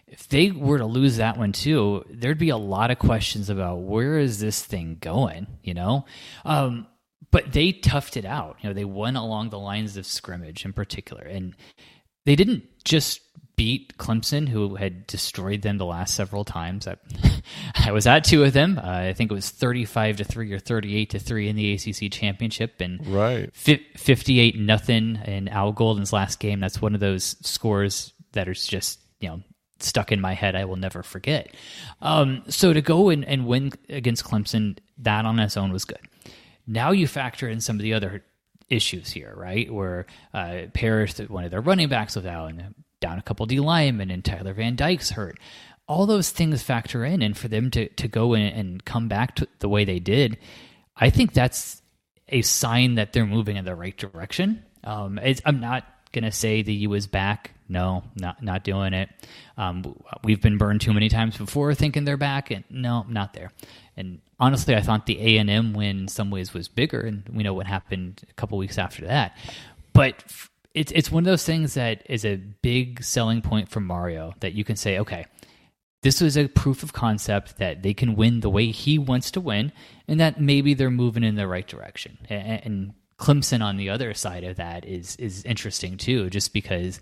If 0.07 0.29
they 0.29 0.53
were 0.53 0.79
to 0.79 0.87
lose 0.87 1.16
that 1.16 1.37
one 1.37 1.53
too, 1.53 2.05
there'd 2.09 2.39
be 2.39 2.51
a 2.51 2.57
lot 2.57 2.91
of 2.91 2.99
questions 2.99 3.51
about 3.51 3.81
where 3.81 4.18
is 4.18 4.39
this 4.39 4.64
thing 4.64 4.97
going. 5.01 5.47
You 5.62 5.74
know, 5.74 6.07
um, 6.45 6.87
but 7.31 7.53
they 7.53 7.72
toughed 7.72 8.16
it 8.16 8.24
out. 8.24 8.57
You 8.62 8.70
know, 8.70 8.74
they 8.74 8.85
won 8.85 9.16
along 9.16 9.51
the 9.51 9.59
lines 9.59 9.97
of 9.97 10.07
scrimmage 10.07 10.64
in 10.64 10.72
particular, 10.72 11.22
and 11.22 11.55
they 12.24 12.37
didn't 12.37 12.64
just 12.85 13.20
beat 13.57 13.96
Clemson, 13.96 14.48
who 14.48 14.76
had 14.76 15.07
destroyed 15.07 15.62
them 15.62 15.78
the 15.78 15.86
last 15.86 16.14
several 16.14 16.44
times. 16.44 16.86
I, 16.86 16.96
I 17.74 17.92
was 17.92 18.07
at 18.07 18.24
two 18.24 18.44
of 18.44 18.52
them. 18.52 18.78
Uh, 18.78 18.82
I 18.86 19.12
think 19.14 19.30
it 19.30 19.34
was 19.34 19.50
thirty-five 19.50 20.18
to 20.18 20.24
three 20.24 20.52
or 20.52 20.59
thirty-eight 20.59 21.11
to 21.11 21.18
three 21.18 21.48
in 21.48 21.57
the 21.57 21.72
ACC 21.72 22.12
championship, 22.12 22.80
and 22.80 23.04
right 23.07 23.54
fi- 23.54 23.84
fifty-eight 23.96 24.59
nothing 24.59 25.16
in 25.24 25.48
Al 25.48 25.72
Golden's 25.72 26.12
last 26.12 26.38
game. 26.38 26.61
That's 26.61 26.80
one 26.80 26.94
of 26.94 27.00
those 27.00 27.36
scores 27.40 28.12
that 28.32 28.48
is 28.48 28.66
just 28.66 29.00
you 29.20 29.28
know 29.28 29.42
stuck 29.80 30.12
in 30.12 30.20
my 30.20 30.34
head. 30.34 30.54
I 30.54 30.64
will 30.64 30.76
never 30.76 31.02
forget. 31.02 31.54
Um, 32.00 32.44
so 32.48 32.72
to 32.72 32.80
go 32.80 33.09
and, 33.09 33.24
and 33.24 33.46
win 33.46 33.72
against 33.88 34.24
Clemson, 34.24 34.78
that 34.98 35.24
on 35.24 35.38
its 35.38 35.57
own 35.57 35.72
was 35.72 35.84
good. 35.84 36.00
Now 36.66 36.90
you 36.90 37.07
factor 37.07 37.48
in 37.48 37.61
some 37.61 37.76
of 37.76 37.82
the 37.82 37.94
other 37.94 38.24
issues 38.68 39.11
here, 39.11 39.32
right? 39.36 39.72
Where 39.72 40.07
uh, 40.34 40.62
Parrish, 40.74 41.18
one 41.18 41.44
of 41.44 41.50
their 41.50 41.61
running 41.61 41.88
backs, 41.88 42.16
was 42.16 42.26
out, 42.26 42.50
and 42.50 42.74
down 43.01 43.18
a 43.18 43.22
couple 43.22 43.47
D 43.47 43.61
linemen, 43.61 44.11
and 44.11 44.24
Tyler 44.24 44.55
Van 44.55 44.76
Dyke's 44.76 45.11
hurt. 45.11 45.38
All 45.88 46.07
those 46.07 46.30
things 46.30 46.62
factor 46.62 47.05
in, 47.05 47.22
and 47.22 47.36
for 47.36 47.49
them 47.49 47.70
to 47.72 47.88
to 47.88 48.09
go 48.09 48.34
in 48.34 48.42
and 48.42 48.84
come 48.84 49.09
back 49.09 49.36
to 49.36 49.49
the 49.61 49.68
way 49.68 49.84
they 49.84 49.99
did, 50.01 50.38
I 50.97 51.11
think 51.11 51.32
that's 51.32 51.82
a 52.28 52.42
sign 52.42 52.97
that 52.97 53.12
they're 53.12 53.26
moving 53.26 53.57
in 53.57 53.64
the 53.64 53.74
right 53.74 53.97
direction. 53.97 54.64
Um, 54.82 55.20
I'm 55.44 55.61
not 55.61 55.84
gonna 56.12 56.32
say 56.32 56.62
the 56.62 56.74
U 56.74 56.94
is 56.94 57.07
back. 57.07 57.53
No, 57.68 58.05
not 58.16 58.42
not 58.42 58.64
doing 58.64 58.94
it. 58.94 59.09
Um, 59.57 59.97
we've 60.24 60.40
been 60.40 60.59
burned 60.59 60.80
too 60.80 60.92
many 60.92 61.09
times 61.09 61.36
before, 61.36 61.74
thinking 61.74 62.05
they're 62.05 62.16
back, 62.16 62.51
and 62.51 62.64
no, 62.70 63.05
not 63.09 63.32
there. 63.32 63.53
And 63.97 64.20
honestly, 64.38 64.74
I 64.74 64.80
thought 64.80 65.07
the 65.07 65.20
A 65.20 65.38
and 65.38 65.51
M 65.51 65.72
win 65.72 66.01
in 66.01 66.09
some 66.09 66.30
ways 66.30 66.53
was 66.53 66.68
bigger, 66.68 67.01
and 67.01 67.28
we 67.32 67.42
know 67.42 67.55
what 67.55 67.66
happened 67.66 68.22
a 68.28 68.32
couple 68.34 68.59
weeks 68.59 68.78
after 68.78 69.07
that. 69.07 69.36
But 69.92 70.24
it's 70.77 70.93
it's 70.93 71.11
one 71.11 71.22
of 71.22 71.24
those 71.24 71.45
things 71.45 71.74
that 71.74 72.03
is 72.05 72.24
a 72.27 72.37
big 72.37 73.03
selling 73.03 73.41
point 73.41 73.70
for 73.70 73.81
Mario 73.81 74.35
that 74.41 74.53
you 74.53 74.62
can 74.62 74.77
say, 74.77 74.99
okay, 74.99 75.24
this 76.03 76.20
was 76.20 76.37
a 76.37 76.49
proof 76.49 76.83
of 76.83 76.93
concept 76.93 77.57
that 77.57 77.83
they 77.83 77.95
can 77.95 78.14
win 78.14 78.41
the 78.41 78.51
way 78.51 78.66
he 78.66 78.99
wants 78.99 79.31
to 79.33 79.41
win, 79.41 79.72
and 80.07 80.20
that 80.20 80.39
maybe 80.39 80.74
they're 80.74 80.91
moving 80.91 81.24
in 81.24 81.35
the 81.35 81.49
right 81.49 81.66
direction. 81.66 82.18
And, 82.29 82.61
and 82.62 82.95
Clemson 83.18 83.64
on 83.64 83.79
the 83.79 83.89
other 83.89 84.12
side 84.12 84.45
of 84.45 84.57
that 84.57 84.85
is 84.85 85.16
is 85.16 85.43
interesting 85.45 85.97
too, 85.97 86.29
just 86.29 86.53
because 86.53 87.01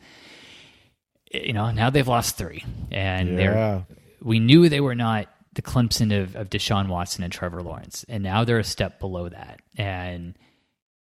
you 1.33 1.53
know 1.53 1.73
now 1.73 1.91
they've 1.91 2.07
lost 2.07 2.39
three, 2.39 2.65
and 2.93 3.31
yeah. 3.31 3.37
they're 3.37 3.87
we 4.23 4.39
knew 4.39 4.69
they 4.69 4.81
were 4.81 4.95
not 4.95 5.27
the 5.55 5.63
Clemson 5.63 6.17
of, 6.23 6.37
of 6.37 6.49
Deshaun 6.49 6.87
Watson 6.89 7.25
and 7.25 7.33
Trevor 7.33 7.61
Lawrence, 7.61 8.05
and 8.09 8.23
now 8.23 8.45
they're 8.45 8.61
a 8.61 8.65
step 8.65 9.01
below 9.01 9.29
that, 9.29 9.59
and 9.77 10.39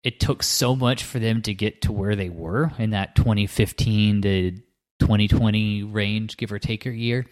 it 0.04 0.20
took 0.20 0.44
so 0.44 0.76
much 0.76 1.04
for 1.04 1.18
them 1.20 1.42
to 1.44 1.54
get 1.54 1.84
to 1.84 1.92
where 1.92 2.16
they 2.16 2.30
were 2.30 2.72
in 2.78 2.90
that 2.90 3.16
2015 3.16 4.22
to 4.22 4.52
2020 5.00 5.84
range, 5.84 6.38
give 6.38 6.52
or 6.52 6.60
take 6.60 6.86
a 6.86 6.92
year. 6.92 7.26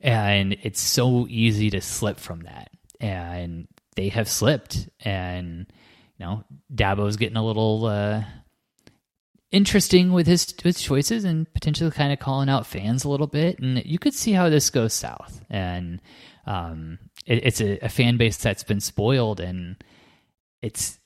And 0.00 0.56
it's 0.62 0.80
so 0.80 1.26
easy 1.28 1.70
to 1.70 1.80
slip 1.80 2.18
from 2.18 2.40
that. 2.40 2.70
And 3.00 3.68
they 3.96 4.08
have 4.08 4.28
slipped. 4.28 4.88
And, 5.00 5.66
you 6.18 6.26
know, 6.26 6.44
Dabo's 6.74 7.16
getting 7.16 7.36
a 7.36 7.44
little 7.44 7.84
uh, 7.84 8.24
interesting 9.50 10.12
with 10.12 10.26
his, 10.26 10.54
his 10.62 10.80
choices 10.80 11.24
and 11.24 11.52
potentially 11.52 11.90
kind 11.90 12.12
of 12.12 12.18
calling 12.18 12.48
out 12.48 12.66
fans 12.66 13.04
a 13.04 13.10
little 13.10 13.26
bit. 13.26 13.58
And 13.58 13.84
you 13.84 13.98
could 13.98 14.14
see 14.14 14.32
how 14.32 14.48
this 14.48 14.70
goes 14.70 14.94
south. 14.94 15.42
And 15.50 16.00
um, 16.46 16.98
it, 17.26 17.44
it's 17.44 17.60
a, 17.60 17.78
a 17.84 17.88
fan 17.90 18.16
base 18.16 18.38
that's 18.38 18.64
been 18.64 18.80
spoiled. 18.80 19.40
And 19.40 19.82
it's, 20.62 20.98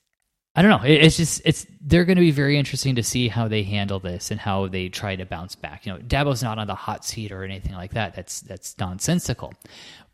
I 0.60 0.62
don't 0.62 0.72
know. 0.72 0.86
It's 0.86 1.16
just 1.16 1.40
it's 1.46 1.66
they're 1.80 2.04
going 2.04 2.18
to 2.18 2.20
be 2.20 2.32
very 2.32 2.58
interesting 2.58 2.96
to 2.96 3.02
see 3.02 3.28
how 3.28 3.48
they 3.48 3.62
handle 3.62 3.98
this 3.98 4.30
and 4.30 4.38
how 4.38 4.68
they 4.68 4.90
try 4.90 5.16
to 5.16 5.24
bounce 5.24 5.54
back. 5.56 5.86
You 5.86 5.94
know, 5.94 5.98
Dabo's 6.00 6.42
not 6.42 6.58
on 6.58 6.66
the 6.66 6.74
hot 6.74 7.02
seat 7.02 7.32
or 7.32 7.44
anything 7.44 7.72
like 7.72 7.94
that. 7.94 8.14
That's 8.14 8.42
that's 8.42 8.76
nonsensical. 8.78 9.54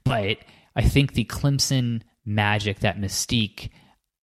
But 0.04 0.38
I 0.76 0.82
think 0.82 1.14
the 1.14 1.24
Clemson 1.24 2.02
magic, 2.24 2.78
that 2.78 2.96
mystique, 2.96 3.70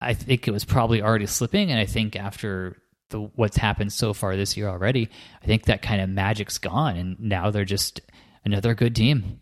I 0.02 0.14
think 0.14 0.48
it 0.48 0.52
was 0.52 0.66
probably 0.66 1.02
already 1.02 1.26
slipping. 1.26 1.72
And 1.72 1.80
I 1.80 1.88
think 1.88 2.16
after 2.16 2.78
the 3.10 3.22
what's 3.22 3.58
happened 3.58 3.92
so 3.92 4.14
far 4.14 4.36
this 4.36 4.56
year 4.56 4.68
already, 4.68 5.10
I 5.42 5.48
think 5.48 5.64
that 5.64 5.82
kind 5.82 6.00
of 6.00 6.10
magic's 6.10 6.60
gone, 6.60 6.96
and 6.96 7.20
now 7.20 7.50
they're 7.50 7.66
just 7.66 8.02
another 8.46 8.76
good 8.76 8.96
team. 8.96 9.42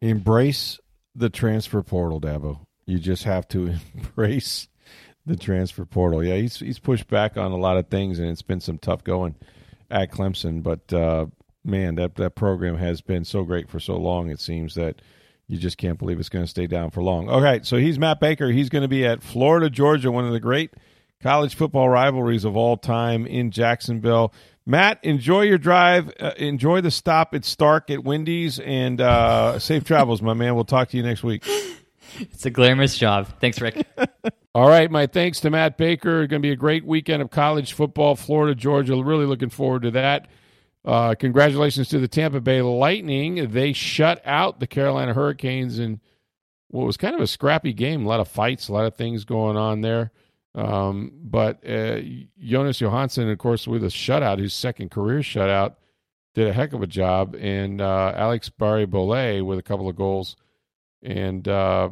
Embrace 0.00 0.78
the 1.16 1.30
transfer 1.30 1.82
portal, 1.82 2.20
Dabo. 2.20 2.60
You 2.86 3.00
just 3.00 3.24
have 3.24 3.48
to 3.48 3.74
embrace 3.96 4.68
the 5.26 5.36
transfer 5.36 5.84
portal. 5.84 6.22
Yeah, 6.22 6.36
he's 6.36 6.58
he's 6.58 6.78
pushed 6.78 7.08
back 7.08 7.36
on 7.36 7.52
a 7.52 7.56
lot 7.56 7.76
of 7.76 7.88
things, 7.88 8.18
and 8.18 8.28
it's 8.28 8.42
been 8.42 8.60
some 8.60 8.78
tough 8.78 9.04
going 9.04 9.34
at 9.90 10.10
Clemson. 10.12 10.62
But 10.62 10.92
uh, 10.92 11.26
man, 11.64 11.94
that 11.96 12.16
that 12.16 12.34
program 12.34 12.76
has 12.76 13.00
been 13.00 13.24
so 13.24 13.44
great 13.44 13.68
for 13.68 13.80
so 13.80 13.96
long. 13.96 14.30
It 14.30 14.40
seems 14.40 14.74
that 14.74 15.00
you 15.46 15.58
just 15.58 15.78
can't 15.78 15.98
believe 15.98 16.18
it's 16.18 16.28
going 16.28 16.44
to 16.44 16.50
stay 16.50 16.66
down 16.66 16.90
for 16.90 17.02
long. 17.02 17.28
Okay, 17.28 17.60
so 17.62 17.76
he's 17.76 17.98
Matt 17.98 18.20
Baker. 18.20 18.48
He's 18.48 18.68
going 18.68 18.82
to 18.82 18.88
be 18.88 19.04
at 19.04 19.22
Florida 19.22 19.68
Georgia, 19.68 20.10
one 20.10 20.24
of 20.24 20.32
the 20.32 20.40
great 20.40 20.72
college 21.22 21.54
football 21.54 21.88
rivalries 21.88 22.44
of 22.44 22.56
all 22.56 22.76
time 22.76 23.26
in 23.26 23.50
Jacksonville. 23.50 24.32
Matt, 24.66 24.98
enjoy 25.02 25.42
your 25.42 25.58
drive. 25.58 26.10
Uh, 26.18 26.32
enjoy 26.36 26.80
the 26.80 26.90
stop 26.90 27.34
at 27.34 27.42
Starke 27.42 27.90
at 27.90 28.02
Wendy's, 28.04 28.58
and 28.58 29.00
uh, 29.00 29.58
safe 29.58 29.84
travels, 29.84 30.22
my 30.22 30.34
man. 30.34 30.54
We'll 30.54 30.64
talk 30.64 30.88
to 30.90 30.96
you 30.96 31.02
next 31.02 31.22
week. 31.22 31.46
It's 32.20 32.46
a 32.46 32.50
glamorous 32.50 32.96
job. 32.96 33.26
Thanks, 33.40 33.60
Rick. 33.60 33.86
All 34.54 34.68
right, 34.68 34.90
my 34.90 35.06
thanks 35.06 35.40
to 35.40 35.50
Matt 35.50 35.76
Baker. 35.76 36.22
It's 36.22 36.30
Going 36.30 36.40
to 36.42 36.46
be 36.46 36.52
a 36.52 36.56
great 36.56 36.84
weekend 36.84 37.22
of 37.22 37.30
college 37.30 37.72
football, 37.72 38.14
Florida, 38.14 38.54
Georgia. 38.54 38.94
Really 39.02 39.26
looking 39.26 39.50
forward 39.50 39.82
to 39.82 39.90
that. 39.92 40.28
Uh, 40.84 41.14
congratulations 41.14 41.88
to 41.88 41.98
the 41.98 42.06
Tampa 42.06 42.40
Bay 42.40 42.62
Lightning. 42.62 43.50
They 43.50 43.72
shut 43.72 44.20
out 44.24 44.60
the 44.60 44.66
Carolina 44.66 45.14
Hurricanes 45.14 45.78
in 45.78 46.00
what 46.68 46.86
was 46.86 46.96
kind 46.96 47.14
of 47.14 47.20
a 47.20 47.26
scrappy 47.26 47.72
game. 47.72 48.04
A 48.04 48.08
lot 48.08 48.20
of 48.20 48.28
fights, 48.28 48.68
a 48.68 48.72
lot 48.72 48.84
of 48.86 48.94
things 48.94 49.24
going 49.24 49.56
on 49.56 49.80
there. 49.80 50.12
Um, 50.54 51.12
but 51.22 51.68
uh, 51.68 52.00
Jonas 52.38 52.80
Johansson, 52.80 53.28
of 53.28 53.38
course, 53.38 53.66
with 53.66 53.82
a 53.82 53.88
shutout, 53.88 54.38
his 54.38 54.54
second 54.54 54.90
career 54.90 55.20
shutout, 55.20 55.76
did 56.34 56.46
a 56.46 56.52
heck 56.52 56.72
of 56.72 56.82
a 56.82 56.86
job. 56.86 57.34
And 57.38 57.80
uh, 57.80 58.12
Alex 58.14 58.50
Barré-Boulet 58.50 59.44
with 59.44 59.58
a 59.58 59.62
couple 59.62 59.88
of 59.88 59.96
goals. 59.96 60.36
And 61.04 61.46
uh, 61.46 61.90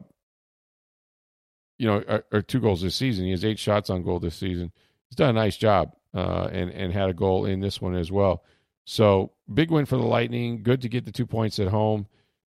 you 1.78 1.86
know, 1.86 2.22
or, 2.30 2.42
two 2.42 2.60
goals 2.60 2.80
this 2.80 2.94
season. 2.94 3.24
He 3.24 3.32
has 3.32 3.44
eight 3.44 3.58
shots 3.58 3.90
on 3.90 4.02
goal 4.02 4.20
this 4.20 4.36
season. 4.36 4.72
He's 5.08 5.16
done 5.16 5.30
a 5.30 5.32
nice 5.32 5.56
job 5.56 5.92
uh, 6.14 6.48
and 6.52 6.70
and 6.70 6.92
had 6.92 7.10
a 7.10 7.14
goal 7.14 7.44
in 7.44 7.60
this 7.60 7.80
one 7.80 7.94
as 7.94 8.10
well. 8.10 8.44
So 8.84 9.32
big 9.52 9.70
win 9.70 9.86
for 9.86 9.96
the 9.96 10.02
Lightning. 10.02 10.62
Good 10.62 10.82
to 10.82 10.88
get 10.88 11.04
the 11.04 11.12
two 11.12 11.26
points 11.26 11.58
at 11.58 11.68
home. 11.68 12.06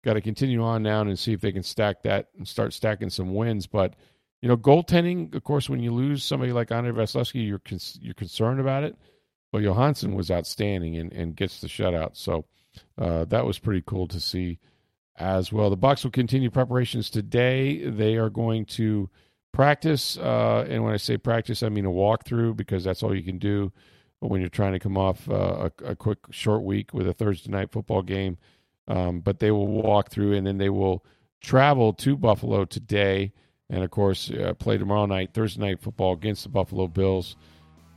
Got 0.05 0.15
to 0.15 0.21
continue 0.21 0.63
on 0.63 0.83
now 0.83 1.01
and 1.01 1.19
see 1.19 1.33
if 1.33 1.41
they 1.41 1.53
can 1.53 1.63
stack 1.63 2.03
that 2.03 2.29
and 2.37 2.47
start 2.47 2.73
stacking 2.73 3.11
some 3.11 3.35
wins. 3.35 3.67
But 3.67 3.95
you 4.41 4.49
know, 4.49 4.57
goaltending, 4.57 5.35
of 5.35 5.45
course, 5.45 5.69
when 5.69 5.81
you 5.81 5.93
lose 5.93 6.23
somebody 6.23 6.53
like 6.53 6.71
Andrei 6.71 6.93
Vasilevskiy, 6.93 7.47
you're 7.47 7.59
con- 7.59 7.79
you're 8.01 8.15
concerned 8.15 8.61
about 8.61 8.85
it. 8.85 8.97
But 9.53 9.63
Johansson 9.63 10.15
was 10.15 10.31
outstanding 10.31 10.97
and, 10.97 11.13
and 11.13 11.35
gets 11.35 11.61
the 11.61 11.69
shutout. 11.69 12.17
So 12.17 12.45
uh, 12.97 13.25
that 13.27 13.47
was 13.47 13.59
pretty 13.59 13.83
cool 13.87 14.07
to 14.09 14.21
see 14.21 14.59
as 15.19 15.53
well. 15.53 15.71
The 15.71 15.77
Bucs 15.77 16.05
will 16.05 16.11
continue 16.11 16.51
preparations 16.51 17.11
today. 17.11 17.89
They 17.89 18.17
are 18.17 18.31
going 18.31 18.65
to 18.67 19.11
practice, 19.53 20.17
uh, 20.19 20.67
and 20.69 20.85
when 20.85 20.95
I 20.95 20.97
say 20.97 21.17
practice, 21.17 21.63
I 21.63 21.69
mean 21.69 21.87
a 21.87 21.91
walkthrough 21.91 22.57
because 22.57 22.85
that's 22.85 23.03
all 23.03 23.15
you 23.15 23.23
can 23.23 23.39
do 23.39 23.73
when 24.21 24.41
you're 24.41 24.51
trying 24.51 24.73
to 24.73 24.79
come 24.79 24.97
off 24.97 25.29
uh, 25.29 25.69
a, 25.83 25.91
a, 25.91 25.97
quick 25.97 26.19
short 26.31 26.63
week 26.63 26.93
with 26.93 27.07
a 27.07 27.13
Thursday 27.13 27.51
night 27.51 27.71
football 27.71 28.03
game. 28.03 28.37
Um, 28.89 29.21
but 29.21 29.39
they 29.39 29.51
will 29.51 29.67
walk 29.67 30.11
through, 30.11 30.35
and 30.35 30.47
then 30.47 30.59
they 30.59 30.71
will 30.71 31.05
travel 31.41 31.93
to 31.93 32.17
Buffalo 32.17 32.65
today, 32.65 33.33
and 33.69 33.85
of 33.85 33.91
course 33.91 34.31
uh, 34.31 34.55
play 34.55 34.79
tomorrow 34.79 35.07
night, 35.07 35.35
Thursday 35.35 35.61
night 35.61 35.81
football 35.81 36.15
against 36.15 36.45
the 36.45 36.49
Buffalo 36.49 36.87
Bills. 36.87 37.37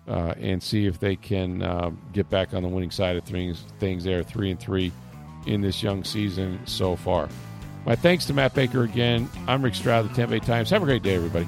Uh, 0.07 0.33
and 0.39 0.63
see 0.63 0.87
if 0.87 0.99
they 0.99 1.15
can 1.15 1.61
uh, 1.61 1.91
get 2.11 2.27
back 2.27 2.55
on 2.55 2.63
the 2.63 2.67
winning 2.67 2.89
side 2.89 3.15
of 3.15 3.23
things. 3.23 3.65
Things 3.79 4.03
there, 4.03 4.23
three 4.23 4.49
and 4.49 4.59
three 4.59 4.91
in 5.45 5.61
this 5.61 5.81
young 5.81 6.03
season 6.03 6.59
so 6.65 6.95
far. 6.95 7.29
My 7.85 7.95
thanks 7.95 8.25
to 8.25 8.33
Matt 8.33 8.53
Baker 8.53 8.83
again. 8.83 9.27
I'm 9.47 9.63
Rick 9.63 9.75
Stroud, 9.75 10.09
the 10.09 10.13
Tampa 10.13 10.31
Bay 10.33 10.39
Times. 10.39 10.69
Have 10.69 10.83
a 10.83 10.85
great 10.85 11.03
day, 11.03 11.15
everybody. 11.15 11.47